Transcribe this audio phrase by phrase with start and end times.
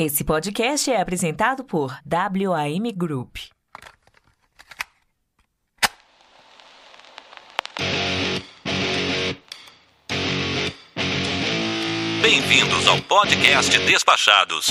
[0.00, 3.38] Esse podcast é apresentado por WAM Group.
[12.22, 14.68] Bem-vindos ao podcast Despachados.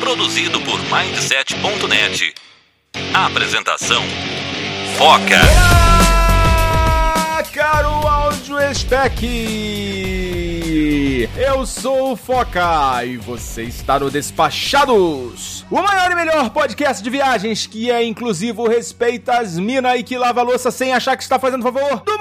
[0.00, 2.34] Produzido por Mindset.net.
[3.12, 4.02] Apresentação:
[4.96, 5.42] Foca.
[7.12, 10.17] Olá, caro áudio spec!
[11.36, 17.10] Eu sou o Foca e você está no Despachados, o maior e melhor podcast de
[17.10, 21.36] viagens que é inclusivo, respeita as minas e que lava louça sem achar que está
[21.36, 22.16] fazendo favor do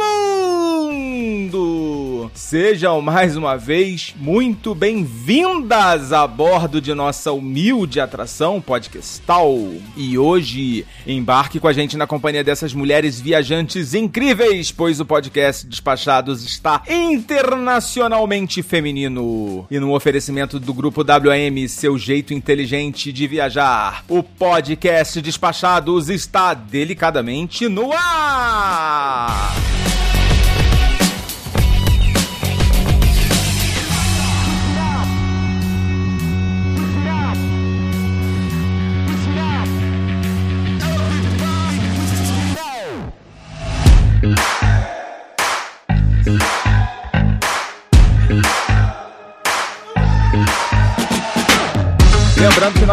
[0.90, 2.17] mundo!
[2.34, 9.56] Sejam mais uma vez muito bem-vindas a bordo de nossa humilde atração podcastal.
[9.96, 15.68] E hoje embarque com a gente na companhia dessas mulheres viajantes incríveis, pois o podcast
[15.68, 19.66] Despachados está internacionalmente feminino.
[19.70, 26.54] E no oferecimento do grupo WM, seu jeito inteligente de viajar, o podcast Despachados está
[26.54, 29.54] delicadamente no ar!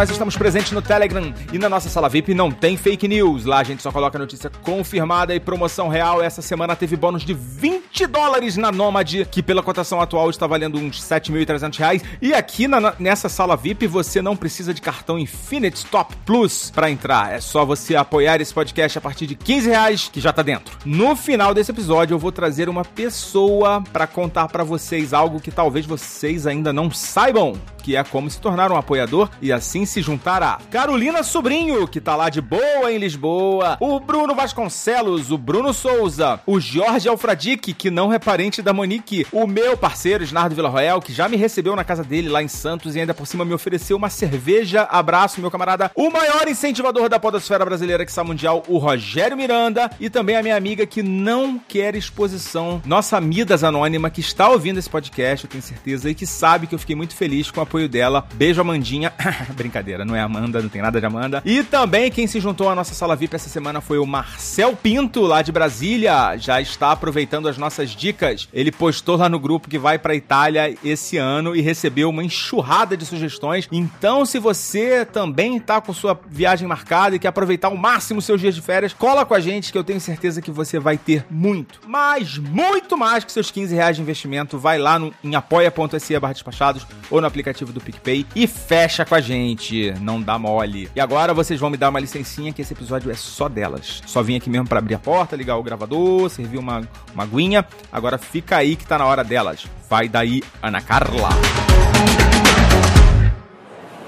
[0.04, 3.46] Nós estamos presentes no Telegram e na nossa sala VIP não tem fake news.
[3.46, 6.22] Lá a gente só coloca notícia confirmada e promoção real.
[6.22, 10.76] Essa semana teve bônus de 20 dólares na Nomad, que pela cotação atual está valendo
[10.76, 12.02] uns 7.300 reais.
[12.20, 16.90] E aqui na, nessa sala VIP você não precisa de cartão Infinite Stop Plus para
[16.90, 17.32] entrar.
[17.32, 20.76] É só você apoiar esse podcast a partir de 15 reais que já tá dentro.
[20.84, 25.50] No final desse episódio eu vou trazer uma pessoa para contar para vocês algo que
[25.50, 29.93] talvez vocês ainda não saibam que é como se tornar um apoiador e assim se
[30.02, 35.38] juntar a Carolina Sobrinho, que tá lá de boa em Lisboa, o Bruno Vasconcelos, o
[35.38, 40.54] Bruno Souza, o Jorge Alfradique, que não é parente da Monique, o meu parceiro Snardo
[40.54, 43.44] Villarroel, que já me recebeu na casa dele lá em Santos e ainda por cima
[43.44, 44.82] me ofereceu uma cerveja.
[44.82, 45.90] Abraço, meu camarada.
[45.94, 50.42] O maior incentivador da podosfera brasileira que está mundial, o Rogério Miranda, e também a
[50.42, 55.50] minha amiga que não quer exposição, nossa Midas Anônima, que está ouvindo esse podcast, eu
[55.50, 58.26] tenho certeza, e que sabe que eu fiquei muito feliz com a apoio dela.
[58.34, 59.12] Beijo, Amandinha.
[59.54, 59.73] Brincadeira,
[60.04, 61.42] não é Amanda, não tem nada de Amanda.
[61.44, 65.22] E também quem se juntou à nossa sala VIP essa semana foi o Marcel Pinto,
[65.22, 66.36] lá de Brasília.
[66.36, 68.48] Já está aproveitando as nossas dicas.
[68.52, 72.96] Ele postou lá no grupo que vai pra Itália esse ano e recebeu uma enxurrada
[72.96, 73.68] de sugestões.
[73.72, 78.40] Então, se você também tá com sua viagem marcada e quer aproveitar ao máximo seus
[78.40, 81.24] dias de férias, cola com a gente que eu tenho certeza que você vai ter
[81.30, 84.58] muito, mas muito mais que seus 15 reais de investimento.
[84.58, 89.14] Vai lá no, em apoia.se barra despachados ou no aplicativo do PicPay e fecha com
[89.14, 89.63] a gente.
[90.00, 90.90] Não dá mole.
[90.94, 94.02] E agora vocês vão me dar uma licencinha que esse episódio é só delas.
[94.06, 97.66] Só vim aqui mesmo para abrir a porta, ligar o gravador, servir uma, uma aguinha.
[97.90, 99.66] Agora fica aí que tá na hora delas.
[99.88, 101.30] Vai daí, Ana Carla.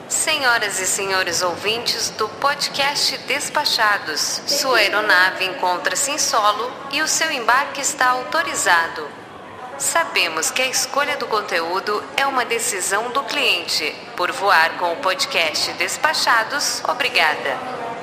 [0.08, 7.30] Senhoras e senhores ouvintes do podcast Despachados, sua aeronave encontra-se em solo e o seu
[7.30, 9.25] embarque está autorizado.
[9.78, 13.94] Sabemos que a escolha do conteúdo é uma decisão do cliente.
[14.16, 17.95] Por voar com o podcast Despachados, obrigada.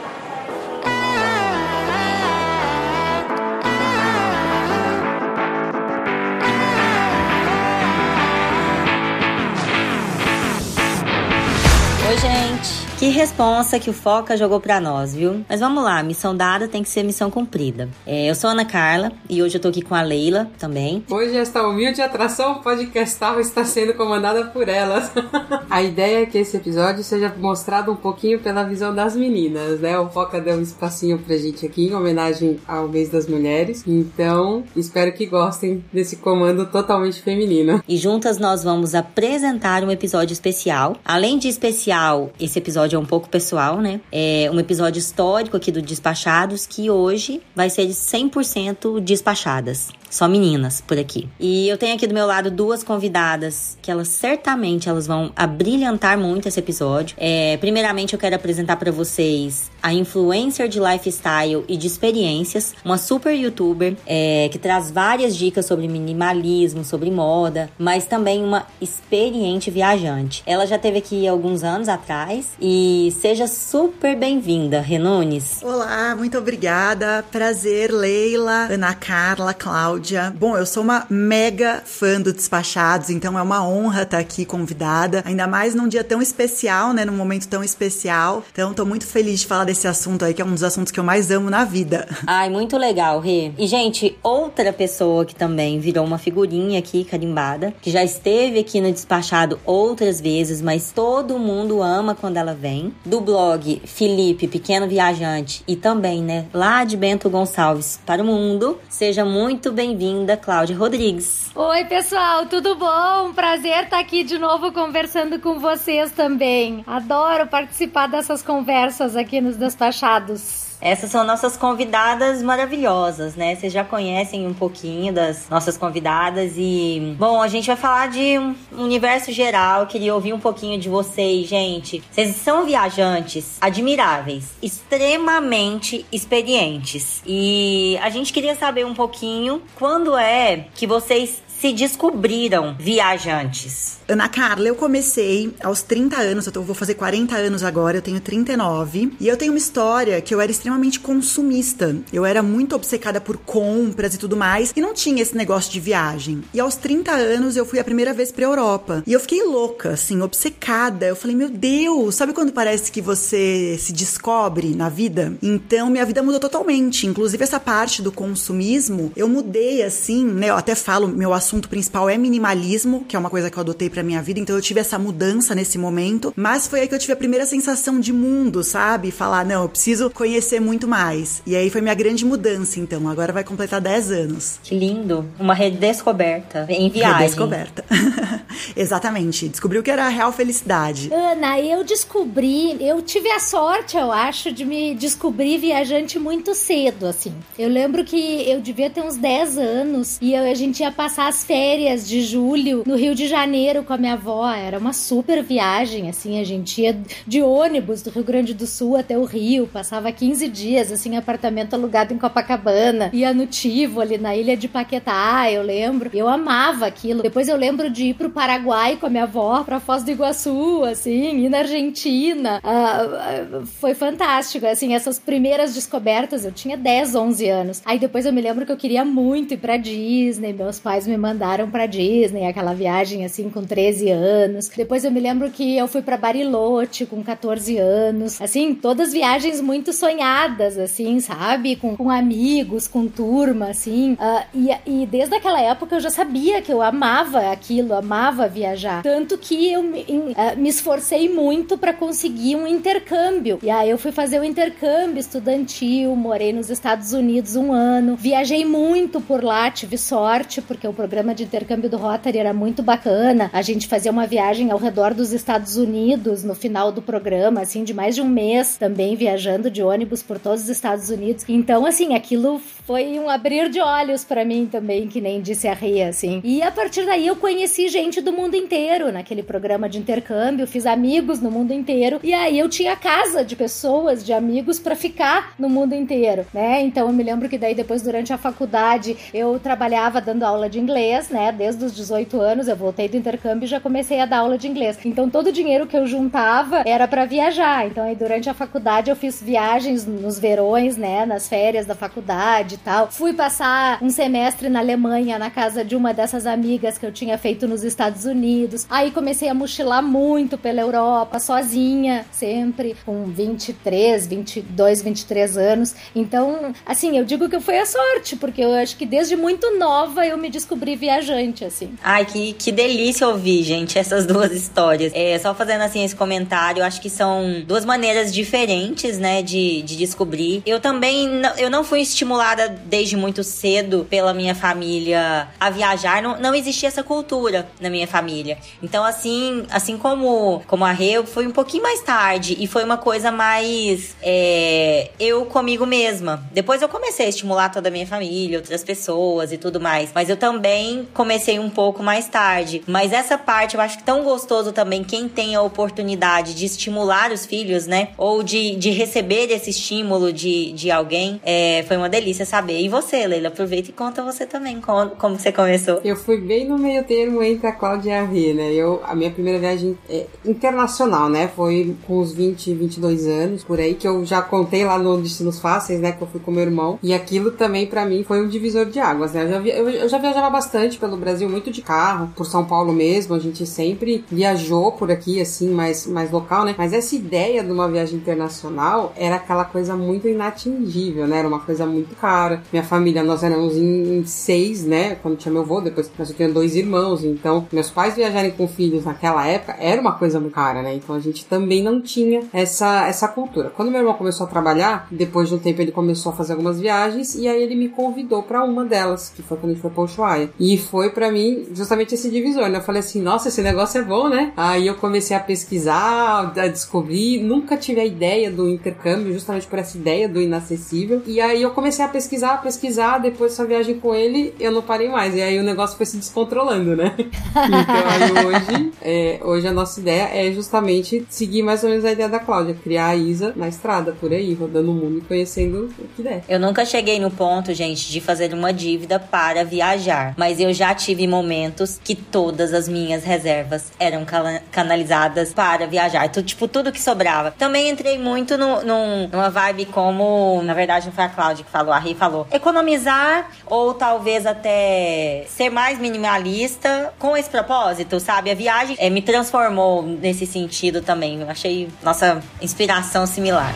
[13.03, 15.43] Que responsa que o Foca jogou pra nós, viu?
[15.49, 17.89] Mas vamos lá, missão dada tem que ser missão cumprida.
[18.07, 21.03] É, eu sou a Ana Carla e hoje eu tô aqui com a Leila também.
[21.09, 25.11] Hoje esta humilde atração podcastal está sendo comandada por elas.
[25.69, 29.99] a ideia é que esse episódio seja mostrado um pouquinho pela visão das meninas, né?
[29.99, 33.83] O Foca deu um espacinho pra gente aqui em homenagem ao mês das mulheres.
[33.85, 37.83] Então, espero que gostem desse comando totalmente feminino.
[37.85, 40.95] E juntas nós vamos apresentar um episódio especial.
[41.03, 44.01] Além de especial, esse episódio é um pouco pessoal, né?
[44.11, 49.89] É um episódio histórico aqui do Despachados que hoje vai ser de 100% despachadas.
[50.13, 51.27] Só meninas por aqui.
[51.39, 56.19] E eu tenho aqui do meu lado duas convidadas que elas certamente elas vão abrilhantar
[56.19, 57.15] muito esse episódio.
[57.19, 62.99] É, primeiramente eu quero apresentar para vocês a influencer de lifestyle e de experiências, uma
[62.99, 69.71] super youtuber é, que traz várias dicas sobre minimalismo, sobre moda, mas também uma experiente
[69.71, 70.43] viajante.
[70.45, 75.61] Ela já teve aqui alguns anos atrás e E seja super bem-vinda, Renunes.
[75.61, 77.23] Olá, muito obrigada.
[77.31, 80.33] Prazer, Leila, Ana Carla, Cláudia.
[80.35, 85.21] Bom, eu sou uma mega fã do Despachados, então é uma honra estar aqui convidada,
[85.23, 88.43] ainda mais num dia tão especial, né, num momento tão especial.
[88.51, 90.99] Então, tô muito feliz de falar desse assunto aí, que é um dos assuntos que
[90.99, 92.07] eu mais amo na vida.
[92.25, 93.51] Ai, muito legal, Rê.
[93.55, 98.81] E, gente, outra pessoa que também virou uma figurinha aqui carimbada, que já esteve aqui
[98.81, 104.87] no Despachado outras vezes, mas todo mundo ama quando ela vem, do blog Felipe Pequeno
[104.87, 108.79] Viajante e também, né, lá de Bento Gonçalves para o mundo.
[108.87, 111.51] Seja muito bem-vinda, Cláudia Rodrigues.
[111.53, 113.33] Oi, pessoal, tudo bom?
[113.33, 116.85] Prazer estar aqui de novo conversando com vocês também.
[116.87, 120.72] Adoro participar dessas conversas aqui nos Despachados.
[120.83, 123.55] Essas são nossas convidadas maravilhosas, né?
[123.55, 128.37] Vocês já conhecem um pouquinho das nossas convidadas e, bom, a gente vai falar de
[128.37, 129.81] um universo geral.
[129.81, 132.03] Eu queria ouvir um pouquinho de vocês, gente.
[132.11, 137.23] Vocês são viajantes admiráveis, extremamente experientes.
[137.25, 143.93] E a gente queria saber um pouquinho quando é que vocês se descobriram viajantes?
[144.05, 148.19] Ana Carla, eu comecei aos 30 anos, eu vou fazer 40 anos agora, eu tenho
[148.19, 149.13] 39.
[149.17, 151.95] E eu tenho uma história que eu era extremamente consumista.
[152.11, 155.79] Eu era muito obcecada por compras e tudo mais, e não tinha esse negócio de
[155.79, 156.43] viagem.
[156.53, 159.01] E aos 30 anos eu fui a primeira vez pra Europa.
[159.07, 161.05] E eu fiquei louca, assim, obcecada.
[161.05, 165.33] Eu falei, meu Deus, sabe quando parece que você se descobre na vida?
[165.41, 167.07] Então minha vida mudou totalmente.
[167.07, 170.49] Inclusive essa parte do consumismo, eu mudei assim, né?
[170.49, 173.61] Eu até falo, meu assunto assunto principal é minimalismo, que é uma coisa que eu
[173.61, 176.95] adotei pra minha vida, então eu tive essa mudança nesse momento, mas foi aí que
[176.95, 179.11] eu tive a primeira sensação de mundo, sabe?
[179.11, 181.43] Falar, não, eu preciso conhecer muito mais.
[181.45, 183.07] E aí foi minha grande mudança, então.
[183.07, 184.59] Agora vai completar 10 anos.
[184.63, 185.29] Que lindo.
[185.39, 187.19] Uma redescoberta em viagem.
[187.19, 187.85] Redescoberta.
[188.75, 189.47] Exatamente.
[189.47, 191.13] Descobriu que era a real felicidade.
[191.13, 197.05] Ana, eu descobri, eu tive a sorte, eu acho, de me descobrir viajante muito cedo,
[197.05, 197.33] assim.
[197.59, 201.27] Eu lembro que eu devia ter uns 10 anos e eu, a gente ia passar
[201.27, 204.49] as férias de julho no Rio de Janeiro com a minha avó.
[204.49, 206.97] Era uma super viagem, assim, a gente ia
[207.27, 211.73] de ônibus do Rio Grande do Sul até o Rio, passava 15 dias, assim, apartamento
[211.73, 216.09] alugado em Copacabana, ia no Tivo, ali na ilha de Paquetá, eu lembro.
[216.13, 217.23] Eu amava aquilo.
[217.23, 220.83] Depois eu lembro de ir pro Paraguai com a minha avó, pra Foz do Iguaçu,
[220.83, 222.61] assim, ir na Argentina.
[222.63, 227.81] Uh, foi fantástico, assim, essas primeiras descobertas, eu tinha 10, 11 anos.
[227.85, 231.17] Aí depois eu me lembro que eu queria muito ir pra Disney, meus pais me
[231.23, 234.67] mandaram para Disney, aquela viagem assim com 13 anos.
[234.67, 238.41] Depois eu me lembro que eu fui para Bariloche com 14 anos.
[238.41, 241.77] Assim, todas viagens muito sonhadas, assim, sabe?
[241.77, 244.13] Com, com amigos, com turma, assim.
[244.13, 249.01] Uh, e, e desde aquela época eu já sabia que eu amava aquilo, amava viajar.
[249.01, 253.59] Tanto que eu me, uh, me esforcei muito para conseguir um intercâmbio.
[253.63, 258.17] E aí eu fui fazer o um intercâmbio estudantil, morei nos Estados Unidos um ano,
[258.17, 262.51] viajei muito por lá, tive sorte, porque o programa programa de intercâmbio do Rotary era
[262.55, 263.47] muito bacana.
[263.53, 267.83] A gente fazia uma viagem ao redor dos Estados Unidos no final do programa, assim,
[267.83, 271.45] de mais de um mês também viajando de ônibus por todos os Estados Unidos.
[271.47, 275.73] Então, assim, aquilo foi um abrir de olhos para mim também, que nem disse a
[275.75, 276.41] Ria, assim.
[276.43, 280.87] E a partir daí eu conheci gente do mundo inteiro naquele programa de intercâmbio, fiz
[280.87, 285.53] amigos no mundo inteiro e aí eu tinha casa de pessoas, de amigos para ficar
[285.59, 286.81] no mundo inteiro, né?
[286.81, 290.79] Então eu me lembro que daí depois durante a faculdade eu trabalhava dando aula de
[290.79, 291.51] inglês inglês, né?
[291.51, 294.67] Desde os 18 anos eu voltei do intercâmbio e já comecei a dar aula de
[294.67, 294.97] inglês.
[295.03, 297.85] Então todo o dinheiro que eu juntava era para viajar.
[297.87, 301.25] Então aí durante a faculdade eu fiz viagens nos verões, né?
[301.25, 303.11] Nas férias da faculdade e tal.
[303.11, 307.37] Fui passar um semestre na Alemanha na casa de uma dessas amigas que eu tinha
[307.37, 308.87] feito nos Estados Unidos.
[308.89, 315.95] Aí comecei a mochilar muito pela Europa, sozinha, sempre com 23, 22, 23 anos.
[316.15, 320.25] Então, assim, eu digo que foi a sorte, porque eu acho que desde muito nova
[320.25, 321.95] eu me descobri viajante, assim.
[322.03, 325.11] Ai, que, que delícia ouvir, gente, essas duas histórias.
[325.15, 329.95] É, só fazendo assim esse comentário, acho que são duas maneiras diferentes, né, de, de
[329.95, 330.61] descobrir.
[330.65, 336.39] Eu também, eu não fui estimulada desde muito cedo pela minha família a viajar, não,
[336.39, 338.57] não existia essa cultura na minha família.
[338.81, 342.97] Então, assim, assim como, como a Rê, foi um pouquinho mais tarde e foi uma
[342.97, 346.43] coisa mais é, eu comigo mesma.
[346.51, 350.11] Depois eu comecei a estimular toda a minha família, outras pessoas e tudo mais.
[350.13, 352.83] Mas eu também também comecei um pouco mais tarde.
[352.87, 357.31] Mas essa parte eu acho que tão gostoso também quem tem a oportunidade de estimular
[357.31, 358.09] os filhos, né?
[358.17, 361.39] Ou de, de receber esse estímulo de, de alguém.
[361.43, 362.81] É, foi uma delícia saber.
[362.81, 366.01] E você, Leila, aproveita e conta você também como, como você começou.
[366.03, 368.73] Eu fui bem no meio termo entre a Cláudia e a Rê, né?
[368.73, 371.49] Eu, a minha primeira viagem é internacional, né?
[371.55, 375.59] Foi com uns 20, 22 anos, por aí, que eu já contei lá no Destinos
[375.59, 376.11] Fáceis, né?
[376.11, 376.99] Que eu fui com meu irmão.
[377.01, 379.43] E aquilo também, para mim, foi um divisor de águas, né?
[379.43, 382.65] Eu já, via, eu, eu já viajava bastante pelo Brasil, muito de carro, por São
[382.65, 383.35] Paulo mesmo.
[383.35, 386.73] A gente sempre viajou por aqui, assim, mais, mais local, né?
[386.77, 391.39] Mas essa ideia de uma viagem internacional era aquela coisa muito inatingível, né?
[391.39, 392.63] Era uma coisa muito cara.
[392.71, 395.15] Minha família, nós éramos em, em seis, né?
[395.15, 397.23] Quando tinha meu avô, depois nós eu dois irmãos.
[397.23, 400.95] Então, meus pais viajarem com filhos naquela época era uma coisa muito cara, né?
[400.95, 403.69] Então a gente também não tinha essa, essa cultura.
[403.69, 406.79] Quando meu irmão começou a trabalhar, depois de um tempo ele começou a fazer algumas
[406.79, 409.91] viagens e aí ele me convidou para uma delas, que foi quando a gente foi
[409.91, 410.49] pra Ushuaia.
[410.63, 412.77] E foi para mim justamente esse divisor, né?
[412.77, 414.53] Eu falei assim, nossa, esse negócio é bom, né?
[414.55, 419.77] Aí eu comecei a pesquisar, a descobrir, nunca tive a ideia do intercâmbio, justamente por
[419.77, 421.21] essa ideia do inacessível.
[421.27, 424.81] E aí eu comecei a pesquisar, a pesquisar, depois dessa viagem com ele, eu não
[424.81, 425.35] parei mais.
[425.35, 427.13] E aí o negócio foi se descontrolando, né?
[427.19, 432.11] então aí hoje, é, hoje a nossa ideia é justamente seguir mais ou menos a
[432.13, 435.89] ideia da Cláudia, criar a Isa na estrada, por aí, rodando o mundo e conhecendo
[435.99, 436.45] o que der.
[436.47, 440.93] Eu nunca cheguei no ponto, gente, de fazer uma dívida para viajar, mas eu já
[440.93, 444.25] tive momentos que todas as minhas reservas eram
[444.71, 446.25] canalizadas para viajar.
[446.25, 447.51] Então, tipo, tudo que sobrava.
[447.51, 451.71] Também entrei muito no, num, numa vibe como, na verdade, não foi a Cláudia que
[451.71, 458.51] falou, a Ri falou, economizar ou talvez até ser mais minimalista com esse propósito, sabe?
[458.51, 461.41] A viagem é, me transformou nesse sentido também.
[461.41, 463.73] Eu achei nossa inspiração similar.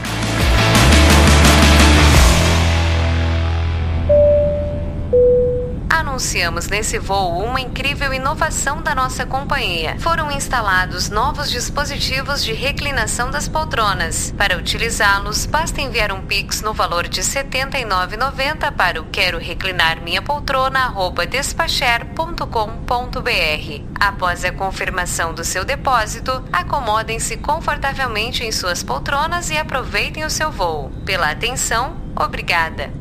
[6.17, 9.99] Anunciamos nesse voo uma incrível inovação da nossa companhia.
[9.99, 14.33] Foram instalados novos dispositivos de reclinação das poltronas.
[14.35, 20.01] Para utilizá-los, basta enviar um Pix no valor de R$ 79,90 para o quero reclinar
[20.01, 20.91] minha poltrona
[21.29, 23.83] despacher.com.br.
[23.99, 30.51] Após a confirmação do seu depósito, acomodem-se confortavelmente em suas poltronas e aproveitem o seu
[30.51, 30.91] voo.
[31.05, 32.91] Pela atenção, obrigada.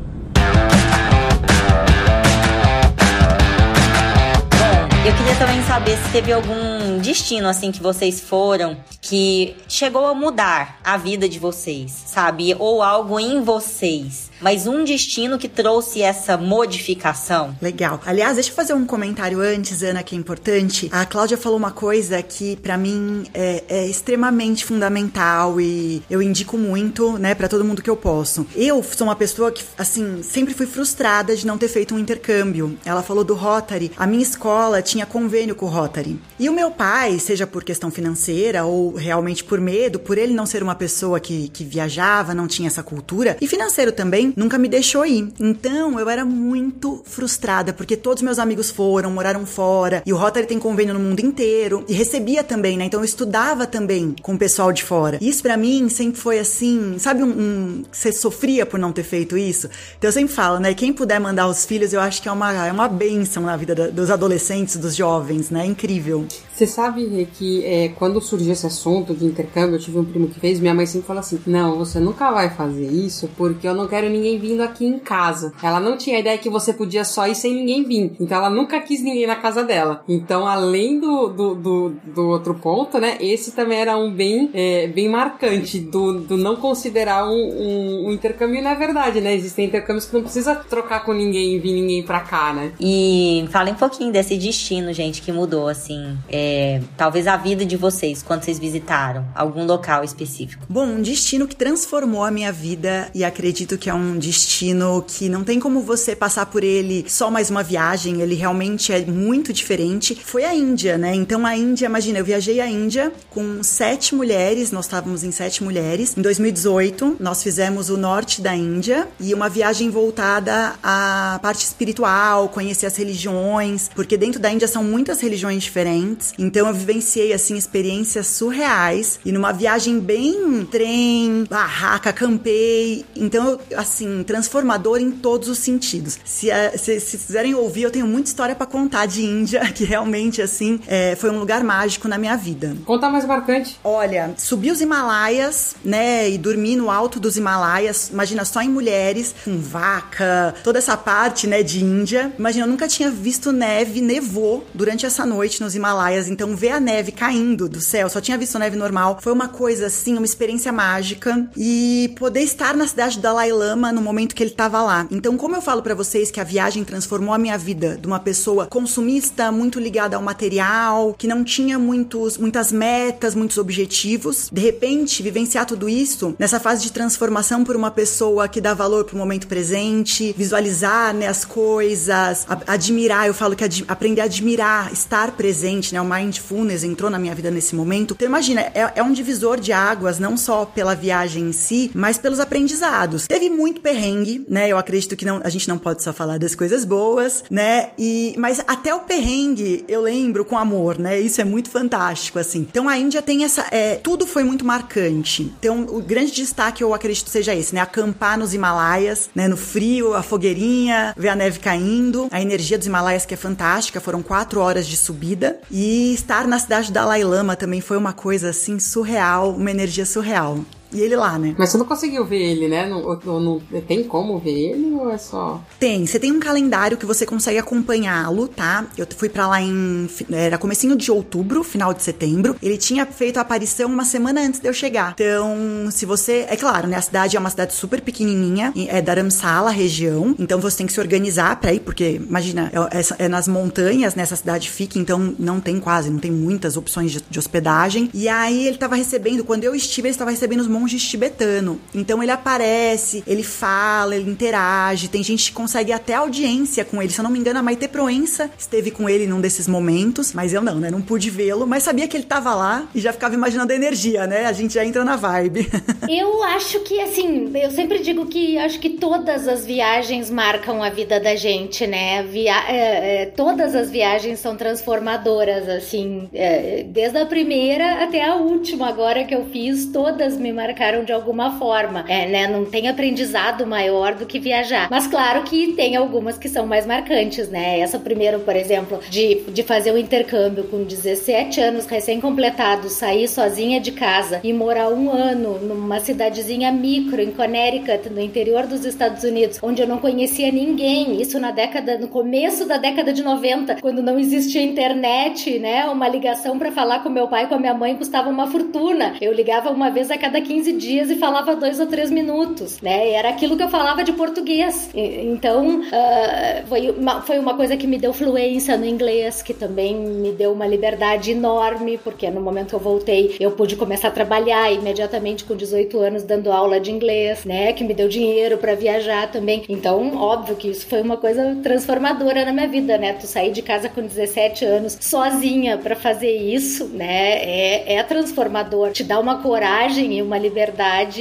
[5.07, 10.13] Eu queria também saber se teve algum destino assim que vocês foram que chegou a
[10.13, 12.53] mudar a vida de vocês, sabe?
[12.59, 17.55] Ou algo em vocês mas um destino que trouxe essa modificação.
[17.61, 17.99] Legal.
[18.05, 20.89] Aliás, deixa eu fazer um comentário antes, Ana, que é importante.
[20.91, 26.57] A Cláudia falou uma coisa que para mim é, é, extremamente fundamental e eu indico
[26.57, 28.45] muito, né, para todo mundo que eu posso.
[28.55, 32.77] Eu sou uma pessoa que, assim, sempre fui frustrada de não ter feito um intercâmbio.
[32.85, 33.91] Ela falou do Rotary.
[33.97, 36.19] A minha escola tinha convênio com o Rotary.
[36.39, 40.45] E o meu pai, seja por questão financeira ou realmente por medo, por ele não
[40.45, 44.67] ser uma pessoa que, que viajava, não tinha essa cultura, e financeiro também, nunca me
[44.67, 45.31] deixou ir.
[45.39, 50.47] Então eu era muito frustrada, porque todos meus amigos foram, moraram fora, e o Rotary
[50.47, 52.85] tem convênio no mundo inteiro, e recebia também, né?
[52.85, 55.17] Então eu estudava também com o pessoal de fora.
[55.21, 59.37] Isso para mim sempre foi assim, sabe um, um, Você sofria por não ter feito
[59.37, 59.69] isso?
[59.97, 60.73] Então eu sempre falo, né?
[60.73, 63.73] Quem puder mandar os filhos, eu acho que é uma, é uma benção na vida
[63.73, 65.63] da, dos adolescentes, dos jovens, né?
[65.63, 66.25] É incrível.
[66.53, 70.39] Você sabe que é, quando surgiu esse assunto de intercâmbio, eu tive um primo que
[70.39, 73.87] fez, minha mãe sempre falou assim: Não, você nunca vai fazer isso porque eu não
[73.87, 75.53] quero ninguém vindo aqui em casa.
[75.61, 78.15] Ela não tinha ideia que você podia só ir sem ninguém vir.
[78.19, 80.03] Então ela nunca quis ninguém na casa dela.
[80.07, 83.17] Então, além do, do, do, do outro ponto, né?
[83.19, 88.11] Esse também era um bem, é, bem marcante do, do não considerar um, um, um
[88.11, 88.59] intercâmbio.
[88.59, 89.33] E não é verdade, né?
[89.35, 92.71] Existem intercâmbios que não precisa trocar com ninguém e vir ninguém pra cá, né?
[92.79, 96.17] E fala um pouquinho desse destino, gente, que mudou, assim.
[96.29, 100.65] É, talvez a vida de vocês, quando vocês visitaram algum local específico.
[100.69, 105.03] Bom, um destino que transformou a minha vida e acredito que é um um destino
[105.07, 109.05] que não tem como você passar por ele só mais uma viagem, ele realmente é
[109.05, 110.15] muito diferente.
[110.23, 111.13] Foi a Índia, né?
[111.15, 115.63] Então a Índia, imagina, eu viajei à Índia com sete mulheres, nós estávamos em sete
[115.63, 116.15] mulheres.
[116.17, 122.49] Em 2018, nós fizemos o norte da Índia e uma viagem voltada à parte espiritual,
[122.49, 126.33] conhecer as religiões, porque dentro da Índia são muitas religiões diferentes.
[126.37, 133.05] Então eu vivenciei assim experiências surreais reais e numa viagem bem trem, barraca, campei.
[133.15, 136.19] Então, assim, transformador em todos os sentidos.
[136.23, 139.83] Se, uh, se, se quiserem ouvir, eu tenho muita história para contar de Índia, que
[139.83, 142.75] realmente, assim, é, foi um lugar mágico na minha vida.
[142.85, 143.79] Conta mais marcante.
[143.83, 149.33] Olha, subi os Himalaias, né, e dormi no alto dos Himalaias, imagina só em mulheres,
[149.43, 152.33] com vaca, toda essa parte, né, de Índia.
[152.37, 156.79] Imagina, eu nunca tinha visto neve, nevou durante essa noite nos Himalaias, então ver a
[156.79, 160.71] neve caindo do céu, só tinha visto neve normal, foi uma coisa assim, uma experiência
[160.71, 165.07] mágica e poder estar na cidade do Dalai Lama no momento que ele estava lá.
[165.11, 168.19] Então, como eu falo para vocês que a viagem transformou a minha vida de uma
[168.19, 174.61] pessoa consumista, muito ligada ao material, que não tinha muitos, muitas metas, muitos objetivos, de
[174.61, 179.17] repente vivenciar tudo isso nessa fase de transformação por uma pessoa que dá valor pro
[179.17, 185.31] momento presente, visualizar né, as coisas, admirar, eu falo que ad aprender a admirar, estar
[185.31, 186.01] presente, né?
[186.01, 188.13] O mindfulness entrou na minha vida nesse momento.
[188.15, 192.17] Então imagina, é, é um divisor de águas, não só pela viagem em si, mas
[192.17, 193.27] pelos aprendizados.
[193.27, 194.69] Teve muito perrengue, né?
[194.69, 197.89] Eu acredito que não, a gente não pode só falar das coisas boas, né?
[197.97, 201.19] E mas até o perrengue eu lembro com amor, né?
[201.19, 202.59] Isso é muito fantástico, assim.
[202.59, 205.51] Então a Índia tem essa, é, tudo foi muito marcante.
[205.59, 207.81] Então o grande destaque eu acredito seja esse, né?
[207.81, 209.47] Acampar nos Himalaias, né?
[209.47, 213.99] No frio, a fogueirinha, ver a neve caindo, a energia dos Himalaias que é fantástica.
[213.99, 218.13] Foram quatro horas de subida e estar na cidade do Dalai Lama também foi uma
[218.13, 220.59] coisa assim surreal, uma energia surreal.
[220.91, 221.55] E ele lá, né?
[221.57, 222.87] Mas você não conseguiu ver ele, né?
[222.87, 225.61] Não, não, não, tem como ver ele ou é só.
[225.79, 226.05] Tem.
[226.05, 228.85] Você tem um calendário que você consegue acompanhá-lo, tá?
[228.97, 230.09] Eu fui para lá em.
[230.31, 232.55] Era comecinho de outubro, final de setembro.
[232.61, 235.13] Ele tinha feito a aparição uma semana antes de eu chegar.
[235.13, 236.45] Então, se você.
[236.49, 236.97] É claro, né?
[236.97, 238.73] A cidade é uma cidade super pequenininha.
[238.87, 240.35] É Dharamsala, região.
[240.39, 244.35] Então você tem que se organizar pra ir, porque, imagina, é, é nas montanhas, nessa
[244.35, 248.09] né, cidade fica, então não tem quase, não tem muitas opções de, de hospedagem.
[248.13, 251.79] E aí ele tava recebendo, quando eu estive, ele estava recebendo os monges tibetano.
[251.93, 257.11] Então ele aparece, ele fala, ele interage, tem gente que consegue até audiência com ele.
[257.11, 260.53] Se eu não me engano, a Maite Proença esteve com ele num desses momentos, mas
[260.53, 260.91] eu não, né?
[260.91, 264.27] Não pude vê-lo, mas sabia que ele tava lá e já ficava imaginando a energia,
[264.27, 264.45] né?
[264.45, 265.67] A gente já entra na vibe.
[266.07, 270.89] eu acho que, assim, eu sempre digo que acho que todas as viagens marcam a
[270.89, 272.23] vida da gente, né?
[272.23, 278.35] Via é, é, todas as viagens são transformadoras, assim, é, desde a primeira até a
[278.35, 280.66] última agora que eu fiz, todas me marcaram
[281.05, 282.05] de alguma forma.
[282.07, 282.47] É, né?
[282.47, 284.87] Não tem aprendizado maior do que viajar.
[284.89, 287.79] Mas claro que tem algumas que são mais marcantes, né?
[287.79, 293.79] Essa primeiro, por exemplo, de, de fazer o intercâmbio com 17 anos recém-completados, sair sozinha
[293.79, 299.23] de casa e morar um ano numa cidadezinha micro em Connecticut, no interior dos Estados
[299.23, 301.21] Unidos, onde eu não conhecia ninguém.
[301.21, 305.85] Isso na década, no começo da década de 90, quando não existia internet, né?
[305.85, 309.15] Uma ligação para falar com meu pai com a minha mãe custava uma fortuna.
[309.19, 313.09] Eu ligava uma vez a cada 15 dias e falava dois ou três minutos, né?
[313.09, 314.89] E era aquilo que eu falava de português.
[314.93, 319.95] Então, uh, foi, uma, foi uma coisa que me deu fluência no inglês, que também
[319.95, 324.11] me deu uma liberdade enorme, porque no momento que eu voltei, eu pude começar a
[324.11, 327.73] trabalhar imediatamente com 18 anos dando aula de inglês, né?
[327.73, 329.63] Que me deu dinheiro para viajar também.
[329.69, 333.13] Então, óbvio que isso foi uma coisa transformadora na minha vida, né?
[333.13, 337.43] Tu sair de casa com 17 anos sozinha para fazer isso, né?
[337.43, 338.91] É, é transformador.
[338.91, 340.46] Te dá uma coragem e uma liberdade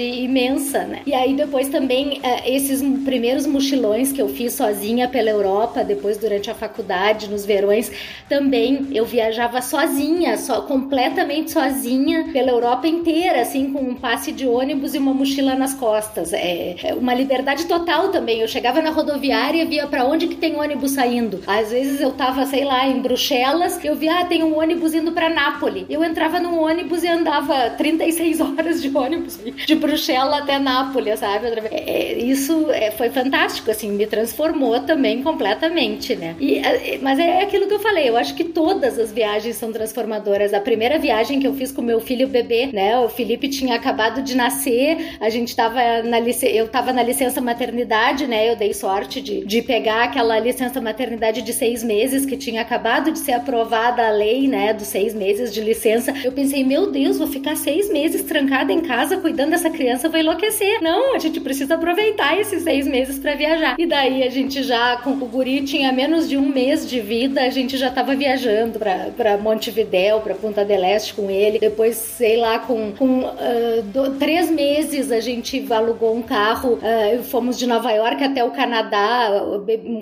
[0.01, 1.03] imensa, né?
[1.07, 6.17] E aí depois também é, esses primeiros mochilões que eu fiz sozinha pela Europa, depois
[6.17, 7.91] durante a faculdade, nos verões,
[8.29, 14.47] também eu viajava sozinha, só completamente sozinha pela Europa inteira, assim, com um passe de
[14.47, 16.33] ônibus e uma mochila nas costas.
[16.33, 18.41] É, é uma liberdade total também.
[18.41, 21.41] Eu chegava na rodoviária e via para onde que tem ônibus saindo.
[21.47, 25.13] Às vezes eu tava, sei lá, em Bruxelas, eu via, ah, tem um ônibus indo
[25.13, 25.87] para Nápoles.
[25.89, 31.47] Eu entrava no ônibus e andava 36 horas de ônibus de Bruxelas até Nápoles, sabe?
[31.71, 36.35] É, é, isso é, foi fantástico, assim, me transformou também completamente, né?
[36.41, 39.73] E, é, mas é aquilo que eu falei, eu acho que todas as viagens são
[39.73, 40.53] transformadoras.
[40.53, 42.99] A primeira viagem que eu fiz com meu filho bebê, né?
[42.99, 47.41] O Felipe tinha acabado de nascer, a gente tava na licença, eu tava na licença
[47.41, 48.51] maternidade, né?
[48.51, 53.13] Eu dei sorte de, de pegar aquela licença maternidade de seis meses que tinha acabado
[53.13, 54.73] de ser aprovada a lei, né?
[54.73, 56.13] Dos seis meses de licença.
[56.25, 60.09] Eu pensei, meu Deus, vou ficar seis meses trancada em casa casa cuidando dessa criança,
[60.09, 60.83] eu vou enlouquecer.
[60.83, 63.77] Não, a gente precisa aproveitar esses seis meses para viajar.
[63.79, 67.43] E daí a gente já, com o guri tinha menos de um mês de vida,
[67.43, 68.81] a gente já tava viajando
[69.17, 71.61] para Montevidéu, para Punta del Este com ele.
[71.61, 77.23] Depois, sei lá, com, com uh, do, três meses a gente alugou um carro, uh,
[77.23, 79.31] fomos de Nova York até o Canadá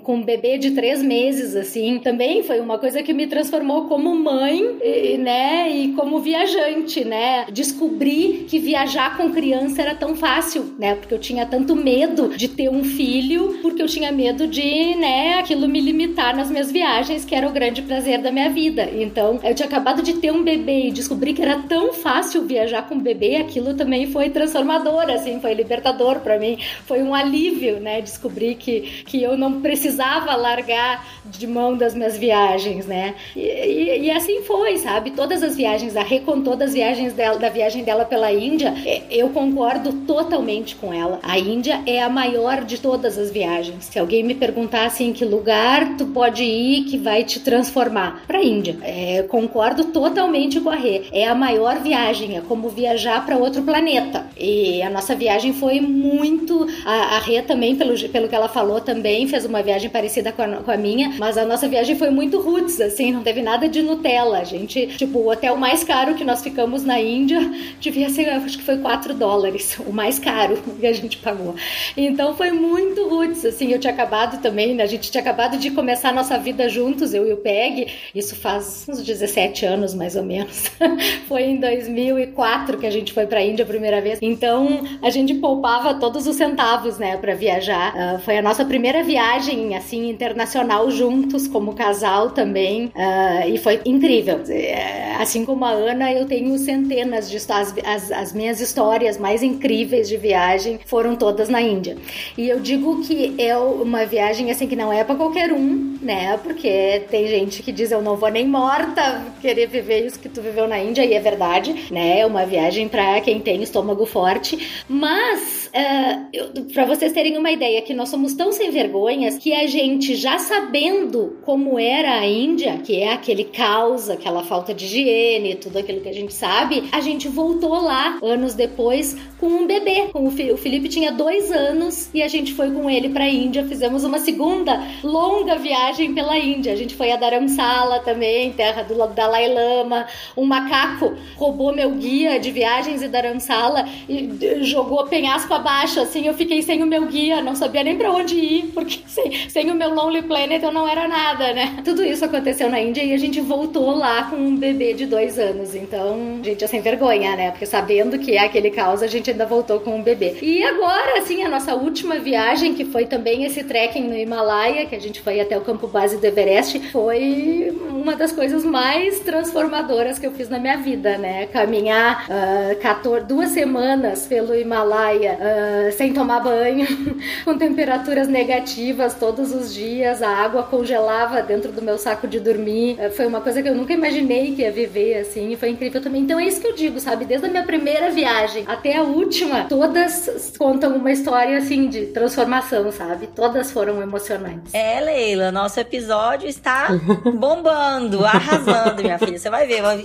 [0.03, 1.99] com um bebê de três meses, assim.
[1.99, 7.45] Também foi uma coisa que me transformou como mãe, e, né, e como viajante, né.
[7.53, 12.49] Descobri que viajar com criança era tão fácil, né, porque eu tinha tanto medo de
[12.49, 17.25] ter um filho, porque eu tinha medo de, né, aquilo me limitar nas minhas viagens,
[17.25, 18.89] que era o grande prazer da minha vida.
[18.93, 22.89] Então, eu tinha acabado de ter um bebê e descobri que era tão fácil viajar
[22.89, 27.81] com um bebê, aquilo também foi transformador, assim, foi libertador para mim, foi um alívio,
[27.81, 33.41] né, descobrir que, que eu não precisava largar de mão das minhas viagens, né, e,
[33.41, 37.49] e, e assim foi, sabe, todas as viagens, a Rê contou das viagens dela, da
[37.49, 38.74] viagem dela pela Índia,
[39.11, 43.99] eu concordo totalmente com ela, a Índia é a maior de todas as viagens, se
[43.99, 48.77] alguém me perguntasse em que lugar tu pode ir que vai te transformar, pra Índia,
[48.83, 53.63] é, concordo totalmente com a Rê, é a maior viagem, é como viajar para outro
[53.63, 58.49] planeta, e a nossa viagem foi muito, a, a Rê também, pelo, pelo que ela
[58.49, 61.97] falou também, fez uma viagem parecida com a, com a minha, mas a nossa viagem
[61.97, 64.39] foi muito roots, assim, não teve nada de Nutella.
[64.39, 67.41] A gente, tipo, o hotel mais caro que nós ficamos na Índia
[67.81, 71.55] devia ser, acho que foi 4 dólares, o mais caro que a gente pagou.
[71.97, 75.71] Então foi muito roots, assim, eu tinha acabado também, né, a gente tinha acabado de
[75.71, 80.17] começar a nossa vida juntos, eu e o Peg, isso faz uns 17 anos mais
[80.17, 80.71] ou menos.
[81.29, 84.19] foi em 2004 que a gente foi pra Índia a primeira vez.
[84.21, 87.95] Então a gente poupava todos os centavos, né, para viajar.
[87.95, 92.87] Uh, foi a nossa primeira viagem, assim, internacional juntos, como casal também.
[92.87, 94.41] Uh, e foi incrível.
[94.49, 99.43] É, assim como a Ana, eu tenho centenas de as, as, as minhas histórias mais
[99.43, 101.97] incríveis de viagem foram todas na Índia.
[102.37, 106.39] E eu digo que é uma viagem assim que não é para qualquer um, né?
[106.43, 110.41] Porque tem gente que diz eu não vou nem morta querer viver isso que tu
[110.43, 112.21] viveu na Índia e é verdade, né?
[112.21, 117.83] É uma viagem para quem tem estômago forte, mas uh, para vocês terem uma ideia
[117.83, 122.79] que nós somos tão sem vergonhas que a gente já sabendo como era a Índia,
[122.79, 127.01] que é aquele caos, aquela falta de higiene, tudo aquilo que a gente sabe, a
[127.01, 130.09] gente voltou lá anos depois com um bebê.
[130.13, 133.29] Com o, o Felipe tinha dois anos e a gente foi com ele para a
[133.29, 133.65] Índia.
[133.65, 136.73] Fizemos uma segunda longa viagem pela Índia.
[136.73, 140.07] A gente foi a Dharamsala também, terra do Dalai Lama.
[140.37, 146.01] Um macaco roubou meu guia de viagens em Dharamsala e jogou penhasco abaixo.
[146.01, 149.49] Assim, eu fiquei sem o meu guia, não sabia nem para onde ir, porque sem,
[149.49, 151.77] sem o meu Lonely Planet eu não era nada, né?
[151.85, 155.39] Tudo isso aconteceu na Índia e a gente voltou lá com um bebê de dois
[155.39, 155.75] anos.
[155.75, 157.51] Então, gente é sem vergonha, né?
[157.51, 160.37] Porque sabendo que é aquele caos, a gente ainda voltou com um bebê.
[160.43, 164.95] E agora, assim, a nossa última viagem, que foi também esse trekking no Himalaia, que
[164.95, 170.19] a gente foi até o campo base do Everest, foi uma das coisas mais transformadoras
[170.19, 171.47] que eu fiz na minha vida, né?
[171.47, 176.87] Caminhar uh, ah, 14, duas semanas pelo Himalaia uh, sem tomar banho,
[177.45, 182.99] com temperaturas negativas todos os dias, a água congelava dentro do meu saco de dormir.
[182.99, 186.03] Uh, foi uma coisa que eu nunca imaginei que ia viver assim, e foi incrível
[186.03, 186.23] também.
[186.23, 187.25] Então é isso que eu digo, sabe?
[187.25, 192.91] Desde a minha primeira viagem até a última, todas contam uma história assim de transformação,
[192.93, 193.29] sabe?
[193.29, 194.73] Todas foram emocionantes.
[194.73, 196.89] É, Leila, nosso episódio está
[197.35, 199.39] bombando, arrasando, minha filha.
[199.39, 200.05] Você vai ver, vai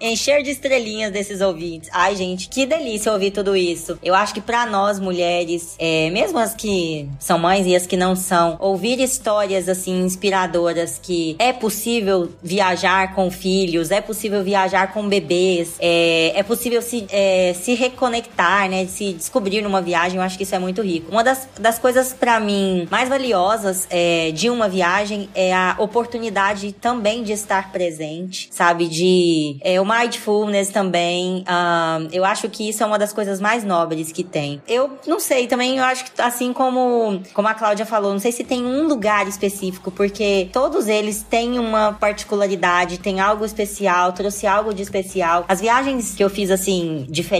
[0.00, 1.90] encher de estrelinhas desses ouvintes.
[1.92, 3.98] Ai, gente, que delícia ouvir tudo isso.
[4.02, 7.96] Eu acho que para nós mulheres, é, mesmo as que são mães e as que
[7.96, 14.92] não são, ouvir histórias assim inspiradoras que é possível viajar com filhos, é possível viajar
[14.92, 20.18] com bebês, é, é possível se, é, se reconectar, né, se descobrir numa viagem.
[20.18, 21.10] Eu acho que isso é muito rico.
[21.10, 26.72] Uma das, das coisas para mim mais valiosas é, de uma viagem é a oportunidade
[26.72, 31.40] também de estar presente, sabe, de é, o mindfulness também.
[31.40, 34.60] Uh, eu acho que isso é uma das coisas mais nobres que tem.
[34.66, 38.32] Eu não sei, também eu acho que assim como, como a Cláudia falou, não sei
[38.32, 44.46] se tem um lugar específico, porque todos eles têm uma particularidade, tem algo especial, trouxe
[44.46, 45.44] algo de especial.
[45.48, 47.39] As viagens que eu fiz assim, diferentes,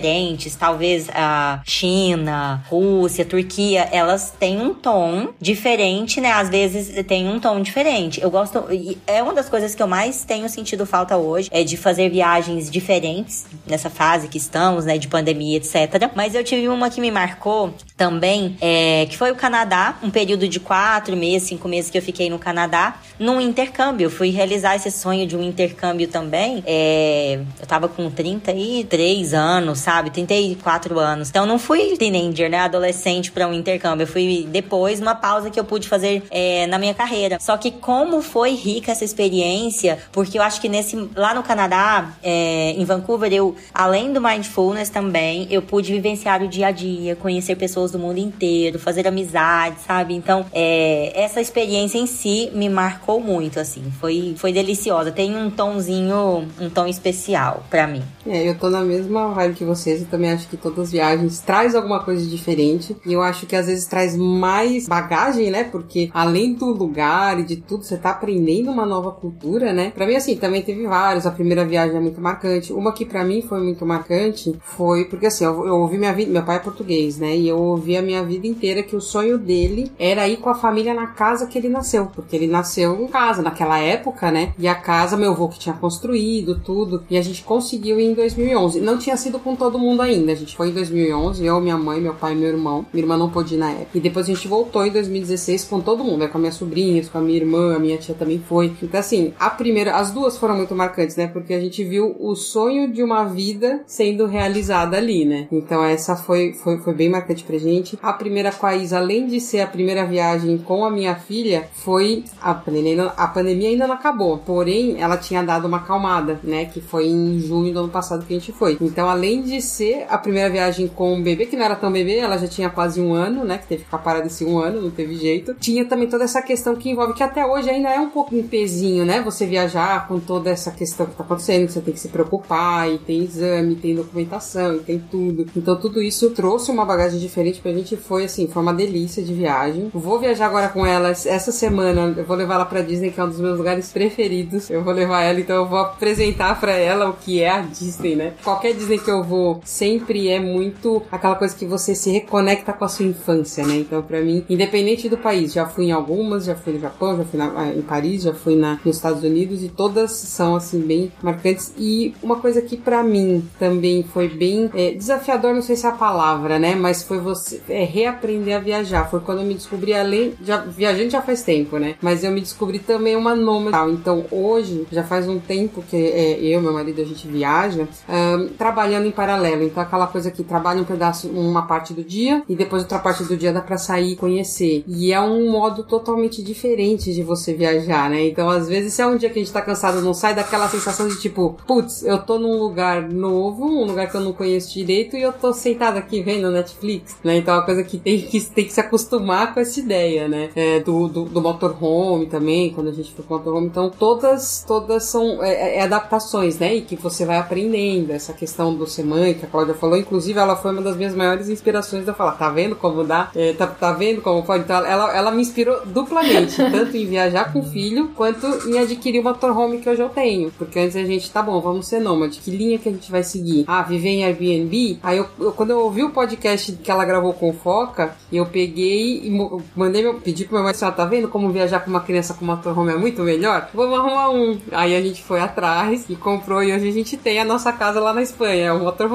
[0.58, 6.32] talvez a China, Rússia, Turquia, elas têm um tom diferente, né?
[6.32, 8.20] Às vezes tem um tom diferente.
[8.20, 8.64] Eu gosto,
[9.06, 12.70] é uma das coisas que eu mais tenho sentido falta hoje, é de fazer viagens
[12.70, 16.10] diferentes nessa fase que estamos, né, de pandemia, etc.
[16.14, 20.48] Mas eu tive uma que me marcou também, é, que foi o Canadá, um período
[20.48, 24.06] de quatro meses, cinco meses que eu fiquei no Canadá, num intercâmbio.
[24.06, 26.62] Eu fui realizar esse sonho de um intercâmbio também.
[26.66, 30.10] É, eu tava com 33 anos, sabe?
[30.10, 31.30] 34 anos.
[31.30, 32.58] Então não fui teenager, né?
[32.58, 34.04] Adolescente para um intercâmbio.
[34.04, 37.38] Eu fui depois uma pausa que eu pude fazer é, na minha carreira.
[37.40, 42.12] Só que como foi rica essa experiência, porque eu acho que nesse lá no Canadá,
[42.22, 47.16] é, em Vancouver, eu além do mindfulness também, eu pude vivenciar o dia a dia,
[47.16, 50.14] conhecer pessoas do mundo inteiro, fazer amizade, sabe?
[50.14, 53.82] Então, é, essa experiência em si me marcou muito, assim.
[54.00, 55.10] Foi, foi deliciosa.
[55.10, 58.02] Tem um tomzinho, um tom especial para mim.
[58.26, 60.00] É, eu tô na mesma vibe que vocês.
[60.00, 62.96] Eu também acho que todas as viagens traz alguma coisa diferente.
[63.06, 65.64] E eu acho que às vezes traz mais bagagem, né?
[65.64, 69.92] Porque além do lugar e de tudo, você tá aprendendo uma nova cultura, né?
[69.94, 71.26] Pra mim, assim, também teve vários.
[71.26, 72.72] A primeira viagem é muito marcante.
[72.72, 76.30] Uma que para mim foi muito marcante foi porque, assim, eu, eu ouvi minha vida.
[76.30, 77.36] Meu pai é português, né?
[77.36, 80.54] E eu ouvi a minha vida inteira que o sonho dele era ir com a
[80.54, 82.06] família na casa que ele nasceu.
[82.06, 84.52] Porque ele nasceu em casa, naquela época, né?
[84.58, 87.04] E a casa, meu avô que tinha construído tudo.
[87.08, 88.80] E a gente conseguiu ir em 2011.
[88.80, 90.32] Não tinha sido com todo mundo ainda.
[90.32, 92.86] A gente foi em 2011, eu, minha mãe, meu pai meu irmão.
[92.92, 93.98] Minha irmã não pôde ir na época.
[93.98, 96.28] E depois a gente voltou em 2016 com todo mundo, né?
[96.28, 98.72] com as minhas sobrinhas, com a minha irmã, a minha tia também foi.
[98.82, 101.26] Então, assim, a primeira, as duas foram muito marcantes, né?
[101.26, 105.46] Porque a gente viu o sonho de uma vida sendo realizada ali, né?
[105.52, 107.98] Então, essa foi, foi, foi bem marcante pra gente.
[108.02, 111.68] A primeira com a Isa, além de ser a primeira viagem com a minha filha,
[111.74, 112.24] foi.
[112.40, 116.64] A pandemia, a pandemia ainda não acabou, porém, ela tinha dado uma acalmada, né?
[116.64, 118.78] Que foi em junho do ano passado que a gente foi.
[118.80, 122.18] Então, além de ser a primeira viagem com o bebê, que não era tão bebê,
[122.18, 123.56] ela já tinha quase um ano, né?
[123.56, 125.54] Que teve que ficar parada esse um ano, não teve jeito.
[125.54, 128.46] Tinha também toda essa questão que envolve, que até hoje ainda é um pouco um
[128.46, 129.22] pezinho, né?
[129.22, 132.90] Você viajar com toda essa questão que tá acontecendo, que você tem que se preocupar,
[132.90, 135.46] e tem exame, tem documentação, e tem tudo.
[135.56, 137.96] Então, tudo isso trouxe uma bagagem diferente pra gente.
[137.96, 139.90] Foi assim, foi uma delícia de viagem.
[139.94, 142.14] Vou viajar agora com ela essa semana.
[142.16, 144.68] Eu vou levar ela pra Disney, que é um dos meus lugares preferidos.
[144.68, 148.16] Eu vou levar ela, então eu vou apresentar pra ela o que é a Disney,
[148.16, 148.34] né?
[148.42, 152.84] Qualquer Disney que eu vou sempre é muito aquela coisa que você se reconecta com
[152.84, 153.76] a sua infância, né?
[153.76, 157.24] Então, pra mim, independente do país, já fui em algumas, já fui no Japão, já
[157.24, 160.80] fui na, ah, em Paris, já fui na, nos Estados Unidos e todas são, assim,
[160.80, 161.72] bem marcantes.
[161.78, 165.88] E uma coisa que pra mim também foi bem é, desafiador, não sei se é
[165.88, 166.74] a palavra, né?
[166.74, 169.08] Mas foi você é, reaprender a viajar.
[169.10, 170.34] Foi quando eu me descobri, além.
[170.44, 171.96] Já, viajando já faz tempo, né?
[172.00, 173.92] Mas eu me descobri também uma nômade.
[173.92, 178.48] Então, hoje, já faz um tempo que é, eu, meu marido, a gente viaja, um,
[178.48, 179.62] trabalhando em paralelo.
[179.62, 183.22] Então, aquela coisa que trabalha um pedaço, uma parte do dia e depois outra parte
[183.24, 184.84] do dia dá pra sair e conhecer.
[184.86, 188.26] E é um modo totalmente diferente de você viajar, né?
[188.26, 190.68] Então, às vezes, se é um dia que a gente tá cansado, não sai daquela
[190.68, 194.72] sensação de tipo, putz, eu tô num lugar novo, um lugar que eu não conheço
[194.72, 197.36] direito e eu tô sentado aqui vendo Netflix, né?
[197.36, 200.50] Então, é uma coisa que tem que, tem que se acostumar com essa ideia, né?
[200.56, 203.66] É, do, do, do motorhome também, quando a gente foi pro motorhome.
[203.66, 206.74] Então, todas, todas são é, é, adaptações, né?
[206.74, 208.10] E que você vai aprendendo.
[208.10, 211.14] Essa questão do ser mãe, que a Cláudia falou, inclusive, ela foi uma das minhas
[211.14, 213.30] maiores inspirações eu falar, tá vendo como dá?
[213.34, 214.64] É, tá, tá vendo como pode?
[214.64, 219.20] Então, ela, ela me inspirou duplamente, tanto em viajar com o filho, quanto em adquirir
[219.20, 220.50] o motorhome que hoje eu tenho.
[220.52, 222.40] Porque antes a gente, tá bom, vamos ser nômade.
[222.40, 223.64] Que linha que a gente vai seguir?
[223.66, 224.98] Ah, viver em Airbnb?
[225.02, 228.46] Aí eu, eu quando eu ouvi o podcast que ela gravou com o Foca, eu
[228.46, 229.30] peguei e
[229.76, 232.44] mandei meu, pedi pro meu marido, ah, tá vendo como viajar com uma criança com
[232.44, 233.68] motorhome é muito melhor?
[233.74, 234.58] Vamos arrumar um.
[234.72, 238.00] Aí a gente foi atrás e comprou e hoje a gente tem a nossa casa
[238.00, 239.09] lá na Espanha, é o motorhome.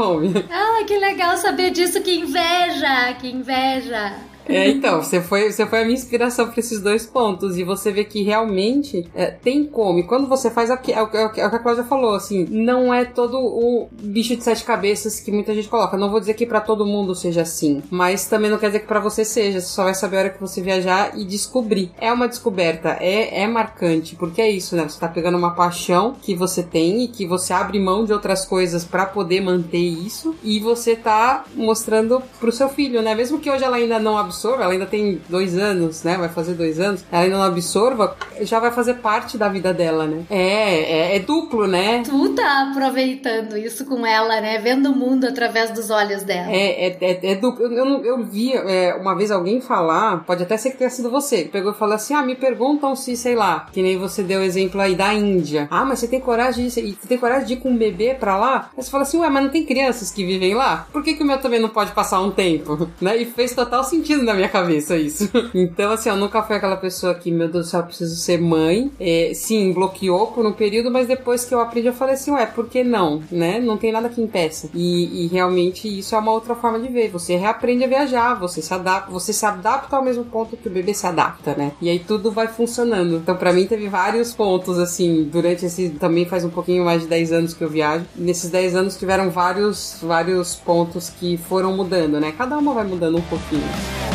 [0.51, 4.13] Ah, que legal saber disso, que inveja, que inveja.
[4.47, 7.57] É, então, você foi, você foi a minha inspiração para esses dois pontos.
[7.57, 9.99] E você vê que realmente é, tem como.
[9.99, 12.15] E quando você faz, é o, que, é, o, é o que a Cláudia falou,
[12.15, 15.97] assim, não é todo o bicho de sete cabeças que muita gente coloca.
[15.97, 18.87] Não vou dizer que para todo mundo seja assim, mas também não quer dizer que
[18.87, 19.59] para você seja.
[19.59, 21.91] Você só vai saber a hora que você viajar e descobrir.
[21.99, 24.87] É uma descoberta, é, é marcante, porque é isso, né?
[24.87, 28.45] Você tá pegando uma paixão que você tem e que você abre mão de outras
[28.45, 33.15] coisas para poder manter isso e você tá mostrando pro seu filho, né?
[33.15, 36.17] Mesmo que hoje ela ainda não absorva absorva, ela ainda tem dois anos, né?
[36.17, 40.05] Vai fazer dois anos, ela ainda não absorva, já vai fazer parte da vida dela,
[40.05, 40.23] né?
[40.29, 42.03] É, é, é duplo, né?
[42.05, 44.59] Tu tá aproveitando isso com ela, né?
[44.59, 46.51] Vendo o mundo através dos olhos dela.
[46.51, 47.65] É, é, é, é duplo.
[47.65, 51.09] Eu, eu, eu vi é, uma vez alguém falar, pode até ser que tenha sido
[51.09, 54.21] você, que pegou e falou assim: ah, me perguntam se, sei lá, que nem você
[54.21, 55.67] deu o exemplo aí da Índia.
[55.71, 58.37] Ah, mas você tem coragem de você tem coragem de ir com um bebê pra
[58.37, 58.69] lá?
[58.75, 60.87] Aí você fala assim, ué, mas não tem crianças que vivem lá?
[60.91, 62.89] Por que, que o meu também não pode passar um tempo?
[63.01, 63.17] Né?
[63.17, 65.29] E fez total sentido na minha cabeça isso.
[65.55, 68.39] Então, assim, eu nunca fui aquela pessoa que, meu Deus do céu, eu preciso ser
[68.39, 68.91] mãe.
[68.99, 72.45] É, sim, bloqueou por um período, mas depois que eu aprendi, eu falei assim, ué,
[72.45, 73.21] por que não?
[73.31, 73.59] Né?
[73.59, 74.69] Não tem nada que impeça.
[74.73, 77.09] E, e realmente isso é uma outra forma de ver.
[77.09, 80.71] Você reaprende a viajar, você se adapta, você se adapta ao mesmo ponto que o
[80.71, 81.71] bebê se adapta, né?
[81.81, 83.15] E aí tudo vai funcionando.
[83.17, 85.89] Então, para mim, teve vários pontos, assim, durante esse.
[85.89, 88.05] Também faz um pouquinho mais de 10 anos que eu viajo.
[88.15, 92.33] Nesses 10 anos tiveram vários, vários pontos que foram mudando, né?
[92.37, 94.14] Cada uma vai mudando um pouquinho.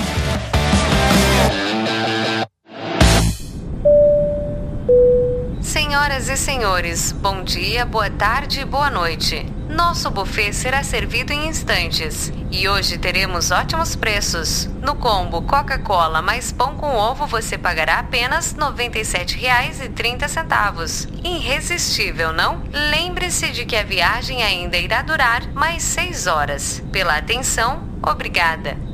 [5.90, 9.44] Senhoras e senhores, bom dia, boa tarde e boa noite.
[9.68, 14.66] Nosso buffet será servido em instantes e hoje teremos ótimos preços.
[14.80, 21.08] No combo Coca-Cola mais pão com ovo você pagará apenas R$ 97,30.
[21.24, 22.62] Irresistível, não?
[22.72, 26.80] Lembre-se de que a viagem ainda irá durar mais 6 horas.
[26.92, 28.89] Pela atenção, obrigada.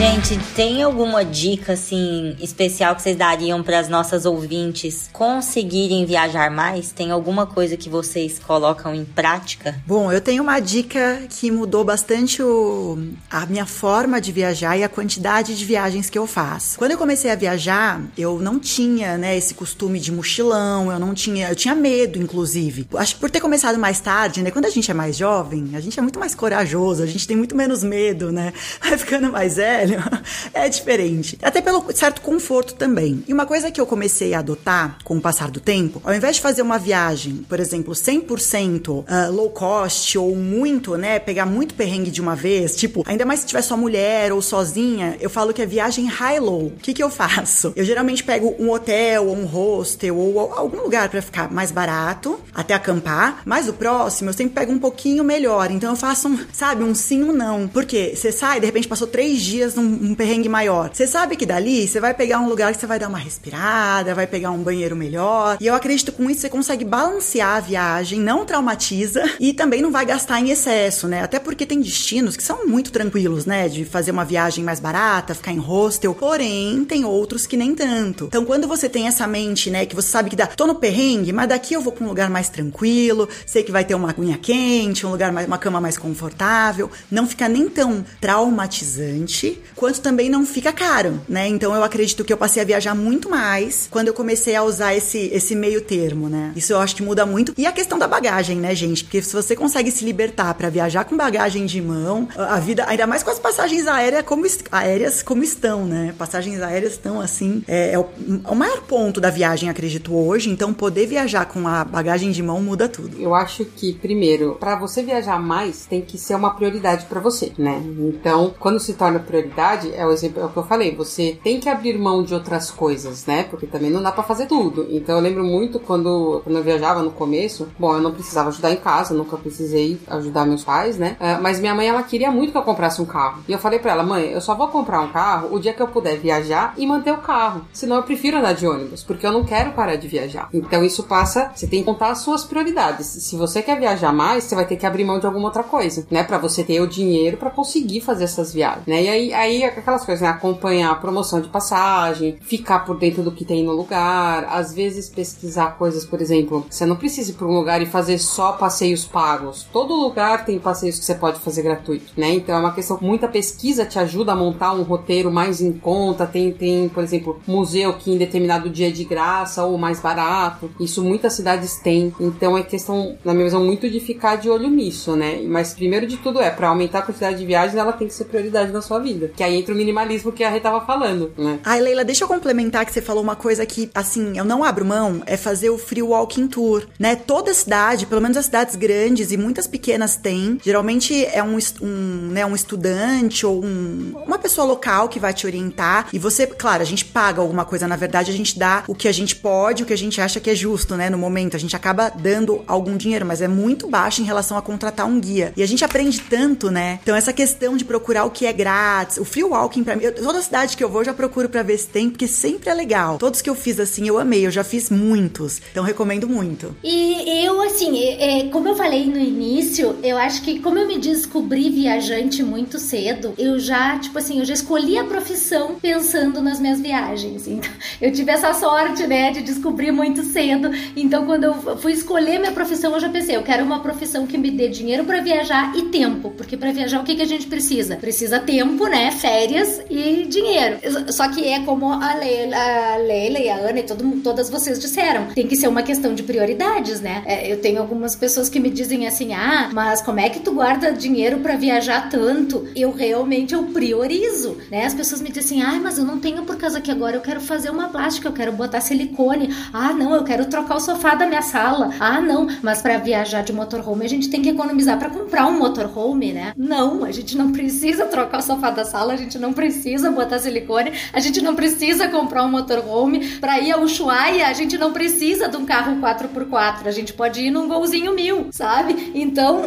[0.00, 6.50] Gente, tem alguma dica assim especial que vocês dariam para as nossas ouvintes conseguirem viajar
[6.50, 6.90] mais?
[6.90, 9.78] Tem alguma coisa que vocês colocam em prática?
[9.86, 12.98] Bom, eu tenho uma dica que mudou bastante o,
[13.30, 16.78] a minha forma de viajar e a quantidade de viagens que eu faço.
[16.78, 21.12] Quando eu comecei a viajar, eu não tinha, né, esse costume de mochilão, eu não
[21.12, 22.88] tinha, eu tinha medo, inclusive.
[22.94, 25.80] Acho que por ter começado mais tarde, né, quando a gente é mais jovem, a
[25.80, 28.54] gente é muito mais corajoso, a gente tem muito menos medo, né?
[28.80, 29.89] Vai ficando mais velho,
[30.52, 31.38] é diferente.
[31.42, 33.24] Até pelo certo conforto também.
[33.26, 36.36] E uma coisa que eu comecei a adotar com o passar do tempo, ao invés
[36.36, 41.74] de fazer uma viagem, por exemplo, 100% uh, low cost ou muito, né, pegar muito
[41.74, 45.52] perrengue de uma vez, tipo, ainda mais se tiver só mulher ou sozinha, eu falo
[45.52, 46.66] que é viagem high-low.
[46.66, 47.72] O que que eu faço?
[47.76, 52.40] Eu geralmente pego um hotel ou um hostel ou algum lugar para ficar mais barato,
[52.54, 55.70] até acampar, mas o próximo eu sempre pego um pouquinho melhor.
[55.70, 57.68] Então eu faço um, sabe, um sim ou um não.
[57.68, 60.90] Porque você sai, de repente passou três dias um perrengue maior.
[60.92, 64.14] Você sabe que dali você vai pegar um lugar que você vai dar uma respirada,
[64.14, 65.56] vai pegar um banheiro melhor.
[65.60, 69.90] E eu acredito com isso você consegue balancear a viagem, não traumatiza e também não
[69.90, 71.22] vai gastar em excesso, né?
[71.22, 73.68] Até porque tem destinos que são muito tranquilos, né?
[73.68, 76.14] De fazer uma viagem mais barata, ficar em hostel.
[76.14, 78.26] Porém, tem outros que nem tanto.
[78.26, 81.32] Então, quando você tem essa mente, né, que você sabe que dá, tô no perrengue,
[81.32, 84.38] mas daqui eu vou para um lugar mais tranquilo, sei que vai ter uma aguinha
[84.38, 90.28] quente, um lugar mais, uma cama mais confortável, não fica nem tão traumatizante quanto também
[90.28, 91.46] não fica caro, né?
[91.48, 94.94] Então eu acredito que eu passei a viajar muito mais quando eu comecei a usar
[94.94, 96.52] esse, esse meio termo, né?
[96.56, 97.54] Isso eu acho que muda muito.
[97.56, 99.04] E a questão da bagagem, né, gente?
[99.04, 103.06] Porque se você consegue se libertar para viajar com bagagem de mão, a vida, ainda
[103.06, 106.14] mais com as passagens aéreas como, aéreas como estão, né?
[106.16, 108.06] Passagens aéreas estão assim, é, é, o,
[108.44, 110.50] é o maior ponto da viagem, acredito hoje.
[110.50, 113.20] Então poder viajar com a bagagem de mão muda tudo.
[113.20, 117.52] Eu acho que, primeiro, para você viajar mais, tem que ser uma prioridade para você,
[117.58, 117.82] né?
[117.98, 119.59] Então, quando se torna prioridade,
[119.94, 122.70] é o exemplo é o que eu falei, você tem que abrir mão de outras
[122.70, 123.44] coisas, né?
[123.44, 124.86] Porque também não dá para fazer tudo.
[124.90, 128.72] Então eu lembro muito quando, quando eu viajava no começo, bom, eu não precisava ajudar
[128.72, 131.16] em casa, nunca precisei ajudar meus pais, né?
[131.20, 133.42] Uh, mas minha mãe ela queria muito que eu comprasse um carro.
[133.48, 135.82] E eu falei para ela, mãe, eu só vou comprar um carro o dia que
[135.82, 137.62] eu puder viajar e manter o carro.
[137.72, 140.48] Senão eu prefiro andar de ônibus, porque eu não quero parar de viajar.
[140.52, 143.06] Então isso passa, você tem que contar as suas prioridades.
[143.06, 146.06] Se você quer viajar mais, você vai ter que abrir mão de alguma outra coisa,
[146.10, 146.22] né?
[146.22, 149.02] Para você ter o dinheiro para conseguir fazer essas viagens, né?
[149.02, 150.28] E aí, aí aquelas coisas, né?
[150.28, 155.08] Acompanhar a promoção de passagem, ficar por dentro do que tem no lugar, às vezes
[155.08, 159.04] pesquisar coisas, por exemplo, você não precisa ir para um lugar e fazer só passeios
[159.04, 159.66] pagos.
[159.72, 162.34] Todo lugar tem passeios que você pode fazer gratuito, né?
[162.34, 166.26] Então é uma questão, muita pesquisa te ajuda a montar um roteiro mais em conta.
[166.26, 170.70] Tem, tem, por exemplo, museu que em determinado dia é de graça ou mais barato.
[170.78, 172.14] Isso muitas cidades têm.
[172.20, 175.42] Então é questão, na minha visão, muito de ficar de olho nisso, né?
[175.42, 178.24] Mas primeiro de tudo é, para aumentar a quantidade de viagens, ela tem que ser
[178.24, 179.29] prioridade na sua vida.
[179.36, 181.58] Que aí entra o minimalismo que a Rê tava falando, né?
[181.64, 184.84] Ai, Leila, deixa eu complementar que você falou uma coisa que, assim, eu não abro
[184.84, 187.16] mão, é fazer o free walking tour, né?
[187.16, 192.28] Toda cidade, pelo menos as cidades grandes e muitas pequenas têm, geralmente é um, um,
[192.30, 196.82] né, um estudante ou um, uma pessoa local que vai te orientar e você, claro,
[196.82, 199.82] a gente paga alguma coisa, na verdade a gente dá o que a gente pode,
[199.82, 201.10] o que a gente acha que é justo, né?
[201.10, 204.62] No momento, a gente acaba dando algum dinheiro, mas é muito baixo em relação a
[204.62, 205.52] contratar um guia.
[205.56, 206.98] E a gente aprende tanto, né?
[207.02, 210.14] Então essa questão de procurar o que é grátis, o free walking pra mim, eu,
[210.14, 212.74] toda cidade que eu vou eu já procuro pra ver se tem, porque sempre é
[212.74, 213.18] legal.
[213.18, 215.60] Todos que eu fiz assim, eu amei, eu já fiz muitos.
[215.70, 216.74] Então recomendo muito.
[216.82, 220.98] E eu, assim, é, como eu falei no início, eu acho que como eu me
[220.98, 226.60] descobri viajante muito cedo, eu já, tipo assim, eu já escolhi a profissão pensando nas
[226.60, 227.46] minhas viagens.
[227.46, 230.70] Então, eu tive essa sorte, né, de descobrir muito cedo.
[230.96, 234.38] Então, quando eu fui escolher minha profissão, eu já pensei, eu quero uma profissão que
[234.38, 237.46] me dê dinheiro para viajar e tempo, porque para viajar o que, que a gente
[237.46, 237.96] precisa?
[237.96, 240.78] Precisa tempo, né, férias e dinheiro.
[241.12, 244.78] Só que é como a Leila, a Leila e a Ana e todo, todas vocês
[244.78, 247.22] disseram, tem que ser uma questão de prioridades, né?
[247.26, 250.52] É, eu tenho algumas pessoas que me dizem assim, ah, mas como é que tu
[250.52, 252.66] guarda dinheiro para viajar tanto?
[252.74, 254.86] Eu realmente eu priorizo, né?
[254.86, 257.40] As pessoas me dizem, ah, mas eu não tenho por causa que agora eu quero
[257.40, 259.54] fazer uma plástica, eu quero botar silicone.
[259.72, 261.90] Ah, não, eu quero trocar o sofá da minha sala.
[261.98, 265.58] Ah, não, mas para viajar de motorhome a gente tem que economizar para comprar um
[265.58, 266.52] motorhome, né?
[266.56, 270.38] Não, a gente não precisa trocar o sofá da sala, a gente não precisa botar
[270.38, 274.92] silicone, a gente não precisa comprar um motorhome para ir ao Ushuaia, a gente não
[274.92, 279.12] precisa de um carro 4x4, a gente pode ir num golzinho mil, sabe?
[279.14, 279.62] Então,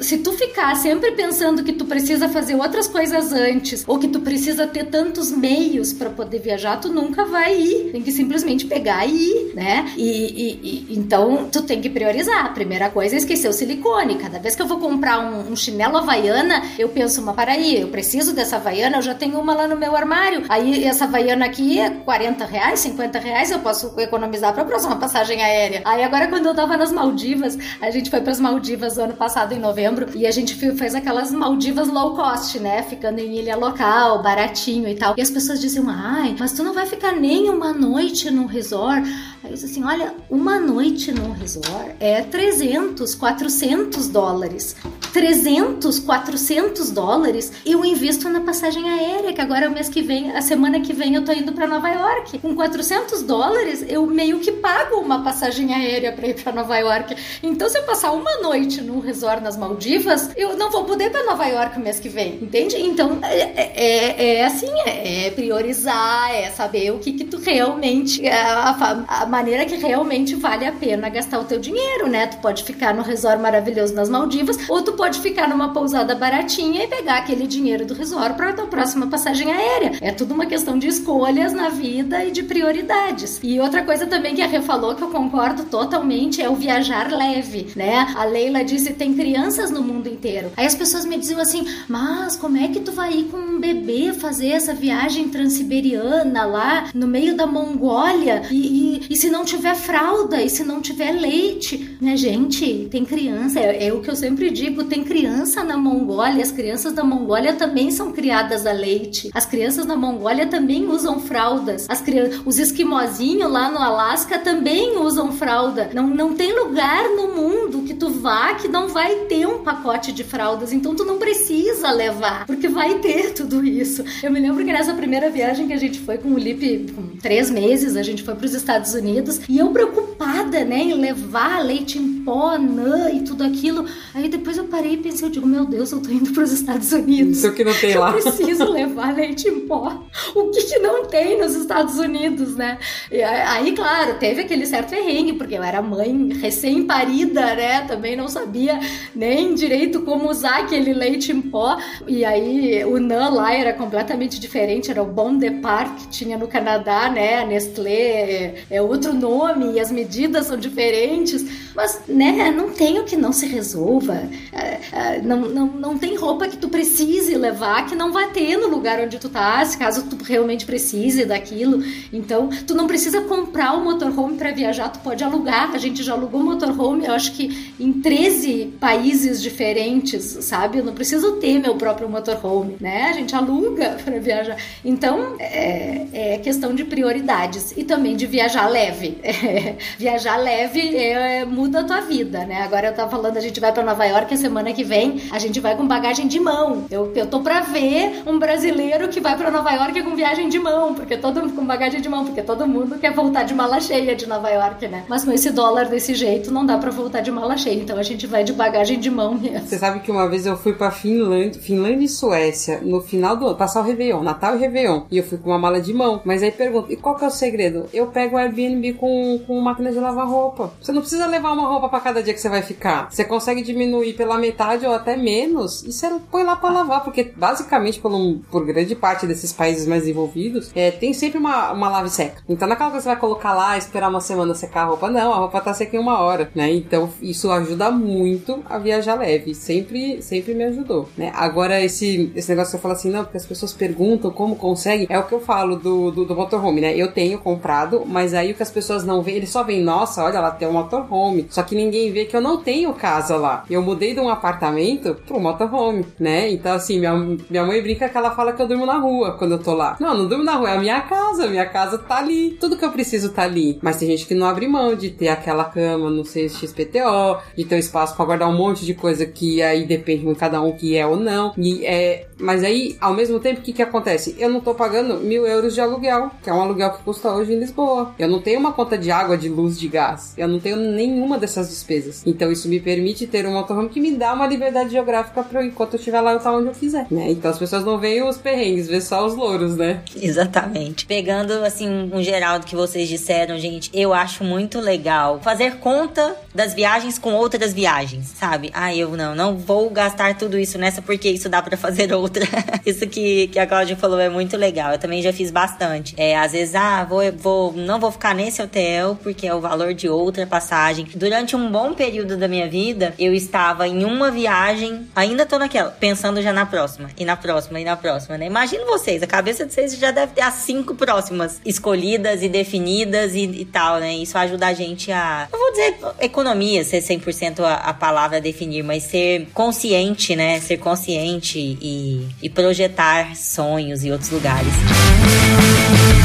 [0.00, 4.20] se tu ficar sempre pensando que tu precisa fazer outras coisas antes ou que tu
[4.20, 7.92] precisa ter tantos meios para poder viajar, tu nunca vai ir.
[7.92, 9.92] Tem que simplesmente pegar e ir, né?
[9.96, 12.46] E, e, e, então tu tem que priorizar.
[12.46, 14.16] A primeira coisa é esquecer o silicone.
[14.16, 17.88] Cada vez que eu vou comprar um, um chinelo havaiana, eu penso, mas peraí, eu
[17.88, 20.44] preciso dessa havaiana, eu já tenho uma lá no meu armário.
[20.48, 24.96] Aí essa havaiana aqui é 40 reais, 50 reais, eu posso economizar para a próxima
[24.96, 25.82] passagem aérea.
[25.84, 29.52] Aí agora quando eu tava nas Maldivas, a gente foi para as Maldivas ano passado
[29.52, 32.82] em novembro e a gente fez aquelas Maldivas low cost, né?
[32.82, 35.14] Ficando em ilha local, baratinho e tal.
[35.16, 39.08] E as pessoas diziam, ai, mas tu não vai ficar nem uma noite no resort.
[39.44, 44.76] Aí eu disse assim, olha, uma noite no resort é 300, 400 dólares.
[45.12, 50.30] 300, 400 dólares eu invisto na passagem aérea, que agora é o mês que vem,
[50.30, 52.38] a semana que vem eu tô indo para Nova York.
[52.38, 57.16] Com 400 dólares eu meio que pago uma passagem aérea para ir para Nova York.
[57.42, 61.24] Então se eu passar uma noite num resort nas Maldivas, eu não vou poder para
[61.24, 62.76] Nova York o mês que vem, entende?
[62.76, 67.38] Então é, é, é, é assim, é, é, priorizar, é saber o que que tu
[67.38, 72.26] realmente, a, a maneira que realmente vale a pena gastar o teu dinheiro, né?
[72.26, 76.84] Tu pode ficar no resort maravilhoso nas Maldivas ou tu pode ficar numa pousada baratinha
[76.84, 79.92] e pegar aquele dinheiro do resort para tua próxima passagem aérea.
[80.02, 83.40] É tudo uma questão de escolhas na vida e de prioridades.
[83.42, 87.10] E outra coisa também que a Rê falou que eu concordo totalmente é o viajar
[87.10, 88.12] leve, né?
[88.14, 90.52] A Leila disse tem crianças no mundo inteiro.
[90.58, 93.58] Aí as pessoas me diziam assim: "Mas como é que tu vai ir com um
[93.58, 99.44] bebê fazer essa viagem transiberiana lá no meio da Mongólia e, e, e se não
[99.44, 102.88] tiver fralda e se não tiver leite, né, gente?
[102.90, 106.92] Tem criança, é, é o que eu sempre digo, tem criança na Mongólia, as crianças
[106.92, 109.30] da Mongólia também são criadas a leite.
[109.32, 111.86] As crianças na Mongólia também usam fraldas.
[111.88, 112.02] As
[112.44, 115.88] os esquimozinhos lá no Alasca também usam fralda.
[115.94, 120.10] Não, não tem lugar no mundo que tu vá que não vai ter um pacote
[120.10, 120.72] de fraldas.
[120.72, 124.04] Então tu não precisa levar, porque vai ter tudo isso.
[124.20, 127.11] Eu me lembro que nessa primeira viagem que a gente foi com o Lipe, com
[127.22, 131.64] três meses, a gente foi para os Estados Unidos e eu preocupada, né, em levar
[131.64, 133.86] leite em pó, nã e tudo aquilo.
[134.12, 136.52] Aí depois eu parei e pensei, eu digo, meu Deus, eu tô indo para os
[136.52, 137.38] Estados Unidos.
[137.38, 138.10] Isso que não tem lá.
[138.10, 140.04] Eu preciso levar leite em pó.
[140.34, 142.78] O que que não tem nos Estados Unidos, né?
[143.10, 147.82] E aí, claro, teve aquele certo perrengue, porque eu era mãe recém-parida, né?
[147.82, 148.80] Também não sabia
[149.14, 151.76] nem direito como usar aquele leite em pó.
[152.06, 156.48] E aí o NAN lá era completamente diferente, era o Bon Depart que tinha no
[156.48, 157.44] Canadá, né?
[157.46, 161.44] Nestlé é, é outro nome e as medidas são diferentes.
[161.74, 164.28] Mas, né, não tem o que não se resolva.
[164.52, 168.56] É, é, não, não, não tem roupa que tu precise levar que não vai ter
[168.56, 171.82] no lugar onde tu tá, caso tu realmente precise daquilo.
[172.12, 175.70] Então, tu não precisa comprar o um motorhome para viajar, tu pode alugar.
[175.74, 180.78] A gente já alugou motorhome, eu acho que em 13 países diferentes, sabe?
[180.78, 183.08] Eu não preciso ter meu próprio motorhome, né?
[183.08, 184.56] A gente aluga para viajar.
[184.84, 189.18] Então, é, é, questão de prioridades e também de viajar leve.
[189.24, 192.62] É, viajar leve é, muda a tua vida, né?
[192.62, 195.38] Agora eu tava falando, a gente vai para Nova York a semana que vem, a
[195.38, 196.86] gente vai com bagagem de mão.
[196.90, 200.60] Eu, eu tô pra ver um brasileiro que vai para Nova York com viagem de
[200.60, 204.14] mão, porque todo com bagagem de mão, porque todo mundo quer voltar de mala cheia
[204.14, 205.04] de Nova York, né?
[205.08, 208.02] Mas com esse dólar desse jeito não dá para voltar de mala cheia, então a
[208.04, 209.66] gente vai de bagagem de mão mesmo.
[209.66, 213.46] Você sabe que uma vez eu fui para Finlândia, Finlândia e Suécia no final do
[213.46, 216.20] ano, passar o Réveillon, Natal e Réveillon, e eu fui com uma mala de mão.
[216.24, 217.86] Mas aí pergunto, e qual que é o segredo?
[217.90, 220.74] Eu pego o Airbnb com, com máquina de lavar roupa.
[220.78, 223.10] Você não precisa levar uma roupa para cada dia que você vai ficar.
[223.10, 227.32] Você consegue diminuir pela metade ou até menos e você põe lá para lavar, porque
[227.34, 228.12] basicamente por,
[228.50, 232.42] por grande parte desses países mais desenvolvidos, é, tem sempre uma, uma lave seca.
[232.46, 235.36] Então naquela que você vai colocar lá, esperar uma semana secar a roupa, não, a
[235.38, 236.70] roupa tá seca em uma hora, né?
[236.70, 239.54] Então isso ajuda muito a viajar leve.
[239.54, 241.32] Sempre, sempre me ajudou, né?
[241.34, 245.06] Agora esse, esse negócio que você fala assim, não, porque as pessoas perguntam como consegue,
[245.08, 246.96] é o que eu falo do, do, do motorhome, né?
[246.96, 250.24] Eu tenho comprado, mas aí o que as pessoas não veem, eles só veem, nossa,
[250.24, 251.46] olha, ela tem um motorhome.
[251.48, 253.64] Só que ninguém vê que eu não tenho casa lá.
[253.70, 256.50] Eu mudei de um apartamento pro motorhome, né?
[256.50, 257.14] Então, assim, minha,
[257.48, 259.96] minha mãe brinca que ela fala que eu durmo na rua quando eu tô lá.
[260.00, 261.46] Não, não durmo na rua, é a minha casa.
[261.46, 262.56] Minha casa tá ali.
[262.60, 263.78] Tudo que eu preciso tá ali.
[263.80, 267.64] Mas tem gente que não abre mão de ter aquela cama, não sei, XPTO, de
[267.64, 270.72] ter um espaço para guardar um monte de coisa que aí depende de cada um
[270.72, 271.52] que é ou não.
[271.56, 272.26] E é.
[272.40, 274.34] Mas aí, ao mesmo tempo, o que que acontece?
[274.36, 277.58] Eu não tô pagando mil euros de aluguel, que é aluguel que custa hoje em
[277.58, 278.14] Lisboa.
[278.18, 280.34] Eu não tenho uma conta de água, de luz, de gás.
[280.36, 282.22] Eu não tenho nenhuma dessas despesas.
[282.26, 285.94] Então isso me permite ter um motorhome que me dá uma liberdade geográfica para enquanto
[285.94, 287.30] eu estiver lá eu estar onde eu quiser, né?
[287.30, 290.02] Então as pessoas não veem os perrengues, vê só os louros, né?
[290.16, 291.06] Exatamente.
[291.06, 296.36] Pegando assim um geral do que vocês disseram, gente, eu acho muito legal fazer conta
[296.54, 298.70] das viagens com outras viagens, sabe?
[298.74, 302.46] Ah, eu não, não vou gastar tudo isso nessa porque isso dá para fazer outra.
[302.84, 304.92] isso que, que a Cláudia falou é muito legal.
[304.92, 306.14] Eu também já fiz bastante.
[306.16, 309.94] É, às vezes, ah, vou, vou, não vou ficar nesse hotel porque é o valor
[309.94, 311.06] de outra passagem.
[311.14, 315.90] Durante um bom período da minha vida, eu estava em uma viagem, ainda tô naquela,
[315.90, 318.46] pensando já na próxima, e na próxima, e na próxima, né?
[318.46, 323.34] Imagino vocês, a cabeça de vocês já deve ter as cinco próximas escolhidas e definidas
[323.34, 324.14] e, e tal, né?
[324.14, 328.40] Isso ajuda a gente a, não vou dizer economia, ser 100% a, a palavra a
[328.40, 330.60] definir, mas ser consciente, né?
[330.60, 334.72] Ser consciente e, e projetar sonhos e outros lugares.
[334.72, 336.21] Gente,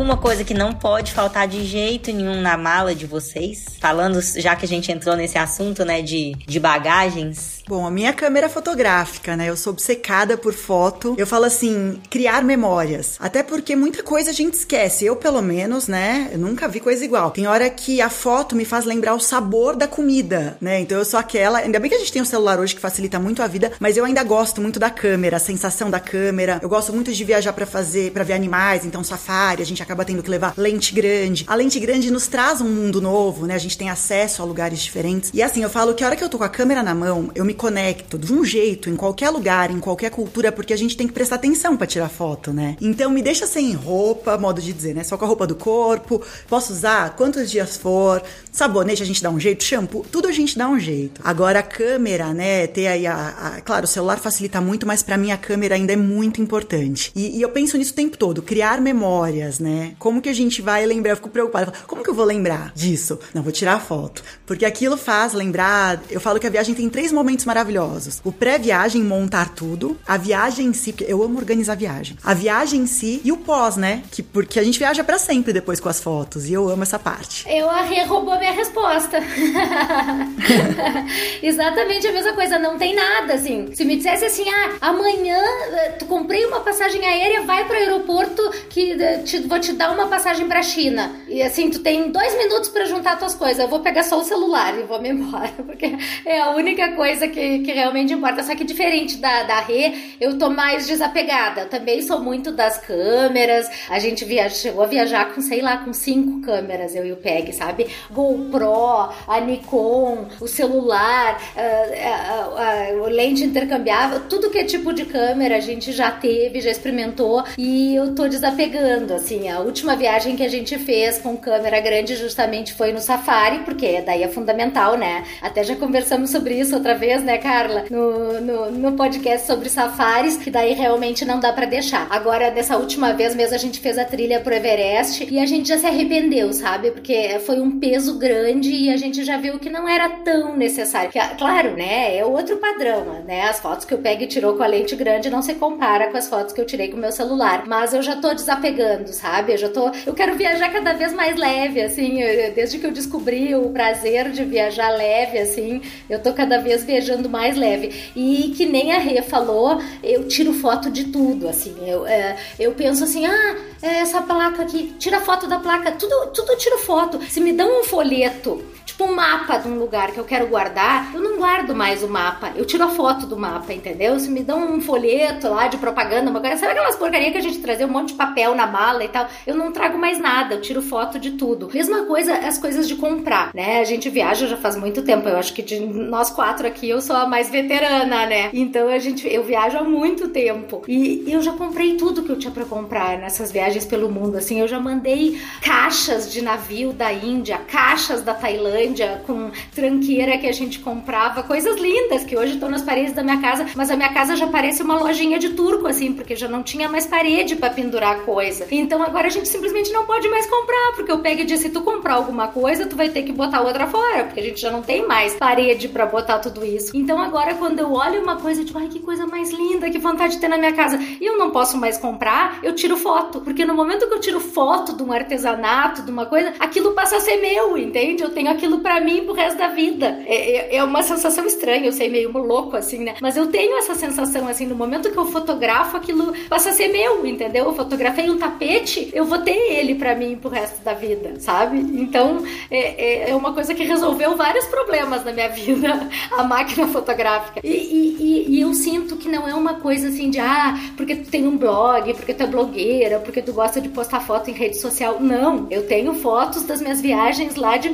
[0.00, 3.66] alguma coisa que não pode faltar de jeito nenhum na mala de vocês?
[3.78, 7.60] Falando, já que a gente entrou nesse assunto, né, de, de bagagens.
[7.68, 9.48] Bom, a minha câmera fotográfica, né?
[9.48, 11.14] Eu sou obcecada por foto.
[11.16, 13.16] Eu falo assim, criar memórias.
[13.20, 15.04] Até porque muita coisa a gente esquece.
[15.04, 16.30] Eu, pelo menos, né?
[16.32, 17.30] Eu nunca vi coisa igual.
[17.30, 20.80] Tem hora que a foto me faz lembrar o sabor da comida, né?
[20.80, 21.58] Então eu sou aquela.
[21.58, 23.96] Ainda bem que a gente tem um celular hoje que facilita muito a vida, mas
[23.96, 26.58] eu ainda gosto muito da câmera, a sensação da câmera.
[26.60, 30.04] Eu gosto muito de viajar para fazer, para ver animais, então safari, a gente acaba
[30.04, 31.44] tendo que levar lente grande.
[31.48, 33.56] A lente grande nos traz um mundo novo, né?
[33.56, 35.32] A gente tem acesso a lugares diferentes.
[35.34, 37.30] E assim, eu falo que a hora que eu tô com a câmera na mão,
[37.34, 40.96] eu me conecto de um jeito, em qualquer lugar, em qualquer cultura, porque a gente
[40.96, 42.76] tem que prestar atenção para tirar foto, né?
[42.80, 45.02] Então me deixa sem roupa, modo de dizer, né?
[45.02, 48.22] Só com a roupa do corpo, posso usar quantos dias for,
[48.52, 51.20] sabonete a gente dá um jeito, shampoo, tudo a gente dá um jeito.
[51.24, 52.68] Agora a câmera, né?
[52.68, 55.92] Ter aí a, a claro, o celular facilita muito, mas para mim a câmera ainda
[55.92, 57.10] é muito importante.
[57.16, 59.79] E, e, eu penso nisso o tempo todo, criar memórias, né?
[59.98, 61.12] Como que a gente vai lembrar?
[61.12, 63.18] Eu fico preocupada, como que eu vou lembrar disso?
[63.34, 66.00] Não, vou tirar a foto, porque aquilo faz lembrar.
[66.10, 68.20] Eu falo que a viagem tem três momentos maravilhosos.
[68.24, 69.96] O pré-viagem, montar tudo.
[70.06, 72.16] A viagem em si, porque eu amo organizar a viagem.
[72.22, 74.02] A viagem em si e o pós, né?
[74.10, 76.48] Que, porque a gente viaja para sempre depois com as fotos.
[76.48, 77.46] E eu amo essa parte.
[77.48, 77.68] Eu
[78.10, 79.18] roubou minha resposta.
[81.42, 82.58] Exatamente a mesma coisa.
[82.58, 83.74] Não tem nada, assim.
[83.74, 88.42] Se me dissesse assim, ah, amanhã eh, tu comprei uma passagem aérea, vai pro aeroporto
[88.68, 91.12] que eh, te, vou te dar uma passagem pra China.
[91.28, 93.58] E assim, tu tem dois minutos para juntar tuas coisas.
[93.58, 95.52] Eu vou pegar só o celular e vou me embora.
[95.64, 98.42] Porque é a única coisa que, que realmente importa.
[98.42, 101.62] Só que diferente da, da Rê, eu tô mais desapegada.
[101.62, 103.68] Eu também sou muito das câmeras.
[103.88, 107.16] A gente viaja, chegou a viajar com, sei lá, com cinco câmeras, eu e o
[107.16, 107.88] Peg, sabe?
[108.10, 114.92] GoPro, a Nikon, o celular, a, a, a, a lente intercambiável, tudo que é tipo
[114.92, 119.14] de câmera a gente já teve, já experimentou e eu tô desapegando.
[119.14, 123.60] Assim, a última viagem que a gente fez com câmera grande justamente foi no Safari,
[123.60, 125.24] porque daí é fundamental, né?
[125.42, 127.84] Até já conversamos sobre isso outra vez, né, Carla?
[127.90, 132.06] No, no, no podcast sobre safaris, que daí realmente não dá para deixar.
[132.10, 135.68] Agora, dessa última vez mesmo, a gente fez a trilha pro Everest e a gente
[135.68, 136.90] já se arrependeu, sabe?
[136.90, 141.10] Porque foi um peso grande e a gente já viu que não era tão necessário.
[141.38, 142.16] Claro, né?
[142.16, 143.48] É outro padrão, né?
[143.48, 146.28] As fotos que o Peg tirou com a lente grande não se compara com as
[146.28, 147.64] fotos que eu tirei com o meu celular.
[147.66, 149.39] Mas eu já tô desapegando, sabe?
[149.48, 149.90] Eu já tô.
[150.06, 152.18] Eu quero viajar cada vez mais leve, assim.
[152.54, 157.28] Desde que eu descobri o prazer de viajar leve, assim, eu tô cada vez viajando
[157.28, 158.10] mais leve.
[158.14, 161.74] E que nem a Rê falou, eu tiro foto de tudo, assim.
[161.86, 166.52] Eu, é, eu penso assim, ah, essa placa aqui, tira foto da placa, tudo, tudo
[166.52, 167.20] eu tiro foto.
[167.28, 168.62] Se me dão um folheto
[169.00, 172.08] tipo um mapa de um lugar que eu quero guardar, eu não guardo mais o
[172.08, 174.20] mapa, eu tiro a foto do mapa, entendeu?
[174.20, 177.42] Se me dão um folheto lá de propaganda, uma coisa, sabe aquelas porcaria que a
[177.42, 179.26] gente trazia um monte de papel na mala e tal?
[179.46, 181.70] Eu não trago mais nada, eu tiro foto de tudo.
[181.72, 183.80] Mesma coisa as coisas de comprar, né?
[183.80, 187.00] A gente viaja já faz muito tempo, eu acho que de nós quatro aqui eu
[187.00, 188.50] sou a mais veterana, né?
[188.52, 192.38] Então a gente, eu viajo há muito tempo e eu já comprei tudo que eu
[192.38, 197.10] tinha para comprar nessas viagens pelo mundo, assim, eu já mandei caixas de navio da
[197.10, 198.89] Índia, caixas da Tailândia
[199.26, 203.40] com tranqueira que a gente comprava, coisas lindas que hoje estão nas paredes da minha
[203.40, 206.62] casa, mas a minha casa já parece uma lojinha de turco, assim, porque já não
[206.62, 208.66] tinha mais parede para pendurar coisa.
[208.70, 211.70] Então agora a gente simplesmente não pode mais comprar, porque eu pego e disse: se
[211.70, 214.70] tu comprar alguma coisa, tu vai ter que botar outra fora, porque a gente já
[214.70, 216.96] não tem mais parede para botar tudo isso.
[216.96, 220.34] Então agora quando eu olho uma coisa, digo, ai que coisa mais linda, que vontade
[220.34, 223.64] de ter na minha casa, e eu não posso mais comprar, eu tiro foto, porque
[223.64, 227.20] no momento que eu tiro foto de um artesanato, de uma coisa, aquilo passa a
[227.20, 228.22] ser meu, entende?
[228.22, 230.22] Eu tenho aquilo para mim pro resto da vida.
[230.26, 233.16] É, é, é uma sensação estranha, eu sei, meio louco assim, né?
[233.20, 236.88] Mas eu tenho essa sensação assim, no momento que eu fotografo, aquilo passa a ser
[236.88, 237.66] meu, entendeu?
[237.66, 241.78] Eu fotografei um tapete, eu vou ter ele para mim pro resto da vida, sabe?
[241.78, 246.86] Então é, é, é, uma coisa que resolveu vários problemas na minha vida, a máquina
[246.88, 247.60] fotográfica.
[247.62, 251.30] E, e, e, eu sinto que não é uma coisa assim de ah, porque tu
[251.30, 254.78] tem um blog, porque tu é blogueira, porque tu gosta de postar foto em rede
[254.78, 255.18] social.
[255.20, 257.88] Não, eu tenho fotos das minhas viagens lá de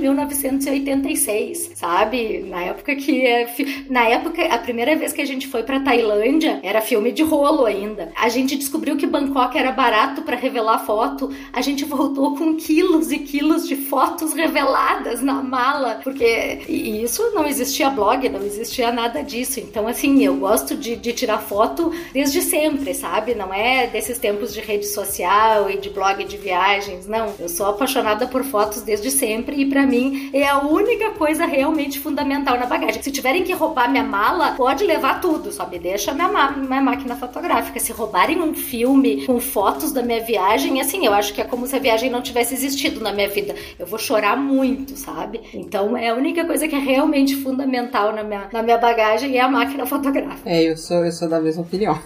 [0.70, 2.44] 1986, sabe?
[2.48, 3.46] Na época que é
[3.88, 7.64] na época a primeira vez que a gente foi para Tailândia era filme de rolo
[7.64, 8.12] ainda.
[8.16, 11.30] A gente descobriu que Bangkok era barato para revelar foto.
[11.52, 17.30] A gente voltou com quilos e quilos de fotos reveladas na mala, porque e isso
[17.34, 19.60] não existia blog, não existia nada disso.
[19.60, 23.34] Então, assim, eu gosto de, de tirar foto desde sempre, sabe?
[23.34, 27.34] Não é desses tempos de rede social e de blog de viagens, não.
[27.38, 32.00] Eu sou apaixonada por fotos desde sempre e para mim é a única coisa realmente
[32.00, 33.02] fundamental na bagagem.
[33.02, 37.14] Se tiverem que roubar minha mala, pode levar tudo, só me deixa minha, minha máquina
[37.14, 37.78] fotográfica.
[37.78, 41.66] Se roubarem um filme com fotos da minha viagem, assim, eu acho que é como
[41.66, 43.54] se a viagem não tivesse existido na minha vida.
[43.78, 45.42] Eu vou chorar muito, sabe?
[45.52, 49.40] Então é a única coisa que é realmente fundamental na minha, na minha bagagem é
[49.40, 50.48] a máquina fotográfica.
[50.48, 51.98] É, eu sou, eu sou da mesma opinião.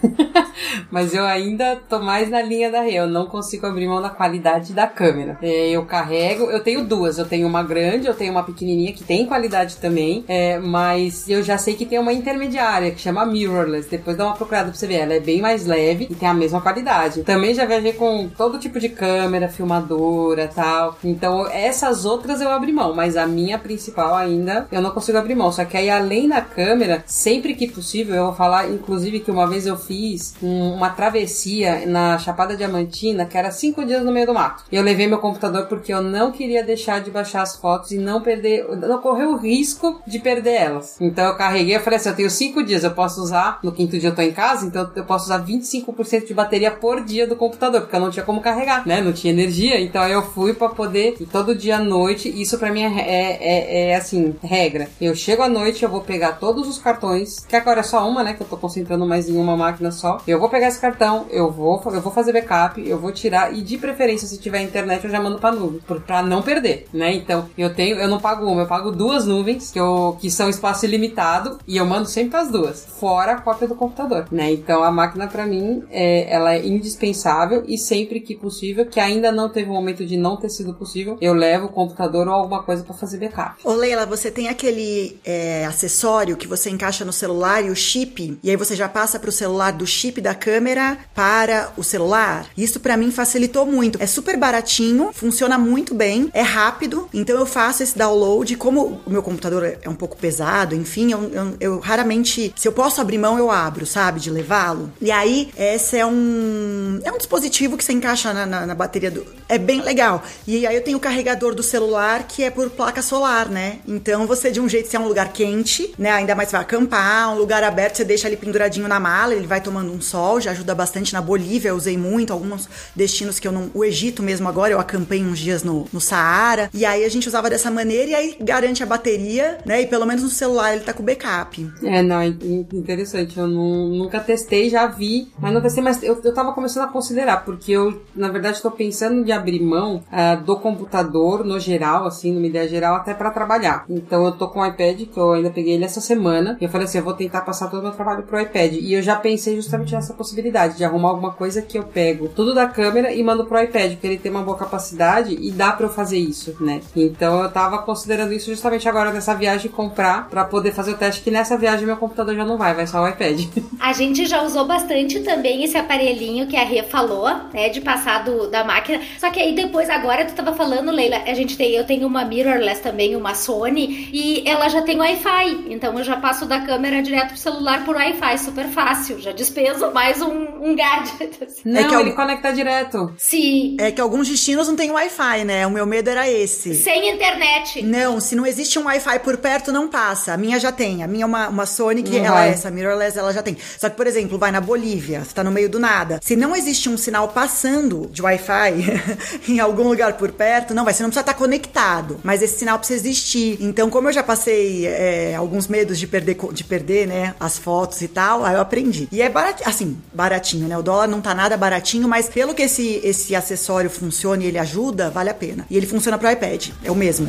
[0.90, 2.88] Mas eu ainda tô mais na linha da.
[2.88, 5.38] Eu não consigo abrir mão da qualidade da câmera.
[5.40, 7.18] É, eu carrego, eu tenho duas.
[7.18, 10.24] Eu tenho uma grande, eu tenho uma pequenininha que tem qualidade também.
[10.28, 13.88] É, mas eu já sei que tem uma intermediária que chama mirrorless.
[13.90, 14.94] Depois dá uma procurada pra você ver.
[14.94, 17.22] Ela é bem mais leve e tem a mesma qualidade.
[17.22, 20.98] Também já viajei com todo tipo de câmera, filmadora tal.
[21.02, 22.94] Então essas outras eu abri mão.
[22.94, 25.50] Mas a minha principal ainda eu não consigo abrir mão.
[25.50, 29.46] Só que aí além da câmera, sempre que possível, eu vou falar, inclusive, que uma
[29.46, 34.26] vez eu fiz um, uma travessia na Chapada Diamantina, que era cinco dias no meio
[34.26, 34.64] do mato.
[34.70, 38.20] Eu levei meu computador porque eu não queria deixar de baixar as fotos e não
[38.30, 40.96] perder, não correr o risco de perder elas.
[41.00, 43.98] Então eu carreguei, eu falei assim, eu tenho cinco dias, eu posso usar, no quinto
[43.98, 47.34] dia eu tô em casa, então eu posso usar 25% de bateria por dia do
[47.34, 49.00] computador, porque eu não tinha como carregar, né?
[49.00, 52.70] Não tinha energia, então eu fui para poder, e todo dia à noite, isso para
[52.70, 54.88] mim é, é, é, é, assim, regra.
[55.00, 58.22] Eu chego à noite, eu vou pegar todos os cartões, que agora é só uma,
[58.22, 58.34] né?
[58.34, 60.22] Que eu tô concentrando mais em uma máquina só.
[60.26, 63.62] Eu vou pegar esse cartão, eu vou, eu vou fazer backup, eu vou tirar, e
[63.62, 67.12] de preferência, se tiver internet, eu já mando pra nuvem, pra não perder, né?
[67.12, 70.48] Então, eu tenho, eu não pago uma, eu pago duas nuvens, que, eu, que são
[70.48, 74.52] espaço ilimitado, e eu mando sempre as duas, fora a cópia do computador, né?
[74.52, 79.32] Então, a máquina para mim, é, ela é indispensável, e sempre que possível, que ainda
[79.32, 82.62] não teve um momento de não ter sido possível, eu levo o computador ou alguma
[82.62, 83.56] coisa para fazer backup.
[83.64, 88.38] Ô Leila, você tem aquele é, acessório que você encaixa no celular e o chip,
[88.42, 92.46] e aí você já passa pro celular do chip da câmera para o celular?
[92.56, 94.02] Isso para mim facilitou muito.
[94.02, 98.09] É super baratinho, funciona muito bem, é rápido, então eu faço esse download.
[98.56, 102.72] Como o meu computador é um pouco pesado, enfim, eu, eu, eu raramente, se eu
[102.72, 104.92] posso abrir mão, eu abro, sabe, de levá-lo.
[105.00, 109.10] E aí, esse é um é um dispositivo que você encaixa na, na, na bateria
[109.10, 109.24] do.
[109.48, 110.22] É bem legal.
[110.46, 113.78] E aí eu tenho o carregador do celular que é por placa solar, né?
[113.86, 116.10] Então você, de um jeito, se é um lugar quente, né?
[116.10, 119.60] Ainda mais vai acampar, um lugar aberto, você deixa ali penduradinho na mala, ele vai
[119.60, 123.52] tomando um sol, já ajuda bastante na Bolívia, eu usei muito, alguns destinos que eu
[123.52, 123.70] não.
[123.74, 126.70] O Egito mesmo agora, eu acampei uns dias no, no Saara.
[126.72, 129.82] E aí a gente usava dessa maneira e aí garante a bateria, né?
[129.82, 131.70] E pelo menos no celular ele tá com backup.
[131.82, 133.38] É, não, é interessante.
[133.38, 136.88] Eu não, nunca testei, já vi, mas não testei, mas eu, eu tava começando a
[136.88, 142.06] considerar, porque eu, na verdade, tô pensando de abrir mão uh, do computador no geral,
[142.06, 143.84] assim, numa ideia geral, até para trabalhar.
[143.88, 146.70] Então eu tô com o iPad, que eu ainda peguei ele essa semana, e eu
[146.70, 148.74] falei assim, eu vou tentar passar todo o meu trabalho pro iPad.
[148.74, 152.54] E eu já pensei justamente nessa possibilidade de arrumar alguma coisa que eu pego tudo
[152.54, 155.86] da câmera e mando pro iPad, porque ele tem uma boa capacidade e dá para
[155.86, 156.80] eu fazer isso, né?
[156.94, 161.22] Então eu tava considerando isso justamente agora nessa viagem comprar para poder fazer o teste
[161.22, 163.40] que nessa viagem meu computador já não vai, vai só o iPad.
[163.80, 168.22] A gente já usou bastante também esse aparelhinho que a Rê falou, né, de passar
[168.24, 169.00] do, da máquina.
[169.18, 172.24] Só que aí depois, agora tu tava falando, Leila, a gente tem, eu tenho uma
[172.24, 175.66] mirrorless também, uma Sony, e ela já tem Wi-Fi.
[175.70, 179.18] Então eu já passo da câmera direto pro celular por Wi-Fi, super fácil.
[179.20, 180.30] Já despeso mais um,
[180.62, 181.40] um gadget.
[181.64, 183.12] Não, É que ele eu- conecta direto.
[183.18, 185.66] Sim, É que alguns destinos não tem Wi-Fi, né?
[185.66, 186.74] O meu medo era esse.
[186.74, 187.69] sem internet.
[187.82, 190.32] Não, se não existe um Wi-Fi por perto, não passa.
[190.32, 191.02] A minha já tem.
[191.02, 193.56] A minha é uma, uma Sony que Não ela é essa mirrorless, ela já tem.
[193.78, 196.20] Só que, por exemplo, vai na Bolívia, você tá no meio do nada.
[196.22, 198.72] Se não existe um sinal passando de Wi-Fi
[199.48, 200.94] em algum lugar por perto, não vai.
[200.94, 203.58] Você não precisa estar conectado, mas esse sinal precisa existir.
[203.60, 208.00] Então, como eu já passei é, alguns medos de perder, de perder, né, as fotos
[208.02, 209.08] e tal, aí eu aprendi.
[209.12, 210.76] E é baratinho, assim, baratinho, né?
[210.76, 214.58] O dólar não tá nada baratinho, mas pelo que esse, esse acessório funciona e ele
[214.58, 215.66] ajuda, vale a pena.
[215.70, 217.28] E ele funciona pro iPad, é o mesmo.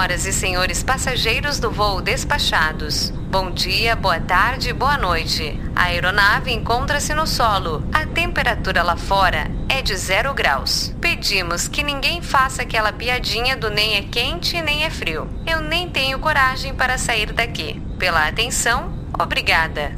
[0.00, 5.60] Senhoras e senhores passageiros do voo despachados, bom dia, boa tarde, boa noite.
[5.76, 7.86] A aeronave encontra-se no solo.
[7.92, 10.94] A temperatura lá fora é de zero graus.
[11.02, 15.28] Pedimos que ninguém faça aquela piadinha do nem é quente nem é frio.
[15.46, 17.78] Eu nem tenho coragem para sair daqui.
[17.98, 19.92] Pela atenção, obrigada.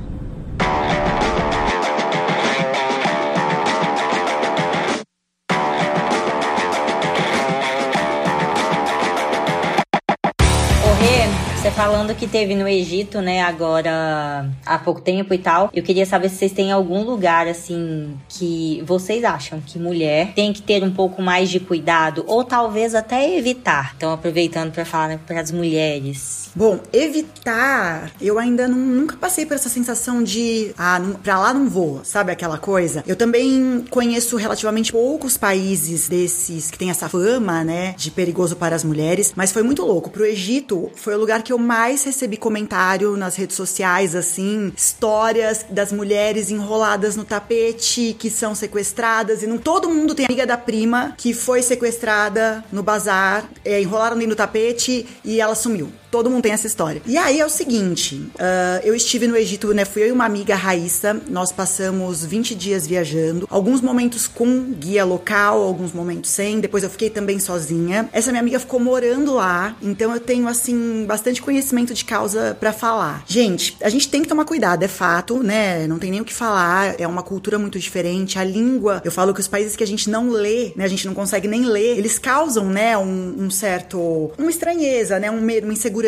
[11.63, 16.05] Você falando que teve no Egito, né, agora há pouco tempo e tal, eu queria
[16.05, 20.83] saber se vocês têm algum lugar, assim, que vocês acham que mulher tem que ter
[20.83, 23.95] um pouco mais de cuidado, ou talvez até evitar.
[23.97, 26.51] Então, aproveitando pra falar para as mulheres.
[26.53, 31.55] Bom, evitar, eu ainda não- nunca passei por essa sensação de, ah, não, pra lá
[31.55, 33.05] não vou, sabe aquela coisa?
[33.07, 38.75] Eu também conheço relativamente poucos países desses que tem essa fama, né, de perigoso para
[38.75, 40.11] as mulheres, mas foi muito louco.
[40.11, 45.64] Pro Egito, foi o lugar que eu mais recebi comentário nas redes sociais, assim, histórias
[45.68, 50.57] das mulheres enroladas no tapete, que são sequestradas, e não todo mundo tem amiga da
[50.57, 55.92] prima que foi sequestrada no bazar, é, enrolaram dentro do tapete e ela sumiu.
[56.13, 57.01] Todo mundo tem essa história.
[57.07, 59.87] E aí é o seguinte: ah, eu estive no Egito, né?
[59.87, 61.19] Fui eu e uma amiga, Raíssa.
[61.27, 63.49] Nós passamos 20 dias viajando.
[63.51, 66.61] Alguns momentos com guia local, alguns momentos sem.
[66.61, 68.11] Depois eu fiquei também sozinha.
[68.13, 69.75] Essa minha amiga ficou morando lá.
[69.81, 73.25] Então eu tenho, assim, bastante conhecimento de causa pra falar.
[73.27, 75.87] Gente, a gente tem que tomar cuidado, é fato, né?
[75.87, 77.01] Não tem nem o que falar.
[77.01, 78.39] É uma cultura muito diferente.
[78.39, 80.85] A língua, eu falo que os países que a gente não lê, né?
[80.85, 82.99] A gente não consegue nem ler, eles causam, né?
[82.99, 84.31] Um, um certo.
[84.37, 85.31] Uma estranheza, né?
[85.31, 86.01] Um medo, uma insegurança.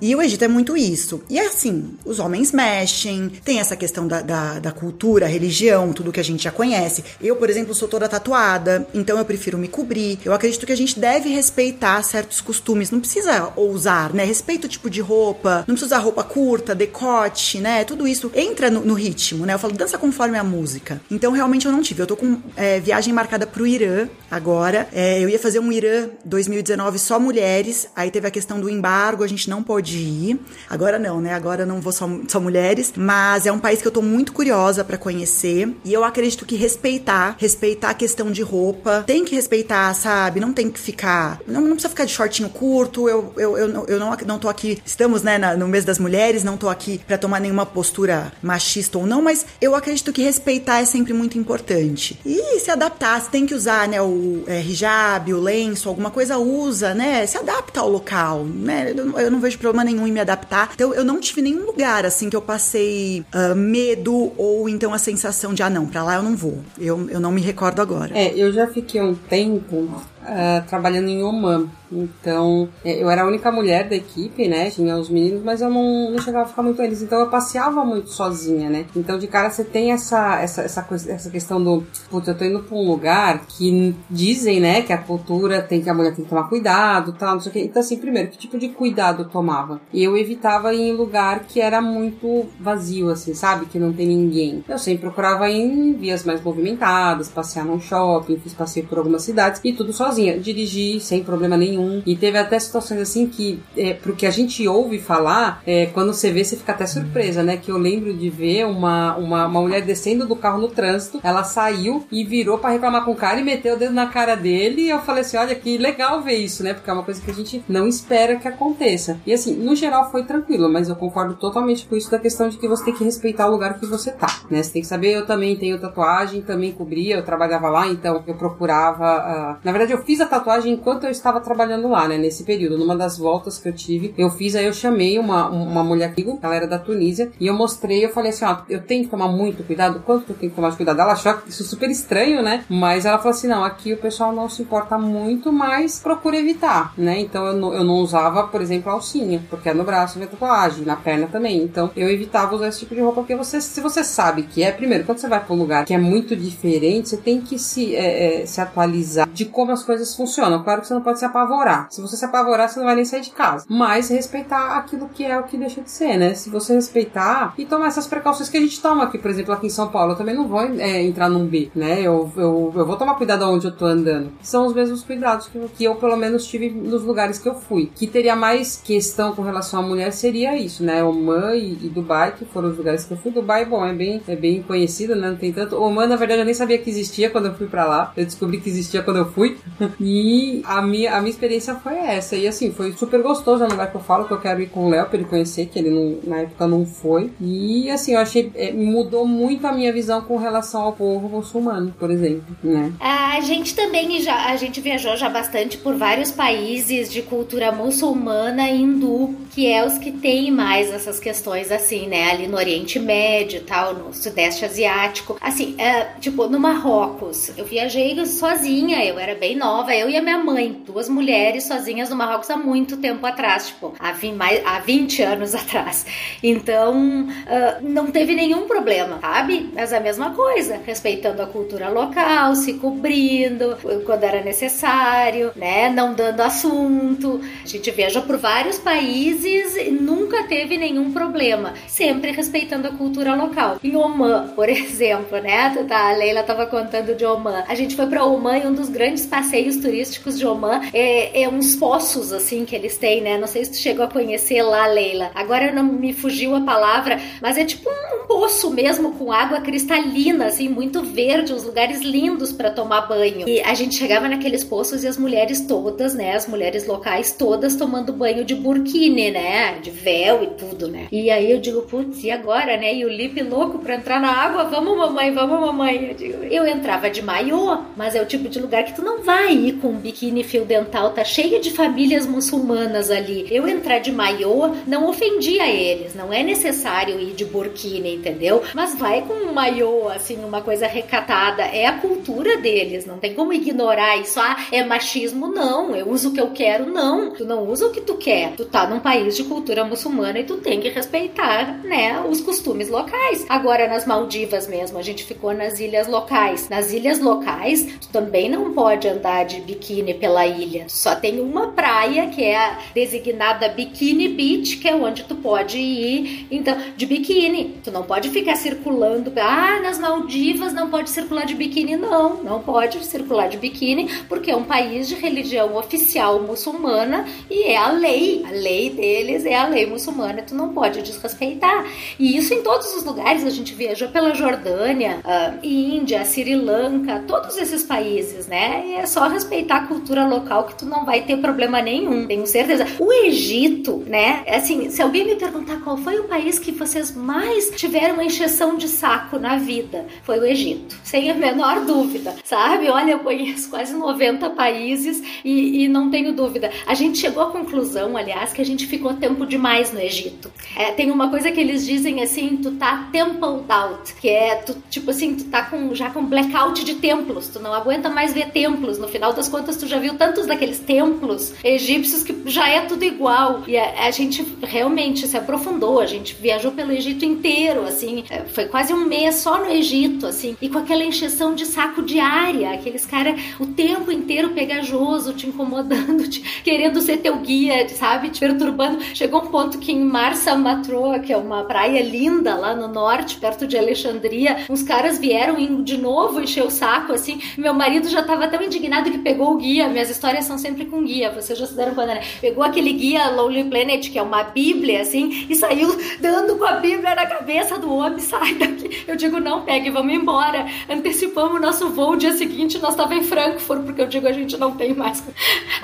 [0.00, 1.22] E o Egito é muito isso.
[1.28, 6.20] E assim, os homens mexem, tem essa questão da, da, da cultura, religião, tudo que
[6.20, 7.04] a gente já conhece.
[7.20, 10.18] Eu, por exemplo, sou toda tatuada, então eu prefiro me cobrir.
[10.24, 12.90] Eu acredito que a gente deve respeitar certos costumes.
[12.90, 14.24] Não precisa ousar, né?
[14.24, 17.84] Respeita o tipo de roupa, não precisa usar roupa curta, decote, né?
[17.84, 19.54] Tudo isso entra no, no ritmo, né?
[19.54, 21.00] Eu falo, dança conforme a música.
[21.10, 22.02] Então, realmente, eu não tive.
[22.02, 24.88] Eu tô com é, viagem marcada pro Irã agora.
[24.92, 29.24] É, eu ia fazer um Irã 2019 só mulheres, aí teve a questão do embargo,
[29.24, 30.40] a gente não pôde ir.
[30.68, 31.34] Agora não, né?
[31.34, 34.32] Agora eu não vou só, só mulheres, mas é um país que eu tô muito
[34.32, 39.34] curiosa pra conhecer e eu acredito que respeitar, respeitar a questão de roupa, tem que
[39.34, 40.40] respeitar, sabe?
[40.40, 43.08] Não tem que ficar, não, não precisa ficar de shortinho curto.
[43.08, 46.42] Eu, eu, eu, não- eu não, tô aqui, estamos, né, na- no mês das mulheres,
[46.44, 50.80] não tô aqui pra tomar nenhuma postura machista ou não, mas eu acredito que respeitar
[50.80, 52.18] é sempre muito importante.
[52.24, 56.38] E se adaptar, se tem que usar, né, o é, hijab, o lenço, alguma coisa
[56.38, 57.26] usa, né?
[57.26, 58.92] Se adapta ao local, né?
[58.96, 60.70] Eu, eu não vejo problema nenhum em me adaptar.
[60.74, 64.98] Então eu não tive nenhum lugar assim que eu passei ah, medo ou então a
[64.98, 66.58] sensação de ah não, pra lá eu não vou.
[66.78, 68.16] Eu, eu não me recordo agora.
[68.16, 69.88] É, eu já fiquei um tempo
[70.22, 71.68] ah, trabalhando em Oman.
[71.94, 74.70] Então, é, eu era a única mulher da equipe, né?
[74.70, 77.02] Tinha os meninos, mas eu não, não chegava a ficar muito com eles.
[77.02, 78.86] Então, eu passeava muito sozinha, né?
[78.96, 81.84] Então, de cara, você tem essa, essa, essa, coisa, essa questão do...
[82.10, 84.82] Putz, eu tô indo pra um lugar que dizem, né?
[84.82, 85.90] Que a cultura tem que...
[85.90, 87.60] A mulher tem que tomar cuidado, tal, não sei o quê.
[87.60, 89.80] Então, assim, primeiro, que tipo de cuidado eu tomava?
[89.92, 93.66] Eu evitava ir em lugar que era muito vazio, assim, sabe?
[93.66, 94.64] Que não tem ninguém.
[94.68, 99.22] Eu sempre procurava ir em vias mais movimentadas, passear num shopping, fiz passeio por algumas
[99.22, 100.38] cidades e tudo sozinha.
[100.38, 104.66] Dirigi sem problema nenhum, E teve até situações assim que, é, pro que a gente
[104.66, 107.56] ouve falar, é, quando você vê, você fica até surpresa, né?
[107.56, 111.44] Que eu lembro de ver uma, uma, uma mulher descendo do carro no trânsito, ela
[111.44, 114.82] saiu e virou para reclamar com o cara e meteu o dedo na cara dele.
[114.82, 116.74] E eu falei assim: olha que legal ver isso, né?
[116.74, 119.18] Porque é uma coisa que a gente não espera que aconteça.
[119.26, 122.56] E assim, no geral foi tranquilo, mas eu concordo totalmente com isso da questão de
[122.56, 124.62] que você tem que respeitar o lugar que você tá, né?
[124.62, 128.34] Você tem que saber, eu também tenho tatuagem, também cobria, eu trabalhava lá, então eu
[128.34, 129.04] procurava.
[129.04, 129.64] Uh...
[129.64, 132.16] Na verdade, eu fiz a tatuagem enquanto eu estava trabalhando lá, né?
[132.16, 132.78] Nesse período.
[132.78, 136.24] Numa das voltas que eu tive, eu fiz, aí eu chamei uma, uma mulher aqui,
[136.42, 139.28] ela era da Tunísia, e eu mostrei, eu falei assim: ó, eu tenho que tomar
[139.28, 141.00] muito cuidado, quanto eu tenho que tomar cuidado?
[141.00, 142.64] Ela achou isso super estranho, né?
[142.68, 146.92] Mas ela falou assim: não, aqui o pessoal não se importa muito, mas procura evitar,
[146.96, 147.20] né?
[147.20, 150.84] Então eu não, eu não usava, por exemplo, alcinha, porque é no braço minha tatuagem,
[150.84, 151.62] na perna também.
[151.62, 154.70] Então eu evitava usar esse tipo de roupa, porque você, se você sabe que é,
[154.72, 157.94] primeiro, quando você vai para um lugar que é muito diferente, você tem que se,
[157.94, 160.62] é, é, se atualizar de como as coisas funcionam.
[160.62, 161.53] Claro que você não pode se apavorar.
[161.90, 163.66] Se você se apavorar, você não vai nem sair de casa.
[163.68, 166.34] Mas respeitar aquilo que é o que deixa de ser, né?
[166.34, 169.66] Se você respeitar e tomar essas precauções que a gente toma aqui, por exemplo, aqui
[169.66, 172.00] em São Paulo, eu também não vou é, entrar num B, né?
[172.00, 174.32] Eu, eu, eu vou tomar cuidado onde eu tô andando.
[174.42, 177.90] São os mesmos cuidados que, que eu, pelo menos, tive nos lugares que eu fui.
[177.94, 181.02] Que teria mais questão com relação à mulher seria isso, né?
[181.02, 183.30] Oman e, e Dubai, que foram os lugares que eu fui.
[183.30, 185.30] Dubai, bom, é bem, é bem conhecido, né?
[185.30, 185.76] Não tem tanto.
[185.76, 188.12] Oman, na verdade, eu nem sabia que existia quando eu fui para lá.
[188.16, 189.56] Eu descobri que existia quando eu fui.
[190.00, 192.36] e a minha, a minha experiência foi essa.
[192.36, 193.62] E assim, foi super gostoso.
[193.62, 195.28] É um lugar que eu falo que eu quero ir com o Léo pra ele
[195.28, 197.30] conhecer, que ele não, na época não foi.
[197.40, 198.50] E assim, eu achei.
[198.54, 202.92] É, mudou muito a minha visão com relação ao povo muçulmano, por exemplo, né?
[203.00, 204.46] A gente também já.
[204.46, 209.84] A gente viajou já bastante por vários países de cultura muçulmana e hindu, que é
[209.84, 212.30] os que têm mais essas questões assim, né?
[212.30, 215.36] Ali no Oriente Médio e tal, no Sudeste Asiático.
[215.40, 220.22] Assim, é, tipo, no Marrocos, eu viajei sozinha, eu era bem nova, eu e a
[220.22, 224.66] minha mãe, duas mulheres sozinhas no Marrocos há muito tempo atrás, tipo, há 20, mais,
[224.66, 226.06] há 20 anos atrás.
[226.42, 229.70] Então, uh, não teve nenhum problema, sabe?
[229.74, 235.90] Mas a mesma coisa, respeitando a cultura local, se cobrindo quando era necessário, né?
[235.90, 237.40] Não dando assunto.
[237.62, 243.34] A gente viaja por vários países e nunca teve nenhum problema, sempre respeitando a cultura
[243.34, 243.78] local.
[243.82, 245.70] Em Oman, por exemplo, né?
[245.88, 247.64] Tá, a Leila tava contando de Oman.
[247.68, 251.48] A gente foi para Oman e um dos grandes passeios turísticos de Oman é, é,
[251.48, 253.38] uns poços assim que eles têm, né?
[253.38, 255.30] Não sei se tu chegou a conhecer lá, Leila.
[255.34, 260.46] Agora não me fugiu a palavra, mas é tipo um poço mesmo com água cristalina,
[260.46, 263.48] assim, muito verde, uns lugares lindos para tomar banho.
[263.48, 266.34] E a gente chegava naqueles poços e as mulheres todas, né?
[266.34, 269.78] As mulheres locais todas tomando banho de burkini, né?
[269.80, 271.06] De véu e tudo, né?
[271.10, 272.94] E aí eu digo, putz, e agora, né?
[272.94, 276.08] E o Lipe louco pra entrar na água, vamos mamãe, vamos mamãe.
[276.08, 279.22] Eu, digo, eu entrava de maiô, mas é o tipo de lugar que tu não
[279.22, 283.46] vai ir com um biquíni fio dental, tá cheio de famílias muçulmanas ali.
[283.50, 288.62] Eu entrar de maiô não ofendia eles, não é necessário ir de burkini, entendeu?
[288.74, 293.34] Mas vai com um maiô, assim, uma coisa recatada, é a cultura deles, não tem
[293.34, 294.40] como ignorar isso.
[294.40, 295.94] Ah, é machismo, não.
[295.94, 297.30] Eu uso o que eu quero, não.
[297.30, 298.52] Tu não usa o que tu quer.
[298.56, 302.88] Tu tá num país de cultura muçulmana e tu tem que respeitar, né, os costumes
[302.88, 303.44] locais.
[303.48, 306.68] Agora, nas Maldivas mesmo, a gente ficou nas ilhas locais.
[306.68, 310.86] Nas ilhas locais, tu também não pode andar de biquíni pela ilha.
[311.04, 315.76] Só tem uma praia que é a designada Bikini Beach, que é onde tu pode
[315.76, 317.78] ir, então, de biquíni.
[317.84, 322.42] Tu não pode ficar circulando, ah, nas Maldivas não pode circular de biquíni, não.
[322.42, 327.76] Não pode circular de biquíni, porque é um país de religião oficial muçulmana e é
[327.76, 328.42] a lei.
[328.48, 331.84] A lei deles é a lei muçulmana, tu não pode desrespeitar.
[332.18, 333.44] E isso em todos os lugares.
[333.44, 338.86] A gente viajou pela Jordânia, uh, Índia, Sri Lanka, todos esses países, né?
[338.86, 342.46] E é só respeitar a cultura local que tu não vai ter problema nenhum, tenho
[342.46, 342.86] certeza.
[342.98, 344.44] O Egito, né?
[344.46, 348.76] Assim, se alguém me perguntar qual foi o país que vocês mais tiveram uma encheção
[348.76, 352.88] de saco na vida, foi o Egito, sem a menor dúvida, sabe?
[352.88, 356.70] Olha, eu conheço quase 90 países e, e não tenho dúvida.
[356.86, 360.52] A gente chegou à conclusão, aliás, que a gente ficou tempo demais no Egito.
[360.76, 364.76] É, tem uma coisa que eles dizem assim, tu tá templed out, que é tu,
[364.90, 368.50] tipo assim, tu tá com, já com blackout de templos, tu não aguenta mais ver
[368.50, 368.98] templos.
[368.98, 373.04] No final das contas, tu já viu tantos daqueles templos egípcios que já é tudo
[373.04, 373.62] igual.
[373.66, 378.40] E a, a gente realmente se aprofundou, a gente viajou pelo Egito inteiro assim, é,
[378.42, 382.70] foi quase um mês só no Egito, assim, e com aquela encheção de saco diária,
[382.70, 388.40] aqueles caras o tempo inteiro pegajoso, te incomodando, te, querendo ser teu guia, sabe, te
[388.40, 389.02] perturbando.
[389.14, 393.36] Chegou um ponto que em Marsa Matroa, que é uma praia linda lá no norte,
[393.36, 398.22] perto de Alexandria, uns caras vieram de novo encher o saco, assim, meu marido já
[398.22, 401.66] tava tão indignado que pegou o guia, minhas histórias são sempre com guia, vocês já
[401.66, 402.22] se deram conta, né?
[402.40, 406.72] Pegou aquele guia Lonely Planet, que é uma bíblia, assim, e saiu dando com a
[406.72, 409.04] bíblia na cabeça do homem, sai daqui.
[409.06, 410.66] Eu digo, não, pegue, vamos embora.
[410.88, 414.56] Antecipamos o nosso voo, dia seguinte nós tava em Frankfurt, porque eu digo, a gente
[414.56, 415.22] não tem mais.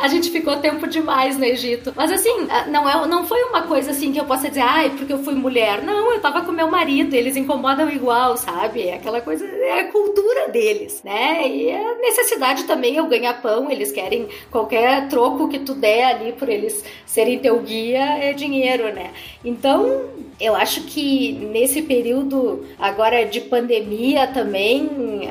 [0.01, 1.93] A gente ficou tempo demais no Egito.
[1.95, 5.13] Mas assim, não, é, não foi uma coisa assim que eu possa dizer, ai, porque
[5.13, 5.83] eu fui mulher.
[5.83, 8.89] Não, eu tava com meu marido, eles incomodam igual, sabe?
[8.89, 11.47] É aquela coisa, é a cultura deles, né?
[11.47, 14.70] E a necessidade também é o ganha-pão, eles querem qualquer
[15.09, 19.11] troco que tu der ali por eles serem teu guia é dinheiro, né?
[19.45, 20.05] Então,
[20.41, 25.29] eu acho que nesse período agora de pandemia também,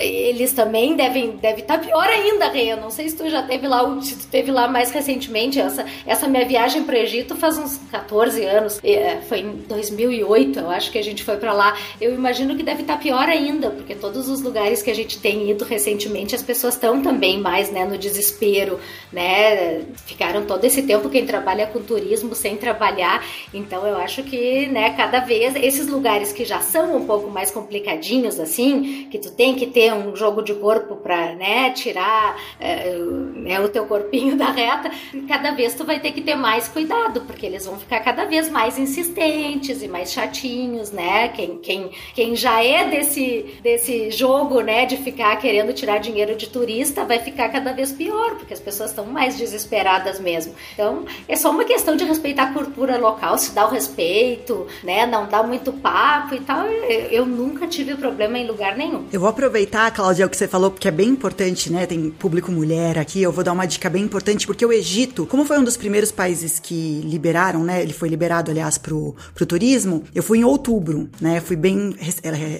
[0.00, 2.72] eles também devem deve estar tá pior ainda, Rê.
[2.72, 5.60] Eu não sei se tu já teve lá, se tu teve lá mais recentemente.
[5.60, 8.80] Essa, essa minha viagem para o Egito faz uns 14 anos.
[8.82, 11.76] É, foi em 2008, eu acho que a gente foi para lá.
[12.00, 15.18] Eu imagino que deve estar tá pior ainda, porque todos os lugares que a gente
[15.20, 18.80] tem ido recentemente, as pessoas estão também mais, né, no desespero,
[19.12, 19.82] né?
[20.06, 23.24] Ficaram todo esse tempo quem trabalha com turismo sem trabalhar.
[23.54, 27.50] Então eu acho que, né, cada vez esses lugares que já são um pouco mais
[27.50, 32.94] complicadinhos assim, que tu tem que ter um jogo de corpo para né, tirar é,
[33.34, 34.90] né, o teu corpinho da reta,
[35.28, 38.48] cada vez tu vai ter que ter mais cuidado, porque eles vão ficar cada vez
[38.48, 41.28] mais insistentes e mais chatinhos, né?
[41.28, 46.48] Quem, quem, quem já é desse, desse jogo, né, de ficar querendo tirar dinheiro de
[46.48, 50.54] turista, vai ficar cada vez pior, porque as pessoas estão mais desesperadas mesmo.
[50.72, 55.06] Então, é só uma questão de respeitar a cultura local, se dá o respeito, né?
[55.06, 56.66] Não dá muito papo e tal.
[56.66, 59.06] Eu, eu nunca tive problema em lugar nenhum.
[59.16, 61.86] Eu vou aproveitar, Cláudia, o que você falou, porque é bem importante, né?
[61.86, 63.22] Tem público mulher aqui.
[63.22, 66.12] Eu vou dar uma dica bem importante, porque o Egito, como foi um dos primeiros
[66.12, 67.80] países que liberaram, né?
[67.80, 70.04] Ele foi liberado, aliás, pro, pro turismo.
[70.14, 71.40] Eu fui em outubro, né?
[71.40, 71.96] Fui bem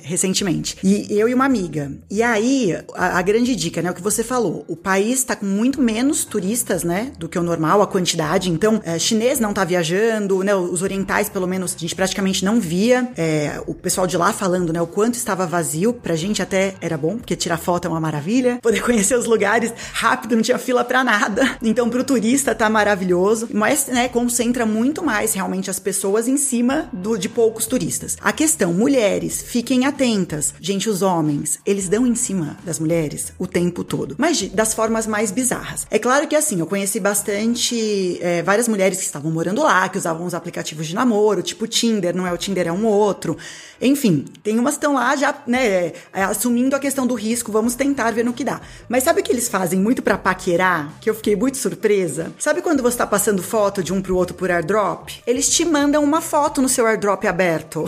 [0.02, 0.78] recentemente.
[0.82, 1.92] E eu e uma amiga.
[2.10, 3.90] E aí, a, a grande dica, né?
[3.90, 4.64] O que você falou.
[4.66, 7.12] O país tá com muito menos turistas, né?
[7.18, 8.50] Do que o normal, a quantidade.
[8.50, 10.54] Então, é, chinês não tá viajando, né?
[10.54, 13.12] Os orientais, pelo menos, a gente praticamente não via.
[13.14, 14.80] É, o pessoal de lá falando, né?
[14.80, 15.92] O quanto estava vazio.
[15.92, 18.58] Pra gente até era bom, porque tirar foto é uma maravilha.
[18.62, 21.58] Poder conhecer os lugares rápido, não tinha fila para nada.
[21.62, 23.48] Então, pro turista tá maravilhoso.
[23.52, 28.16] Mas, né, concentra muito mais realmente as pessoas em cima do, de poucos turistas.
[28.20, 30.54] A questão, mulheres, fiquem atentas.
[30.60, 34.14] Gente, os homens, eles dão em cima das mulheres o tempo todo.
[34.18, 35.86] Mas das formas mais bizarras.
[35.90, 39.98] É claro que assim, eu conheci bastante, é, várias mulheres que estavam morando lá, que
[39.98, 43.36] usavam os aplicativos de namoro, tipo Tinder, não é o Tinder, é um outro.
[43.80, 47.74] Enfim, tem umas que estão lá já, né, é, assumindo a questão do risco, vamos
[47.74, 48.60] tentar ver no que dá.
[48.88, 50.92] Mas sabe o que eles fazem muito para paquerar?
[51.00, 52.32] Que eu fiquei muito surpresa.
[52.38, 55.08] Sabe quando você tá passando foto de um pro outro por airdrop?
[55.26, 57.84] Eles te mandam uma foto no seu airdrop aberto.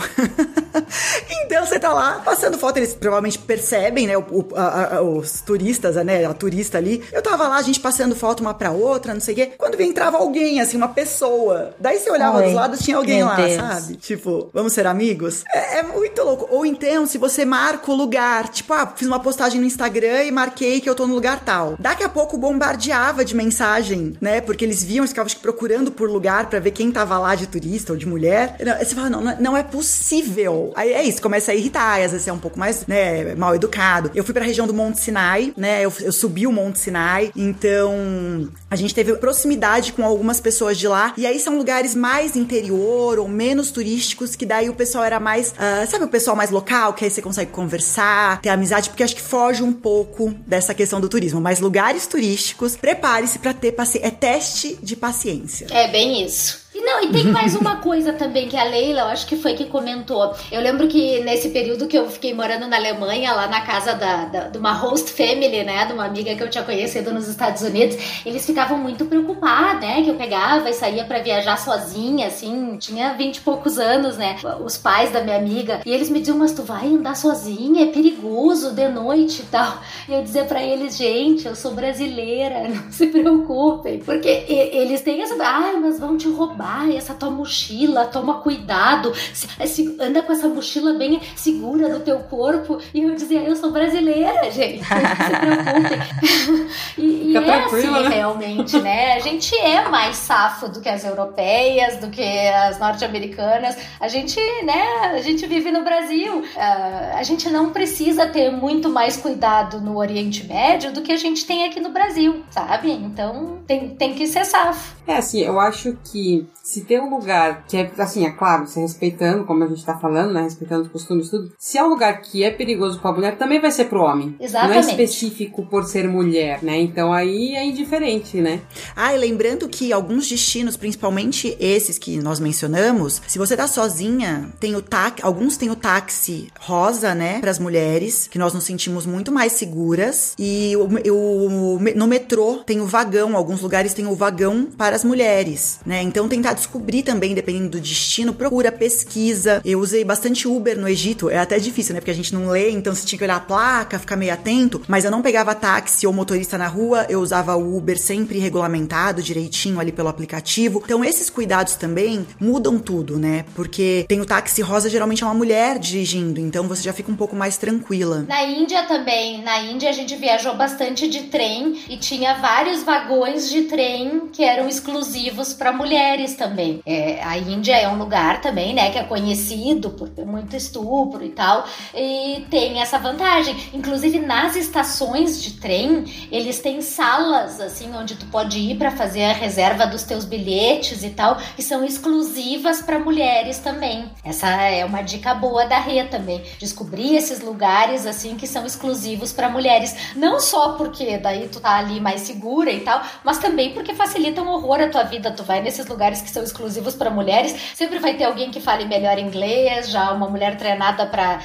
[1.45, 5.95] então você tá lá passando foto, eles provavelmente percebem, né, o, a, a, os turistas,
[5.97, 7.03] né, a turista ali.
[7.11, 9.51] Eu tava lá, a gente passando foto uma pra outra, não sei o quê.
[9.57, 11.75] Quando entrava alguém, assim, uma pessoa.
[11.79, 12.45] Daí você olhava Oi.
[12.45, 13.53] dos lados, tinha alguém Meu lá, Deus.
[13.53, 13.95] sabe?
[13.97, 15.43] Tipo, vamos ser amigos?
[15.53, 16.47] É, é muito louco.
[16.49, 20.31] Ou então, se você marca o lugar, Tipo, ah, fiz uma postagem no Instagram e
[20.31, 21.75] marquei que eu tô no lugar tal.
[21.79, 24.41] Daqui a pouco bombardeava de mensagem, né?
[24.41, 27.93] Porque eles viam, eles ficavam procurando por lugar para ver quem tava lá de turista
[27.93, 28.55] ou de mulher.
[28.79, 30.71] Você fala, não, não é possível.
[30.75, 34.11] Aí é isso, começa a irritar, às vezes é um pouco mais, né, mal educado.
[34.15, 35.85] Eu fui pra região do Monte Sinai, né?
[35.85, 40.87] Eu, eu subi o Monte Sinai, então a gente teve proximidade com algumas pessoas de
[40.87, 41.13] lá.
[41.17, 45.49] E aí são lugares mais interior ou menos turísticos, que daí o pessoal era mais,
[45.49, 49.15] uh, sabe, o pessoal mais local, que aí você consegue conversar, ter amizade, porque acho
[49.15, 51.39] que foge um pouco dessa questão do turismo.
[51.39, 54.07] Mas lugares turísticos, prepare-se para ter paciência.
[54.07, 55.67] É teste de paciência.
[55.71, 56.68] É bem isso.
[56.89, 59.53] E não, e tem mais uma coisa também que a Leila, eu acho que foi
[59.53, 60.33] que comentou.
[60.51, 64.25] Eu lembro que nesse período que eu fiquei morando na Alemanha, lá na casa da,
[64.25, 67.61] da, de uma host family, né, de uma amiga que eu tinha conhecido nos Estados
[67.61, 72.77] Unidos, eles ficavam muito preocupados, né, que eu pegava e saía para viajar sozinha, assim,
[72.77, 76.37] tinha vinte e poucos anos, né, os pais da minha amiga, e eles me diziam,
[76.37, 79.79] mas tu vai andar sozinha, é perigoso de noite e tal.
[80.07, 85.21] E eu dizia para eles, gente, eu sou brasileira, não se preocupem, porque eles têm
[85.21, 90.31] essa ai, mas vão te roubar essa tua mochila, toma cuidado, se, se, anda com
[90.31, 92.79] essa mochila bem segura no teu corpo.
[92.93, 96.69] E eu dizia, eu sou brasileira, gente, não se preocupem.
[96.97, 98.09] e, e é assim, né?
[98.09, 99.13] realmente, né?
[99.13, 103.75] A gente é mais safo do que as europeias, do que as norte-americanas.
[103.99, 106.39] A gente, né, a gente vive no Brasil.
[106.39, 111.17] Uh, a gente não precisa ter muito mais cuidado no Oriente Médio do que a
[111.17, 112.91] gente tem aqui no Brasil, sabe?
[112.91, 114.95] Então tem, tem que ser safo.
[115.07, 118.79] É assim, eu acho que se tem um lugar que é, assim, é claro, se
[118.79, 120.43] respeitando, como a gente tá falando, né?
[120.43, 121.51] Respeitando os costumes e tudo.
[121.57, 124.35] Se é um lugar que é perigoso pra mulher, também vai ser pro homem.
[124.39, 124.83] Exatamente.
[124.83, 126.79] Não é específico por ser mulher, né?
[126.79, 128.61] Então aí é indiferente, né?
[128.95, 134.53] Ah, e lembrando que alguns destinos, principalmente esses que nós mencionamos, se você tá sozinha,
[134.59, 138.63] tem o táxi, alguns têm o táxi rosa, né, para as mulheres, que nós nos
[138.63, 140.35] sentimos muito mais seguras.
[140.37, 145.03] E o, o, no metrô tem o vagão, alguns lugares tem o vagão para as
[145.03, 146.03] mulheres, né?
[146.03, 149.61] Então tentar descobrir também, dependendo do destino, procura, pesquisa.
[149.65, 151.99] Eu usei bastante Uber no Egito, é até difícil, né?
[151.99, 154.81] Porque a gente não lê, então você tinha que olhar a placa, ficar meio atento.
[154.87, 159.23] Mas eu não pegava táxi ou motorista na rua, eu usava o Uber sempre regulamentado,
[159.23, 160.81] direitinho ali pelo aplicativo.
[160.83, 163.45] Então esses cuidados também mudam tudo, né?
[163.55, 167.15] Porque tem o táxi rosa, geralmente é uma mulher dirigindo, então você já fica um
[167.15, 168.25] pouco mais tranquila.
[168.27, 173.49] Na Índia também, na Índia a gente viajou bastante de trem e tinha vários vagões
[173.49, 176.81] de trem que eram exclusivos para mulheres também também.
[176.85, 181.23] É, a Índia é um lugar também, né, que é conhecido por ter muito estupro
[181.23, 183.55] e tal, e tem essa vantagem.
[183.73, 189.25] Inclusive nas estações de trem, eles têm salas assim onde tu pode ir para fazer
[189.25, 194.09] a reserva dos teus bilhetes e tal, que são exclusivas para mulheres também.
[194.23, 199.31] Essa é uma dica boa da Rê também, descobrir esses lugares assim que são exclusivos
[199.31, 203.73] para mulheres, não só porque daí tu tá ali mais segura e tal, mas também
[203.73, 205.31] porque facilitam horror a tua vida.
[205.31, 208.85] Tu vai nesses lugares que são exclusivos para mulheres, sempre vai ter alguém que fale
[208.85, 211.39] melhor inglês, já uma mulher treinada para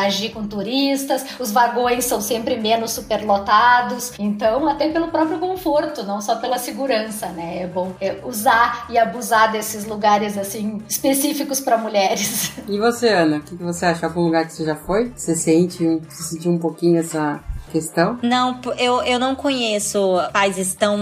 [0.00, 6.20] agir com turistas, os vagões são sempre menos superlotados, então até pelo próprio conforto, não
[6.20, 7.62] só pela segurança, né?
[7.62, 12.52] É bom é, usar e abusar desses lugares assim específicos para mulheres.
[12.68, 14.06] E você, Ana, o que você acha?
[14.06, 15.12] Algum lugar que você já foi?
[15.14, 18.18] Você sente, você sentiu um pouquinho essa questão?
[18.22, 19.98] Não, eu, eu não conheço
[20.32, 20.98] países tão.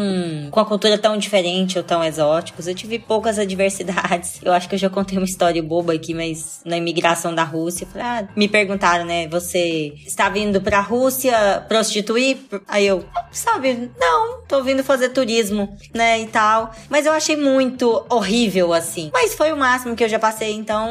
[0.50, 2.66] com a cultura tão diferente ou tão exóticos.
[2.66, 4.40] Eu tive poucas adversidades.
[4.42, 7.86] Eu acho que eu já contei uma história boba aqui, mas na imigração da Rússia,
[7.96, 9.28] ah, me perguntaram, né?
[9.28, 12.38] Você está vindo pra Rússia prostituir?
[12.68, 16.20] Aí eu, sabe, não, tô vindo fazer turismo, né?
[16.20, 16.72] E tal.
[16.88, 19.10] Mas eu achei muito horrível, assim.
[19.12, 20.90] Mas foi o máximo que eu já passei, então.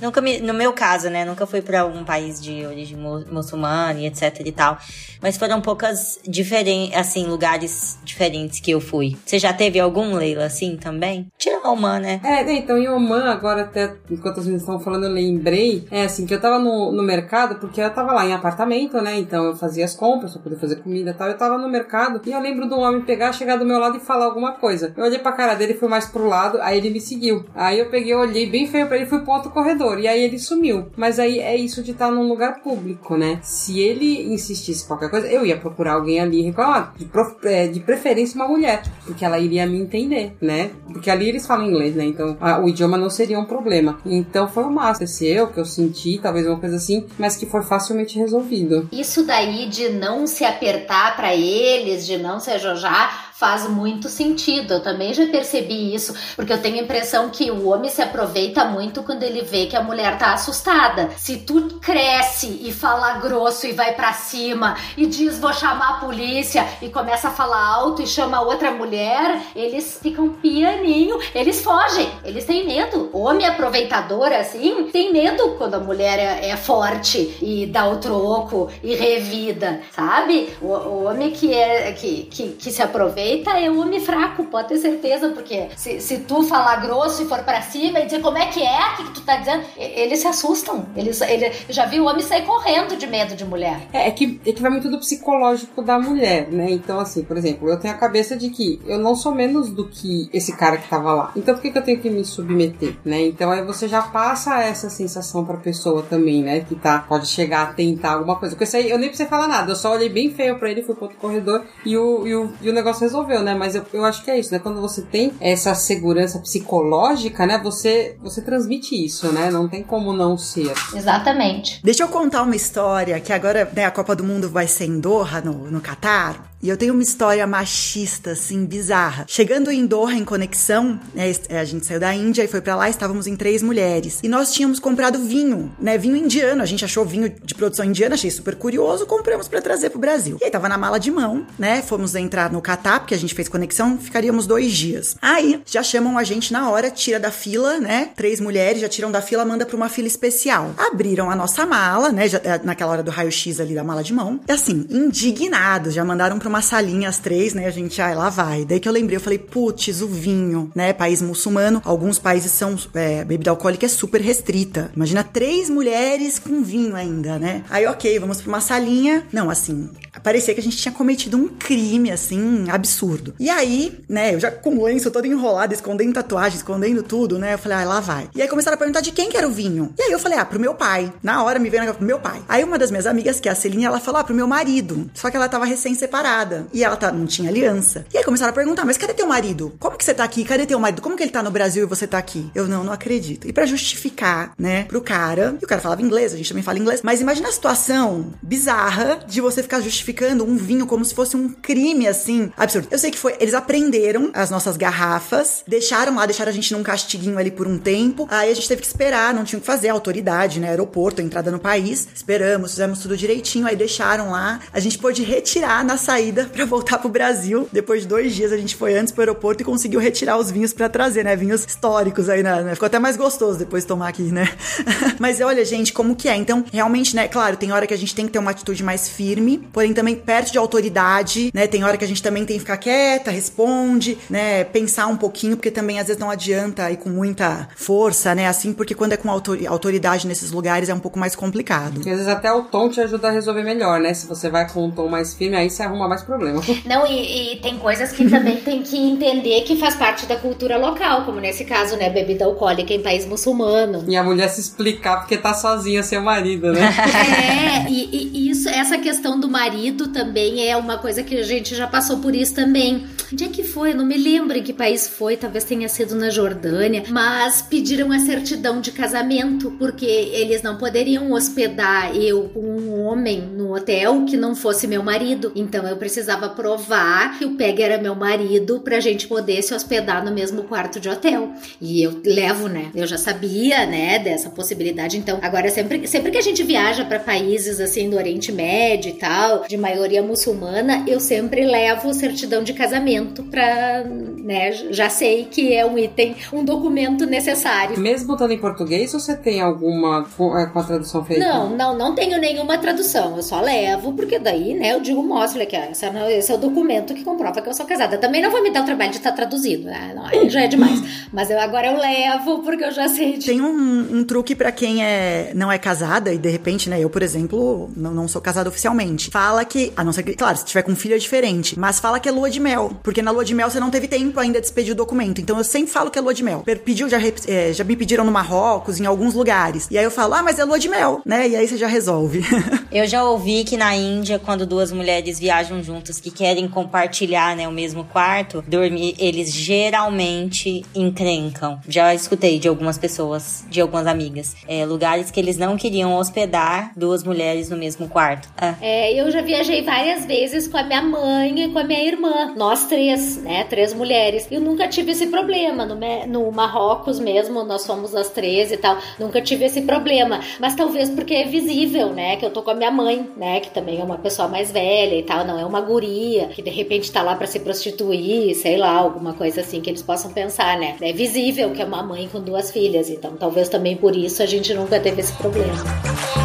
[0.00, 0.40] Nunca me.
[0.40, 1.24] No meu caso, né?
[1.24, 4.78] Nunca fui para um país de origem muçulmana e etc e tal.
[5.22, 9.16] Mas foram poucas diferentes, assim, lugares diferentes que eu fui.
[9.24, 11.26] Você já teve algum, Leila, assim também?
[11.38, 12.20] Tira Oman, né?
[12.22, 15.86] É, então em Oman, agora até enquanto vocês estão falando, eu lembrei.
[15.90, 19.18] É assim, que eu tava no, no mercado, porque eu tava lá em apartamento, né?
[19.18, 21.28] Então eu fazia as compras pra poder fazer comida e tal.
[21.28, 24.00] Eu tava no mercado e eu lembro um homem pegar, chegar do meu lado e
[24.00, 24.92] falar alguma coisa.
[24.96, 27.44] Eu olhei pra cara dele, fui mais pro lado, aí ele me seguiu.
[27.54, 29.98] Aí eu peguei, olhei bem feio pra ele fui pro outro corredor.
[29.98, 30.86] E aí ele sumiu.
[30.96, 33.38] Mas aí é isso de estar num lugar público, né?
[33.42, 36.94] Se ele insistisse qualquer coisa, eu ia procurar alguém ali reclamar.
[36.96, 37.08] De,
[37.44, 40.70] é, de preferência uma mulher, porque ela iria me entender, né?
[40.92, 42.04] Porque ali eles falam inglês, né?
[42.04, 43.98] Então a, o idioma não seria um problema.
[44.04, 45.06] Então foi o máximo.
[45.26, 48.88] eu que eu senti, talvez uma coisa assim, mas que foi facilmente resolvido.
[48.92, 54.74] Isso daí de não se apertar para eles, de não se ajojar, faz muito sentido.
[54.74, 58.64] Eu também já percebi isso, porque eu tenho a impressão que o homem se aproveita
[58.64, 61.10] muito quando ele vê que a mulher tá assustada.
[61.16, 66.00] Se tu cresce e fala grosso e vai para cima e diz vou chamar a
[66.00, 72.08] polícia e começa a falar alto e chama outra mulher, eles ficam pianinho, eles fogem,
[72.24, 73.10] eles têm medo.
[73.12, 78.70] Homem aproveitador assim tem medo quando a mulher é, é forte e dá o troco
[78.82, 80.50] e revida, sabe?
[80.62, 84.44] O, o homem que é que, que, que se aproveita aproveita é o homem fraco,
[84.44, 88.20] pode ter certeza, porque se, se tu falar grosso e for para cima e dizer
[88.20, 90.86] como é que é, o que, que tu tá dizendo, eles se assustam.
[90.94, 93.88] Eles, ele, já vi o homem sair correndo de medo de mulher.
[93.92, 96.70] É, é, que, é que vai muito do psicológico da mulher, né?
[96.70, 99.88] Então, assim, por exemplo, eu tenho a cabeça de que eu não sou menos do
[99.88, 101.32] que esse cara que tava lá.
[101.34, 103.22] Então, por que, que eu tenho que me submeter, né?
[103.22, 106.60] Então, aí você já passa essa sensação pra pessoa também, né?
[106.60, 108.54] Que tá, pode chegar a tentar alguma coisa.
[108.54, 110.82] Porque isso aí, eu nem precisei falar nada, eu só olhei bem feio pra ele,
[110.82, 113.54] fui pro outro corredor e o, e o, e o negócio resolveu, né?
[113.54, 114.58] Mas eu, eu acho que é isso, né?
[114.58, 117.58] Quando você tem essa segurança psicológica, né?
[117.62, 119.50] Você, você transmite isso, né?
[119.50, 120.72] Não tem como não ser.
[120.94, 121.80] Exatamente.
[121.82, 124.98] Deixa eu contar uma história que agora, né, a Copa do Mundo vai ser em
[124.98, 126.53] Doha, no, no Catar.
[126.64, 129.26] E eu tenho uma história machista, assim, bizarra.
[129.28, 132.88] Chegando em Doha, em conexão, né, a gente saiu da Índia e foi para lá,
[132.88, 134.20] estávamos em três mulheres.
[134.22, 136.62] E nós tínhamos comprado vinho, né, vinho indiano.
[136.62, 140.38] A gente achou vinho de produção indiana, achei super curioso, compramos para trazer pro Brasil.
[140.40, 143.34] E aí tava na mala de mão, né, fomos entrar no Catar, porque a gente
[143.34, 145.16] fez conexão, ficaríamos dois dias.
[145.20, 149.12] Aí, já chamam a gente na hora, tira da fila, né, três mulheres, já tiram
[149.12, 150.72] da fila, manda pra uma fila especial.
[150.78, 154.14] Abriram a nossa mala, né, já, é, naquela hora do raio-x ali da mala de
[154.14, 154.40] mão.
[154.48, 158.28] E assim, indignados, já mandaram pra uma salinha as três, né, a gente, ai, lá
[158.28, 158.64] vai.
[158.64, 162.76] Daí que eu lembrei, eu falei, putz, o vinho, né, país muçulmano, alguns países são,
[162.94, 164.90] é, bebida alcoólica é super restrita.
[164.94, 167.64] Imagina três mulheres com vinho ainda, né?
[167.70, 169.24] Aí, ok, vamos pra uma salinha.
[169.32, 169.90] Não, assim,
[170.22, 173.34] parecia que a gente tinha cometido um crime, assim, absurdo.
[173.38, 177.54] E aí, né, eu já com o lenço todo enrolado, escondendo tatuagem, escondendo tudo, né?
[177.54, 178.28] Eu falei, ah, lá vai.
[178.34, 179.92] E aí começaram a perguntar de quem que era o vinho.
[179.98, 181.12] E aí eu falei, ah, pro meu pai.
[181.22, 182.42] Na hora me veio na pro meu pai.
[182.48, 185.10] Aí uma das minhas amigas, que é a Celinha, ela falou, ah, pro meu marido.
[185.14, 186.43] Só que ela tava recém-separada.
[186.72, 188.06] E ela tá, não tinha aliança.
[188.12, 189.74] E aí começaram a perguntar, mas cadê teu marido?
[189.78, 190.44] Como que você tá aqui?
[190.44, 191.02] Cadê teu marido?
[191.02, 192.50] Como que ele tá no Brasil e você tá aqui?
[192.54, 193.48] Eu não, não acredito.
[193.48, 196.78] E para justificar, né, pro cara, e o cara falava inglês, a gente também fala
[196.78, 201.36] inglês, mas imagina a situação bizarra de você ficar justificando um vinho como se fosse
[201.36, 202.88] um crime, assim, absurdo.
[202.90, 206.82] Eu sei que foi, eles aprenderam as nossas garrafas, deixaram lá, deixaram a gente num
[206.82, 209.66] castiguinho ali por um tempo, aí a gente teve que esperar, não tinha o que
[209.66, 214.80] fazer, autoridade, né, aeroporto, entrada no país, esperamos, fizemos tudo direitinho, aí deixaram lá, a
[214.80, 218.76] gente pôde retirar na saída para voltar pro Brasil, depois de dois dias a gente
[218.76, 222.42] foi antes pro aeroporto e conseguiu retirar os vinhos para trazer, né, vinhos históricos aí,
[222.42, 224.48] né, ficou até mais gostoso depois de tomar aqui, né,
[225.18, 228.14] mas olha, gente, como que é, então, realmente, né, claro, tem hora que a gente
[228.14, 231.66] tem que ter uma atitude mais firme, porém também perto de autoridade, né?
[231.66, 234.64] Tem hora que a gente também tem que ficar quieta, responde, né?
[234.64, 238.48] Pensar um pouquinho, porque também às vezes não adianta ir com muita força, né?
[238.48, 241.98] Assim, porque quando é com autoridade nesses lugares é um pouco mais complicado.
[242.04, 244.12] E às vezes até o tom te ajuda a resolver melhor, né?
[244.14, 246.62] Se você vai com um tom mais firme, aí você arruma mais problema.
[246.86, 250.76] Não, e, e tem coisas que também tem que entender que faz parte da cultura
[250.76, 252.08] local, como nesse caso, né?
[252.08, 254.04] Bebida alcoólica em país muçulmano.
[254.06, 256.80] E a mulher se explicar porque tá sozinha sem o marido, né?
[257.86, 261.74] é, e, e isso, essa questão do marido também é uma coisa que a gente
[261.74, 263.06] já passou por isso também.
[263.32, 263.92] Onde é que foi?
[263.92, 268.12] Eu não me lembro em que país foi, talvez tenha sido na Jordânia, mas pediram
[268.12, 274.24] a certidão de casamento, porque eles não poderiam hospedar eu com um homem no hotel
[274.24, 275.50] que não fosse meu marido.
[275.54, 280.22] Então eu precisava provar que o Peg era meu marido pra gente poder se hospedar
[280.22, 281.52] no mesmo quarto de hotel.
[281.80, 282.90] E eu levo, né?
[282.94, 285.16] Eu já sabia, né, dessa possibilidade.
[285.16, 289.14] Então, agora sempre, sempre que a gente viaja para países assim do Oriente Médio e
[289.14, 295.72] tal, de maioria muçulmana, eu sempre levo certidão de casamento pra, né, já sei que
[295.72, 297.98] é um item, um documento necessário.
[297.98, 301.42] Mesmo estando em português, você tem alguma com a tradução feita?
[301.42, 305.64] Não, não, não tenho nenhuma tradução, eu só levo, porque daí, né, eu digo, mostra
[305.64, 308.18] que esse é o documento que comprova que eu sou casada.
[308.18, 311.00] Também não vou me dar o trabalho de estar traduzido, né, não, já é demais.
[311.32, 313.38] Mas eu, agora eu levo, porque eu já sei.
[313.38, 313.46] De...
[313.46, 317.10] Tem um, um truque para quem é, não é casada e de repente, né, eu,
[317.10, 319.30] por exemplo, não, não sou casada oficialmente.
[319.30, 322.20] Fala que, a não ser que, claro, se tiver com filho é diferente, mas fala
[322.20, 324.60] que é lua de mel, porque na lua de mel você não teve tempo ainda
[324.60, 325.40] de expedir o documento.
[325.40, 326.64] Então eu sempre falo que é lua de mel.
[326.84, 329.88] Pediu, já, é, já me pediram no Marrocos, em alguns lugares.
[329.90, 331.48] E aí eu falo, ah, mas é lua de mel, né?
[331.48, 332.42] E aí você já resolve.
[332.90, 337.68] eu já ouvi que na Índia, quando duas mulheres viajam juntas que querem compartilhar, né,
[337.68, 341.78] o mesmo quarto, dormir, eles geralmente encrencam.
[341.88, 344.56] Já escutei de algumas pessoas, de algumas amigas.
[344.66, 348.48] É, lugares que eles não queriam hospedar duas mulheres no mesmo quarto.
[348.56, 348.74] Ah.
[348.80, 352.54] É, eu já viajei várias vezes com a minha mãe e com a minha irmã.
[352.56, 353.64] Nós três, né?
[353.64, 354.46] Três mulheres.
[354.50, 355.84] Eu nunca tive esse problema.
[355.84, 355.96] No,
[356.26, 358.96] no Marrocos mesmo, nós fomos as três e tal.
[359.18, 360.40] Nunca tive esse problema.
[360.60, 362.36] Mas talvez porque é visível, né?
[362.36, 363.60] Que eu tô com a minha mãe, né?
[363.60, 365.44] Que também é uma pessoa mais velha e tal.
[365.44, 369.34] Não é uma guria que de repente tá lá para se prostituir, sei lá, alguma
[369.34, 370.96] coisa assim que eles possam pensar, né?
[371.00, 373.10] É visível que é uma mãe com duas filhas.
[373.10, 376.43] Então talvez também por isso a gente nunca teve esse problema.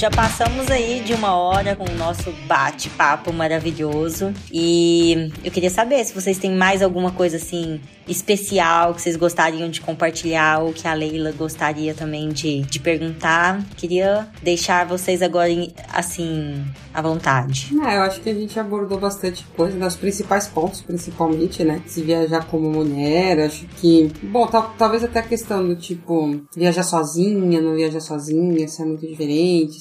[0.00, 4.32] Já passamos aí de uma hora com o nosso bate-papo maravilhoso.
[4.50, 7.78] E eu queria saber se vocês têm mais alguma coisa assim
[8.08, 13.62] especial que vocês gostariam de compartilhar ou que a Leila gostaria também de, de perguntar.
[13.76, 15.50] Queria deixar vocês agora
[15.92, 17.70] assim à vontade.
[17.86, 19.86] É, eu acho que a gente abordou bastante coisa, né?
[19.86, 21.82] os principais pontos, principalmente, né?
[21.86, 24.10] Se viajar como mulher, acho que.
[24.22, 24.46] Bom,
[24.78, 29.30] talvez até a questão do tipo, viajar sozinha, não viajar sozinha, se é muito diferente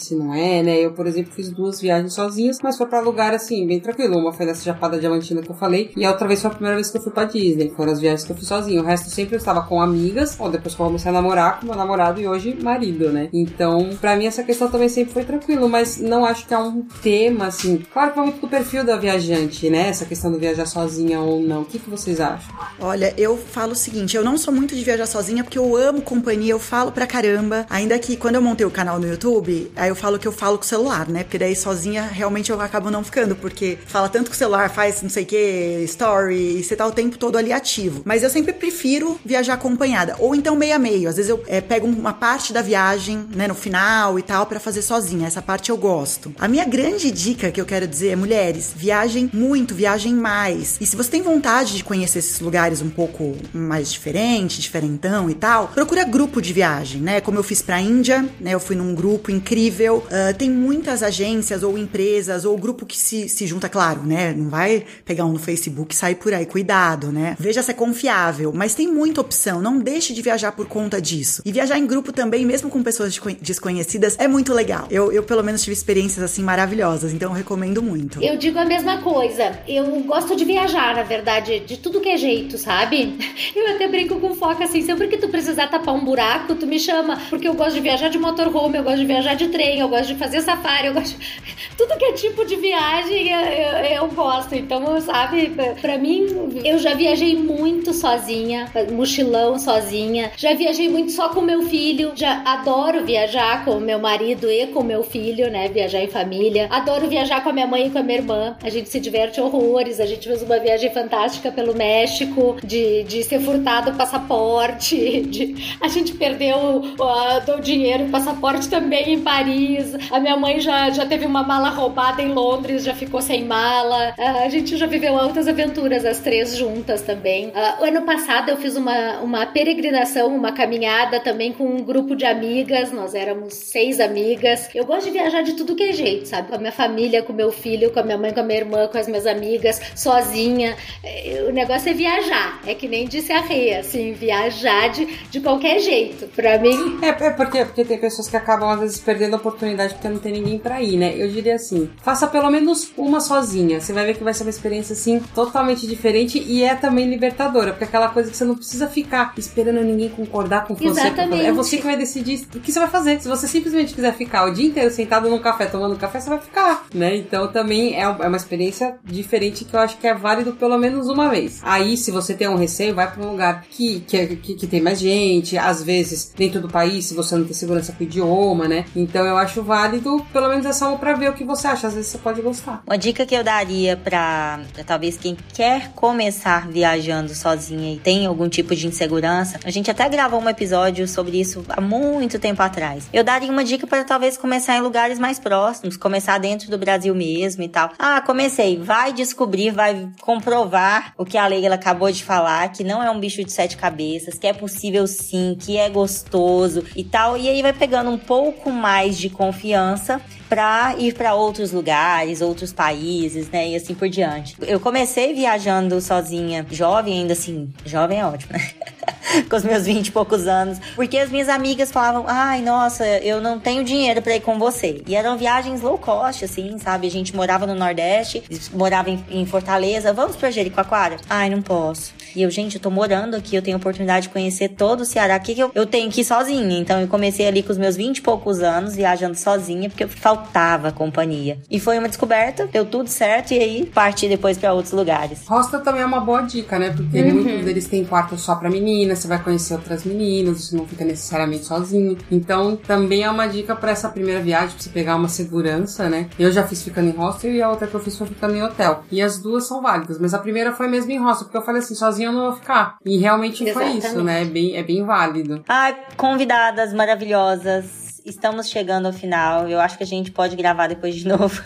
[0.03, 0.77] se não é, né?
[0.77, 4.17] Eu, por exemplo, fiz duas viagens sozinhas, mas foi pra lugar assim, bem tranquilo.
[4.17, 6.75] Uma foi nessa Chapada Diamantina que eu falei, e a outra vez foi a primeira
[6.75, 7.71] vez que eu fui pra Disney.
[7.75, 8.81] Foram as viagens que eu fiz sozinho.
[8.81, 11.65] O resto sempre eu estava com amigas, ou depois que eu comecei a namorar com
[11.65, 13.29] meu namorado e hoje marido, né?
[13.33, 16.85] Então, pra mim essa questão também sempre foi tranquilo, mas não acho que é um
[17.01, 17.83] tema assim.
[17.91, 19.89] Claro que vai muito do perfil da viajante, né?
[19.89, 21.61] Essa questão do viajar sozinha ou não.
[21.61, 22.53] O que, que vocês acham?
[22.79, 26.01] Olha, eu falo o seguinte, eu não sou muito de viajar sozinha porque eu amo
[26.01, 27.65] companhia, eu falo pra caramba.
[27.69, 30.57] Ainda que quando eu montei o canal no YouTube, aí eu falo que eu falo
[30.57, 31.23] com o celular, né?
[31.23, 35.01] Porque daí sozinha realmente eu acabo não ficando, porque fala tanto com o celular, faz
[35.01, 38.01] não sei o que, story, e você tá o tempo todo ali ativo.
[38.05, 40.15] Mas eu sempre prefiro viajar acompanhada.
[40.19, 41.09] Ou então meio a meio.
[41.09, 44.59] Às vezes eu é, pego uma parte da viagem, né, no final e tal, para
[44.59, 45.27] fazer sozinha.
[45.27, 46.33] Essa parte eu gosto.
[46.39, 50.77] A minha grande dica que eu quero dizer é, mulheres, viajem muito, viajem mais.
[50.79, 55.33] E se você tem vontade de conhecer esses lugares um pouco mais diferente, diferentão e
[55.33, 57.21] tal, procura grupo de viagem, né?
[57.21, 58.53] Como eu fiz pra Índia, né?
[58.53, 60.03] Eu fui num grupo incrível.
[60.07, 64.33] Uh, tem muitas agências ou empresas ou grupo que se, se junta, claro, né?
[64.33, 66.45] Não vai pegar um no Facebook e sair por aí.
[66.45, 67.35] Cuidado, né?
[67.39, 68.51] Veja se é confiável.
[68.53, 69.61] Mas tem muita opção.
[69.61, 71.41] Não deixe de viajar por conta disso.
[71.45, 74.87] E viajar em grupo também, mesmo com pessoas desconhecidas, é muito legal.
[74.89, 76.78] Eu, eu pelo menos, tive experiências assim maravilhosas.
[77.13, 78.23] Então, eu recomendo muito.
[78.23, 79.59] Eu digo a mesma coisa.
[79.67, 83.17] Eu gosto de viajar, na verdade, de tudo que é jeito, sabe?
[83.55, 86.79] Eu até brinco com foca assim, sempre que tu precisar tapar um buraco, tu me
[86.79, 89.89] chama, porque eu gosto de viajar de motorhome, eu gosto de viajar de trem, eu
[89.89, 91.25] gosto de fazer safari, eu gosto de...
[91.77, 94.55] tudo que é tipo de viagem eu, eu, eu gosto.
[94.55, 95.51] Então, sabe,
[95.81, 96.25] para mim,
[96.63, 100.31] eu já viajei muito sozinha, mochilão sozinha.
[100.37, 102.11] Já viajei muito só com meu filho.
[102.15, 105.67] Já adoro viajar com meu marido e com meu filho, né?
[105.67, 106.68] Viajar em família.
[106.69, 108.55] Adoro viajar com a minha mãe e com a minha irmã.
[108.63, 109.99] A gente se diverte horrores.
[109.99, 114.99] A gente fez uma viagem fantástica pelo México, de, de ser furtado o passaporte.
[115.29, 115.77] De...
[115.81, 119.95] A gente perdeu uh, o dinheiro, o passaporte também em Paris.
[120.11, 124.13] A minha mãe já, já teve uma mala roubada em Londres, já ficou sem mala.
[124.17, 127.47] Uh, a gente já viveu altas aventuras, as três juntas também.
[127.47, 132.25] Uh, ano passado eu fiz uma, uma peregrinação, uma caminhada também com um grupo de
[132.25, 132.91] amigas.
[132.91, 134.69] Nós éramos seis amigas.
[134.73, 136.58] Eu gosto de viajar de tudo que é jeito, sabe?
[136.59, 138.87] Com a minha família, com meu filho, com a minha mãe, com a minha irmã,
[138.87, 140.75] com as minhas amigas, sozinha.
[141.01, 142.59] É, o negócio é viajar.
[142.67, 146.27] É que nem disse a Rê, assim, viajar de, de qualquer jeito.
[146.27, 146.99] Pra mim.
[147.01, 150.19] É, é porque, porque tem pessoas que acabam às vezes perdendo a oportunidade porque não
[150.19, 151.13] tem ninguém pra ir, né?
[151.15, 153.79] Eu diria assim: faça pelo menos uma sozinha.
[153.79, 157.71] Você vai ver que vai ser uma experiência assim totalmente diferente e é também libertadora,
[157.71, 160.87] porque é aquela coisa que você não precisa ficar esperando ninguém concordar com você.
[160.87, 161.45] Exatamente.
[161.45, 163.21] É você que vai decidir o que você vai fazer.
[163.21, 166.39] Se você simplesmente quiser ficar o dia inteiro sentado num café tomando café, você vai
[166.49, 167.15] ficar, né?
[167.15, 171.07] Então também é, é uma experiência diferente que eu acho que é válido pelo menos
[171.07, 171.61] uma vez.
[171.63, 174.81] Aí, se você tem um receio, vai para um lugar que, que, que, que tem
[174.81, 178.67] mais gente, às vezes dentro do país, se você não tem segurança com o idioma,
[178.67, 178.85] né?
[178.95, 181.87] Então eu acho válido pelo menos essa uma pra ver o que você acha.
[181.87, 182.83] Às vezes você pode gostar.
[182.85, 188.49] Uma dica que eu daria para talvez quem quer começar viajando sozinha e tem algum
[188.49, 193.07] tipo de insegurança, a gente até gravou um episódio sobre isso há muito tempo atrás.
[193.13, 197.13] Eu daria uma dica para talvez começar em lugares mais próximos, começar dentro do Brasil
[197.13, 197.91] mesmo e tal.
[197.99, 203.03] Ah, comecei, vai descobrir, vai comprovar o que a Leila acabou de falar, que não
[203.03, 207.37] é um bicho de sete cabeças, que é possível sim, que é gostoso e tal.
[207.37, 212.73] E aí vai pegando um pouco mais de confiança para ir para outros lugares, outros
[212.73, 213.69] países, né?
[213.69, 214.55] E assim por diante.
[214.59, 218.71] Eu comecei viajando sozinha, jovem ainda assim, jovem é ótimo, né?
[219.47, 223.39] com os meus 20 e poucos anos, porque as minhas amigas falavam: "Ai, nossa, eu
[223.39, 225.03] não tenho dinheiro para ir com você".
[225.07, 227.07] E eram viagens low cost assim, sabe?
[227.07, 228.43] A gente morava no Nordeste,
[228.73, 231.17] morava em, em Fortaleza, vamos para Jericoacoara?
[231.29, 232.13] Ai, não posso.
[232.35, 235.37] E eu, gente, eu tô morando aqui, eu tenho oportunidade de conhecer todo o Ceará.
[235.37, 236.79] O que, que eu, eu tenho que ir sozinha?
[236.79, 240.91] Então eu comecei ali com os meus 20 e poucos anos, viajando sozinha, porque faltava
[240.91, 241.59] companhia.
[241.69, 245.47] E foi uma descoberta, deu tudo certo, e aí parti depois para outros lugares.
[245.47, 246.91] Hostel também é uma boa dica, né?
[246.91, 247.33] Porque uhum.
[247.33, 251.05] muitos deles têm quarto só pra meninas, você vai conhecer outras meninas, você não fica
[251.05, 252.17] necessariamente sozinho.
[252.31, 256.29] Então também é uma dica para essa primeira viagem, pra você pegar uma segurança, né?
[256.37, 258.63] Eu já fiz ficando em hostel e a outra que eu fiz foi ficando em
[258.63, 259.03] hotel.
[259.11, 261.81] E as duas são válidas, mas a primeira foi mesmo em hostel, porque eu falei
[261.81, 262.97] assim, sozinha eu não vou ficar.
[263.05, 264.01] E realmente Exatamente.
[264.01, 264.41] foi isso, né?
[264.41, 265.63] É bem, é bem válido.
[265.67, 268.21] Ai, convidadas maravilhosas.
[268.25, 269.67] Estamos chegando ao final.
[269.67, 271.61] Eu acho que a gente pode gravar depois de novo.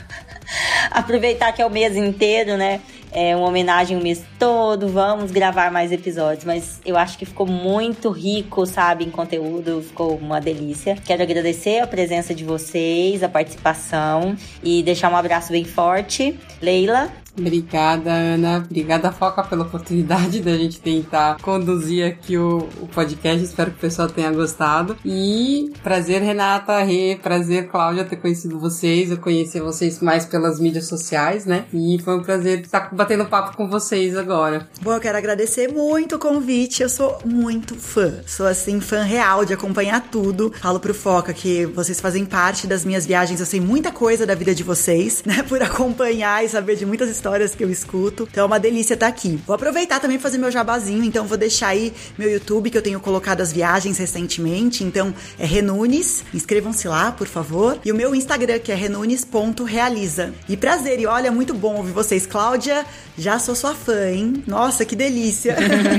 [0.92, 2.80] Aproveitar que é o mês inteiro, né?
[3.12, 4.88] É uma homenagem o mês todo.
[4.88, 6.46] Vamos gravar mais episódios.
[6.46, 9.82] Mas eu acho que ficou muito rico, sabe, em conteúdo.
[9.82, 10.96] Ficou uma delícia.
[11.04, 16.40] Quero agradecer a presença de vocês, a participação e deixar um abraço bem forte.
[16.62, 17.23] Leila.
[17.38, 18.64] Obrigada, Ana.
[18.64, 23.44] Obrigada, Foca, pela oportunidade da gente tentar conduzir aqui o, o podcast.
[23.44, 24.96] Espero que o pessoal tenha gostado.
[25.04, 29.10] E prazer, Renata, Rê, prazer, Cláudia, ter conhecido vocês.
[29.10, 31.66] Eu conheci vocês mais pelas mídias sociais, né?
[31.74, 34.68] E foi um prazer estar batendo papo com vocês agora.
[34.82, 36.84] Bom, eu quero agradecer muito o convite.
[36.84, 38.22] Eu sou muito fã.
[38.28, 40.54] Sou, assim, fã real de acompanhar tudo.
[40.62, 43.40] Falo pro Foca que vocês fazem parte das minhas viagens.
[43.40, 45.42] Eu sei muita coisa da vida de vocês, né?
[45.42, 47.23] Por acompanhar e saber de muitas histórias
[47.56, 48.28] que eu escuto.
[48.30, 49.40] Então é uma delícia estar aqui.
[49.46, 51.04] Vou aproveitar também fazer meu jabazinho.
[51.04, 54.84] Então vou deixar aí meu YouTube, que eu tenho colocado as viagens recentemente.
[54.84, 56.24] Então é Renunes.
[56.34, 57.80] Inscrevam-se lá, por favor.
[57.84, 60.34] E o meu Instagram, que é renunes.realiza.
[60.48, 61.00] E prazer.
[61.00, 62.26] E olha, muito bom ouvir vocês.
[62.26, 62.86] Cláudia,
[63.18, 64.44] já sou sua fã, hein?
[64.46, 65.56] Nossa, que delícia.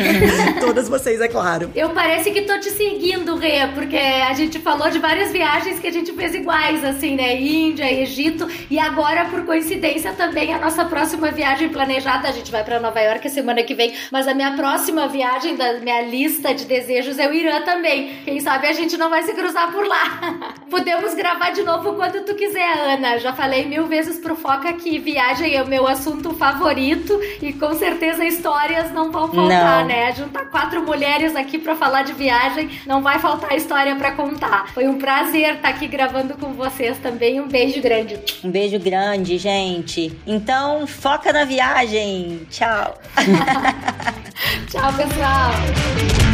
[0.61, 1.71] Todas vocês, é claro.
[1.75, 5.87] Eu parece que tô te seguindo, Rê, porque a gente falou de várias viagens que
[5.87, 7.41] a gente fez iguais, assim, né?
[7.41, 12.63] Índia, Egito, e agora, por coincidência, também a nossa próxima viagem planejada, a gente vai
[12.65, 16.65] para Nova York semana que vem, mas a minha próxima viagem da minha lista de
[16.65, 18.17] desejos é o Irã também.
[18.25, 20.55] Quem sabe a gente não vai se cruzar por lá.
[20.71, 23.19] Podemos gravar de novo quando tu quiser, Ana.
[23.19, 27.75] Já falei mil vezes pro Foca que viagem é o meu assunto favorito e com
[27.75, 29.87] certeza histórias não vão faltar, Não.
[29.87, 30.13] né?
[30.13, 34.73] Juntar quatro mulheres aqui para falar de viagem, não vai faltar história para contar.
[34.73, 37.41] Foi um prazer estar aqui gravando com vocês também.
[37.41, 38.19] Um beijo grande.
[38.43, 40.13] Um beijo grande, gente.
[40.27, 42.47] Então, foca na viagem.
[42.51, 42.99] Tchau.
[44.71, 46.34] Tchau, pessoal.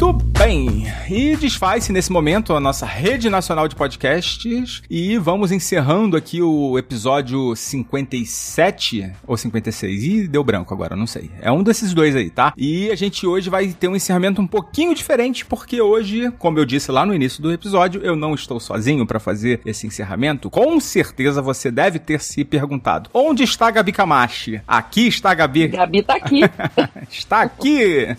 [0.00, 0.86] Muito bem.
[1.10, 4.80] E desfaz-se nesse momento a nossa rede nacional de podcasts.
[4.88, 10.04] E vamos encerrando aqui o episódio 57 ou 56.
[10.04, 11.32] Ih, deu branco agora, não sei.
[11.40, 12.52] É um desses dois aí, tá?
[12.56, 16.64] E a gente hoje vai ter um encerramento um pouquinho diferente, porque hoje, como eu
[16.64, 20.48] disse lá no início do episódio, eu não estou sozinho para fazer esse encerramento.
[20.48, 24.62] Com certeza você deve ter se perguntado: onde está a Gabi Camachi?
[24.64, 25.66] Aqui está a Gabi.
[25.66, 26.42] Gabi tá aqui.
[27.10, 28.16] está aqui.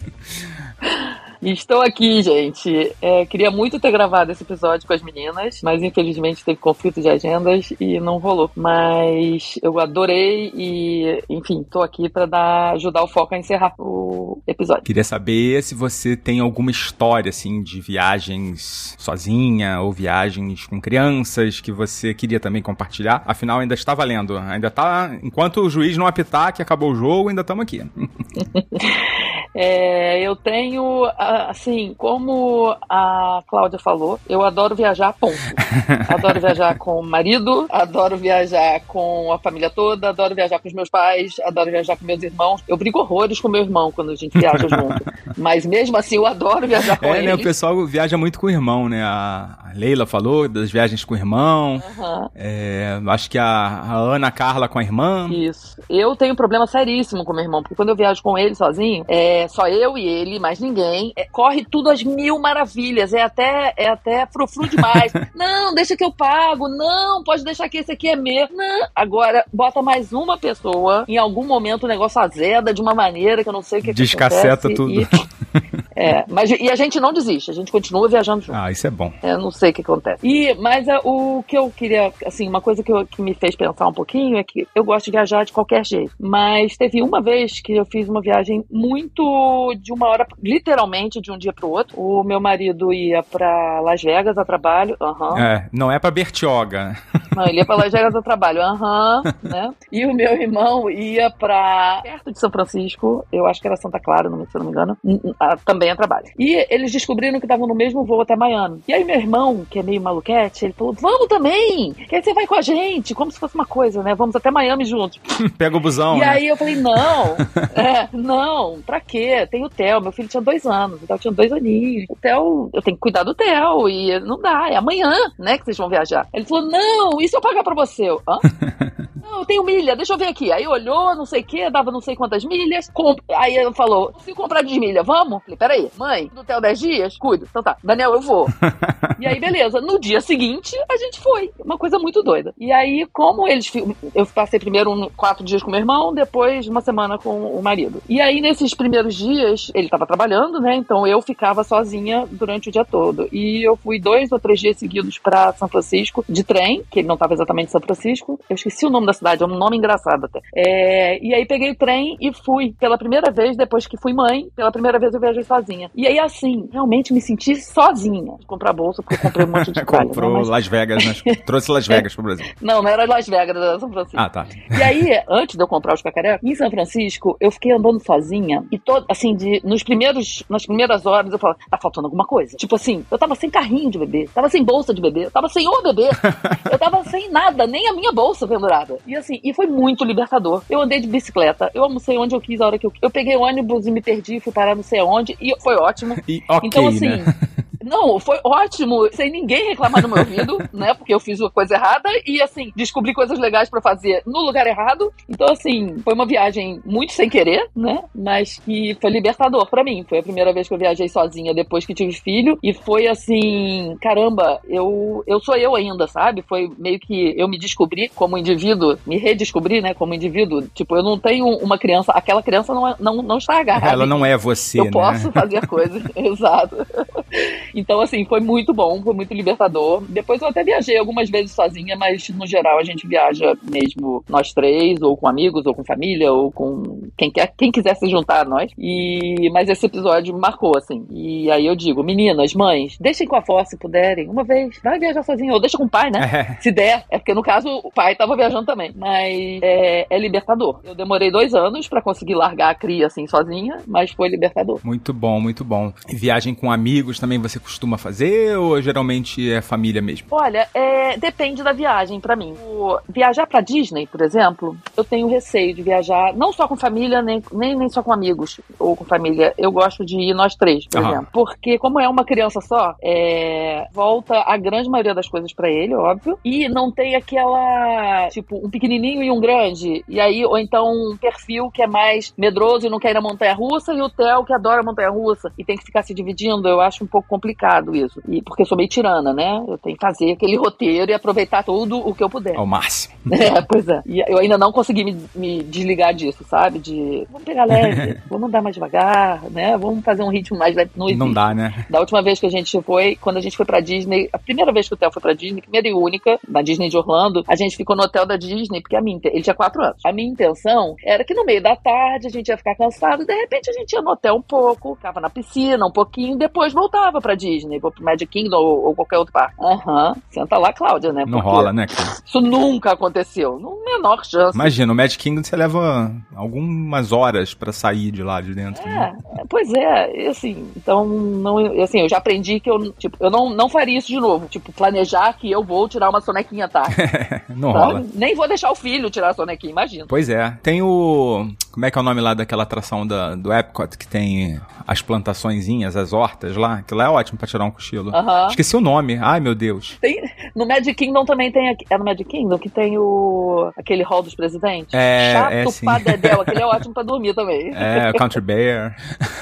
[1.42, 2.92] Estou aqui, gente.
[3.02, 7.08] É, queria muito ter gravado esse episódio com as meninas, mas infelizmente teve conflito de
[7.08, 8.52] agendas e não rolou.
[8.56, 14.42] Mas eu adorei e, enfim, tô aqui para dar ajudar o foco a encerrar o
[14.46, 14.84] episódio.
[14.84, 21.62] Queria saber se você tem alguma história, assim, de viagens sozinha ou viagens com crianças
[21.62, 23.24] que você queria também compartilhar.
[23.26, 24.38] Afinal, ainda está valendo.
[24.38, 25.18] Ainda tá.
[25.24, 27.82] Enquanto o juiz não apitar que acabou o jogo, ainda estamos aqui.
[29.54, 35.36] É, eu tenho, assim, como a Cláudia falou, eu adoro viajar, ponto.
[36.08, 40.74] Adoro viajar com o marido, adoro viajar com a família toda, adoro viajar com os
[40.74, 42.62] meus pais, adoro viajar com meus irmãos.
[42.68, 45.04] Eu brigo horrores com meu irmão quando a gente viaja junto.
[45.38, 47.32] Mas mesmo assim, eu adoro viajar com É, né?
[47.34, 47.44] O ele.
[47.44, 49.04] pessoal viaja muito com o irmão, né?
[49.04, 51.82] A Leila falou das viagens com o irmão.
[51.98, 52.30] Aham.
[52.36, 55.28] É, acho que a, a Ana Carla com a irmã.
[55.32, 55.80] Isso.
[55.90, 59.06] Eu tenho um problema seríssimo com meu irmão, porque quando eu viajo com ele sozinho,
[59.08, 61.14] é só eu e ele, mais ninguém.
[61.16, 63.14] é, corre tudo às mil maravilhas.
[63.14, 65.12] É até, é até frufru demais.
[65.36, 66.68] não, deixa que eu pago.
[66.68, 68.48] Não, pode deixar que esse aqui é meu.
[68.52, 68.88] Não.
[68.96, 71.06] Agora, bota mais uma pessoa.
[71.08, 73.90] Em algum momento o negócio azeda de uma maneira que eu não sei o que,
[73.90, 75.02] que Descaceta acontece, tudo.
[75.02, 75.08] E,
[76.00, 78.56] é, mas, e a gente não desiste, a gente continua viajando junto.
[78.58, 79.12] Ah, isso é bom.
[79.22, 80.26] Eu não sei o que acontece.
[80.26, 83.56] E, mas é, o que eu queria, assim, uma coisa que, eu- que me fez
[83.56, 86.14] pensar um pouquinho é que eu gosto de viajar de qualquer jeito.
[86.20, 91.32] Mas teve uma vez que eu fiz uma viagem muito de uma hora, literalmente de
[91.32, 92.00] um dia pro outro.
[92.00, 95.38] O meu marido ia pra Las Vegas a trabalho, aham.
[95.40, 96.96] É, não é pra Bertioga.
[97.36, 99.74] Não, ele ia pra Las Vegas a trabalho, aham, né?
[99.92, 104.00] E o meu irmão ia pra perto de São Francisco, eu acho que era Santa
[104.00, 106.28] Clara, não, se eu não me engano, n- n- a- também trabalho.
[106.38, 108.82] E eles descobriram que estavam no mesmo voo até Miami.
[108.88, 111.94] E aí meu irmão, que é meio maluquete, ele falou, vamos também!
[111.94, 114.14] Que aí você vai com a gente, como se fosse uma coisa, né?
[114.16, 115.20] Vamos até Miami juntos.
[115.58, 116.28] Pega o busão, E né?
[116.28, 117.36] aí eu falei, não,
[117.76, 119.48] é, não, pra quê?
[119.50, 122.06] Tem o Theo, meu filho tinha dois anos, o Theo tinha dois aninhos.
[122.10, 125.66] O Theo, eu tenho que cuidar do Theo, e não dá, é amanhã, né, que
[125.66, 126.28] vocês vão viajar.
[126.34, 128.10] Ele falou, não, se eu pagar pra você?
[128.10, 128.40] Eu, Hã?
[129.30, 130.52] Não, eu tenho milha, deixa eu ver aqui.
[130.52, 132.90] Aí olhou, não sei o que, dava não sei quantas milhas.
[132.92, 133.20] Comp...
[133.36, 135.44] Aí ela falou: se comprar de milha, vamos?
[135.44, 137.18] Falei, peraí, mãe, no hotel 10 dias?
[137.18, 137.48] Cuido.
[137.50, 138.48] Então tá, Daniel, eu vou.
[139.20, 139.80] e aí, beleza.
[139.80, 141.52] No dia seguinte, a gente foi.
[141.64, 142.54] Uma coisa muito doida.
[142.58, 143.72] E aí, como eles.
[144.16, 148.02] Eu passei primeiro um- quatro dias com meu irmão, depois uma semana com o marido.
[148.10, 150.76] E aí, nesses primeiros dias, ele tava trabalhando, né?
[150.76, 153.28] Então eu ficava sozinha durante o dia todo.
[153.32, 157.08] E eu fui dois ou três dias seguidos pra São Francisco de trem, que ele
[157.08, 158.40] não tava exatamente em São Francisco.
[158.50, 160.40] Eu esqueci o nome da cidade, é um nome engraçado até.
[160.56, 162.74] É, e aí peguei o trem e fui.
[162.80, 165.92] Pela primeira vez, depois que fui mãe, pela primeira vez eu viajei sozinha.
[165.96, 168.36] E aí, assim, realmente me senti sozinha.
[168.40, 170.08] De comprar bolsa, porque eu comprei um monte de tralha, né?
[170.10, 171.14] Comprou Mas- Las Vegas, né?
[171.46, 172.46] trouxe Las Vegas pro Brasil.
[172.62, 174.20] Não, não era Las Vegas, era São Francisco.
[174.20, 174.48] Ah, tá.
[174.72, 178.64] E aí, antes de eu comprar os cacaré, em São Francisco, eu fiquei andando sozinha
[178.72, 182.56] e todo, assim, de, nos primeiros, nas primeiras horas eu falava, tá faltando alguma coisa.
[182.58, 185.48] Tipo assim, eu tava sem carrinho de bebê, tava sem bolsa de bebê, eu tava
[185.50, 186.10] sem o bebê,
[186.72, 188.98] eu tava sem nada, nem a minha bolsa pendurada.
[189.10, 190.62] E assim, e foi muito libertador.
[190.70, 193.02] Eu andei de bicicleta, eu almocei onde eu quis, a hora que eu quis.
[193.02, 196.16] Eu peguei ônibus e me perdi, fui parar não sei aonde, e foi ótimo.
[196.30, 197.26] E ok, então, assim, né?
[197.84, 200.94] Não, foi ótimo, sem ninguém reclamar no meu ouvido, né?
[200.94, 204.68] Porque eu fiz uma coisa errada e, assim, descobri coisas legais pra fazer no lugar
[204.68, 205.12] errado.
[205.28, 208.00] Então, assim, foi uma viagem muito sem querer, né?
[208.14, 210.06] Mas que foi libertador pra mim.
[210.08, 212.58] Foi a primeira vez que eu viajei sozinha depois que tive filho.
[212.62, 216.44] E foi assim, caramba, eu, eu sou eu ainda, sabe?
[216.48, 219.94] Foi meio que eu me descobri como indivíduo, me redescobri, né?
[219.94, 220.68] Como indivíduo.
[220.74, 223.94] Tipo, eu não tenho uma criança, aquela criança não, é- não, não está agarrada.
[223.94, 224.92] Ela não é você, Eu né?
[224.92, 226.76] posso fazer coisas, exato.
[227.74, 230.04] Então, assim, foi muito bom, foi muito libertador.
[230.08, 234.54] Depois eu até viajei algumas vezes sozinha, mas no geral a gente viaja mesmo nós
[234.54, 238.42] três, ou com amigos, ou com família, ou com quem, quer, quem quiser se juntar
[238.42, 238.72] a nós.
[238.78, 241.06] E, mas esse episódio marcou, assim.
[241.12, 245.00] E aí eu digo, meninas, mães, deixem com a avó se puderem, uma vez, vai
[245.00, 246.20] viajar sozinha, ou deixa com o pai, né?
[246.20, 246.62] É.
[246.62, 248.92] Se der, é porque no caso o pai tava viajando também.
[248.96, 250.80] Mas é, é libertador.
[250.84, 254.80] Eu demorei dois anos pra conseguir largar a cria assim sozinha, mas foi libertador.
[254.84, 255.94] Muito bom, muito bom.
[256.08, 260.28] E viagem com amigos também você costuma fazer ou geralmente é família mesmo?
[260.32, 262.54] Olha, é, depende da viagem pra mim.
[262.64, 267.22] O- viajar pra Disney, por exemplo, eu tenho receio de viajar não só com família,
[267.22, 269.54] nem, nem, nem só com amigos ou com família.
[269.58, 271.10] Eu gosto de ir nós três, por Aham.
[271.12, 271.28] exemplo.
[271.32, 275.94] Porque, como é uma criança só, é, volta a grande maioria das coisas pra ele,
[275.96, 276.38] óbvio.
[276.44, 280.04] E não tem aquela, tipo, um pequenininho e um grande.
[280.08, 283.22] E aí, ou então um perfil que é mais medroso e não quer ir na
[283.22, 286.68] montanha russa, e o Theo que adora montanha russa e tem que ficar se dividindo.
[286.68, 287.49] Eu acho um pouco complicado
[287.96, 288.22] isso.
[288.28, 289.64] E porque eu sou meio tirana, né?
[289.68, 292.56] Eu tenho que fazer aquele roteiro e aproveitar tudo o que eu puder.
[292.56, 293.16] Ao máximo.
[293.40, 294.02] É, pois é.
[294.06, 296.78] E eu ainda não consegui me, me desligar disso, sabe?
[296.78, 299.78] De vamos pegar leve, vamos andar mais devagar, né?
[299.78, 300.92] Vamos fazer um ritmo mais leve.
[300.96, 301.86] Não, Não dá, né?
[301.90, 304.72] Da última vez que a gente foi, quando a gente foi pra Disney, a primeira
[304.74, 307.56] vez que o Theo foi pra Disney, primeira e única, na Disney de Orlando, a
[307.56, 309.98] gente ficou no hotel da Disney, porque a minha, ele tinha quatro anos.
[310.06, 313.34] A minha intenção era que no meio da tarde a gente ia ficar cansado, de
[313.34, 317.20] repente a gente ia no hotel um pouco, ficava na piscina um pouquinho, depois voltava
[317.22, 319.56] pra Disney, ou pro Magic Kingdom ou, ou qualquer outro parque.
[319.60, 321.24] Aham, senta lá, Cláudia, né?
[321.26, 322.18] Não Porque rola, né, cara?
[322.26, 324.56] Isso nunca aconteceu, no menor chance.
[324.56, 328.86] Imagina, no Magic Kingdom você leva algumas horas pra sair de lá de dentro.
[328.88, 329.18] né?
[329.38, 333.50] É, pois é, assim, então não, assim, eu já aprendi que eu, tipo, eu não,
[333.50, 336.84] não faria isso de novo, tipo, planejar que eu vou tirar uma sonequinha tá?
[337.50, 337.86] Não Sabe?
[337.86, 338.06] rola.
[338.14, 340.06] Nem vou deixar o filho tirar a sonequinha, imagina.
[340.08, 340.58] Pois é.
[340.62, 341.48] Tem o.
[341.72, 345.02] Como é que é o nome lá daquela atração da, do Epcot que tem as
[345.02, 346.76] plantaçõezinhas, as hortas lá?
[346.76, 348.12] Aquilo é ótimo pra tirar um cochilo.
[348.50, 349.18] Esqueci o nome.
[349.22, 349.98] Ai, meu Deus.
[350.02, 350.20] Tem,
[350.56, 354.24] no Magic Kingdom também tem, aqui- é no Magic Kingdom que tem o, aquele hall
[354.24, 354.94] dos presidentes.
[354.94, 355.86] É, Chato é, sim.
[355.86, 357.72] pra dedéu, aquele é ótimo pra dormir também.
[357.80, 358.96] É, Country Bear.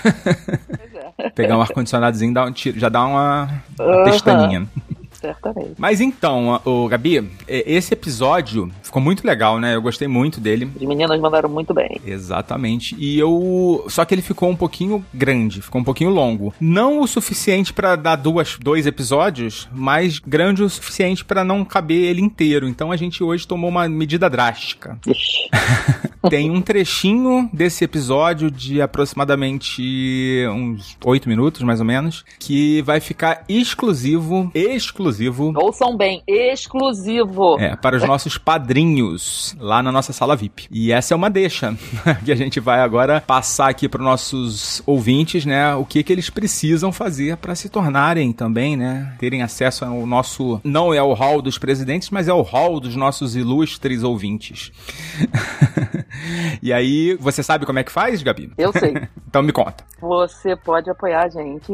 [0.03, 0.93] Pois
[1.25, 3.49] é, Pegar um ar-condicionadozinho um já dá uma,
[3.79, 4.67] uma pestaninha.
[5.19, 5.73] Certamente.
[5.77, 9.76] Mas então, o Gabi, esse episódio ficou muito legal, né?
[9.76, 10.69] Eu gostei muito dele.
[10.76, 11.99] As meninas mandaram muito bem.
[12.06, 12.95] Exatamente.
[12.98, 13.85] E eu.
[13.89, 16.53] Só que ele ficou um pouquinho grande, ficou um pouquinho longo.
[16.60, 22.03] Não o suficiente pra dar duas, dois episódios, mas grande o suficiente pra não caber
[22.03, 22.68] ele inteiro.
[22.68, 24.98] Então a gente hoje tomou uma medida drástica.
[25.06, 25.49] Ixi.
[26.30, 32.99] Tem um trechinho desse episódio de aproximadamente uns oito minutos, mais ou menos, que vai
[32.99, 35.06] ficar exclusivo, exclusivo
[35.59, 37.59] Ouçam bem, exclusivo.
[37.59, 40.67] é, para os nossos padrinhos lá na nossa sala VIP.
[40.71, 41.75] E essa é uma deixa
[42.23, 45.75] que a gente vai agora passar aqui para os nossos ouvintes, né?
[45.75, 49.15] O que que eles precisam fazer para se tornarem também, né?
[49.19, 52.95] Terem acesso ao nosso não é o hall dos presidentes, mas é o hall dos
[52.95, 54.71] nossos ilustres ouvintes.
[56.61, 58.51] e aí, você sabe como é que faz, Gabi?
[58.57, 58.93] Eu sei.
[59.27, 59.84] Então me conta.
[59.99, 61.73] Você pode apoiar a gente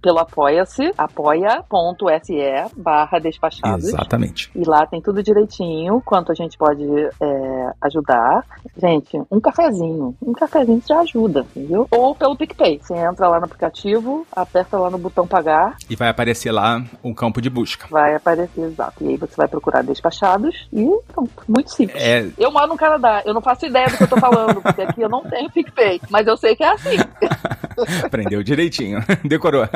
[0.00, 2.34] pelo Apoia-se, apoia.se
[2.76, 3.84] barra despachados.
[3.88, 4.50] Exatamente.
[4.54, 6.84] E lá tem tudo direitinho, quanto a gente pode
[7.20, 8.44] é, ajudar.
[8.80, 10.14] Gente, um cafezinho.
[10.22, 11.86] Um cafezinho já ajuda, entendeu?
[11.90, 12.80] Ou pelo PicPay.
[12.82, 17.14] Você entra lá no aplicativo, aperta lá no botão pagar, E vai aparecer lá o
[17.14, 17.86] campo de busca.
[17.90, 19.02] vai aparecer exato.
[19.04, 21.30] E aí você vai procurar despachados e pronto.
[21.48, 22.00] Muito simples.
[22.02, 24.82] É, Eu moro no Canadá, eu não faço ideia do que eu tô falando, porque
[24.82, 26.96] aqui eu não tenho PicPay, mas eu sei que é assim.
[28.04, 29.00] aprendeu direitinho.
[29.24, 29.68] Decorou.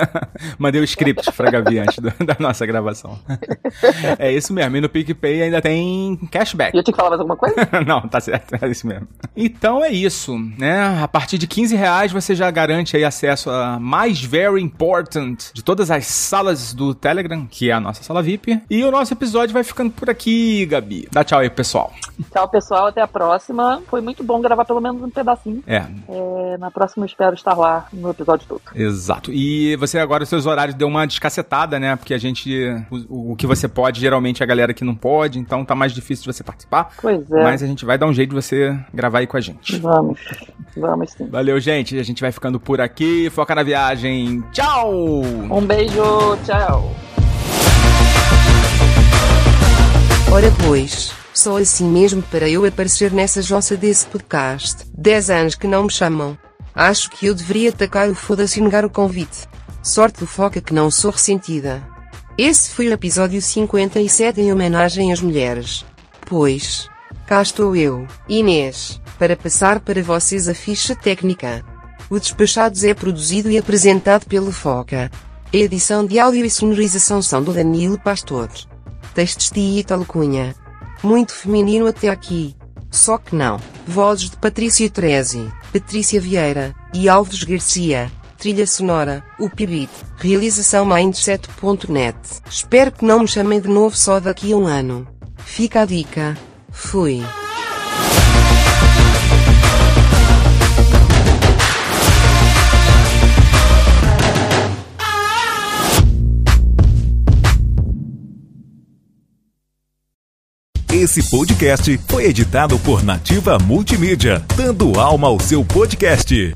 [0.59, 2.80] Mandei o script pra Gabi antes do- da nossa gravação.
[4.19, 4.77] É isso mesmo.
[4.77, 6.74] E no PicPay ainda tem cashback.
[6.74, 7.57] E eu tinha que falar mais alguma coisa?
[7.86, 9.07] Não, tá certo, é isso mesmo.
[9.36, 11.02] Então é isso, né?
[11.02, 15.62] A partir de 15 reais você já garante aí acesso a mais very important de
[15.62, 18.61] todas as salas do Telegram, que é a nossa sala VIP.
[18.69, 21.09] E o nosso episódio vai ficando por aqui, Gabi.
[21.11, 21.93] Dá tchau aí, pessoal.
[22.32, 23.82] Tchau, pessoal, até a próxima.
[23.89, 25.62] Foi muito bom gravar pelo menos um pedacinho.
[25.66, 28.62] É, É, na próxima eu espero estar lá no episódio todo.
[28.74, 29.32] Exato.
[29.32, 31.97] E você agora, os seus horários deu uma descacetada, né?
[31.97, 32.69] Porque a gente.
[32.90, 35.92] O, o que você pode, geralmente é a galera que não pode, então tá mais
[35.92, 36.90] difícil de você participar.
[37.01, 37.42] Pois é.
[37.42, 39.78] Mas a gente vai dar um jeito de você gravar aí com a gente.
[39.78, 40.20] Vamos,
[40.76, 41.26] vamos sim.
[41.28, 41.98] Valeu, gente.
[41.98, 43.30] A gente vai ficando por aqui.
[43.30, 44.42] Foca na viagem.
[44.52, 45.22] Tchau!
[45.51, 46.94] Um beijo, tchau.
[50.32, 54.86] Ora pois, só assim mesmo para eu aparecer nessa jossa desse podcast.
[54.97, 56.38] 10 anos que não me chamam.
[56.72, 59.48] Acho que eu deveria tacar o foda-se e negar o convite.
[59.82, 61.82] Sorte do foca que não sou ressentida.
[62.39, 65.85] Esse foi o episódio 57 em homenagem às mulheres.
[66.27, 66.89] Pois,
[67.27, 71.65] cá estou eu, Inês, para passar para vocês a ficha técnica.
[72.09, 75.11] O Despachados é produzido e apresentado pelo Foca.
[75.52, 78.48] A edição de áudio e sonorização são do Danilo Pastor.
[79.15, 80.55] Textos de Ítalo Cunha.
[81.02, 82.57] Muito feminino até aqui.
[82.90, 83.61] Só que não.
[83.86, 88.11] Vozes de Patrícia Treze, Patrícia Vieira e Alves Garcia.
[88.41, 89.91] Trilha sonora, o Pibit.
[90.17, 92.17] Realização Mindset.net.
[92.49, 95.07] Espero que não me chamem de novo só daqui a um ano.
[95.37, 96.39] Fica a dica.
[96.71, 97.23] Fui.
[110.91, 116.55] Esse podcast foi editado por Nativa Multimídia, dando alma ao seu podcast.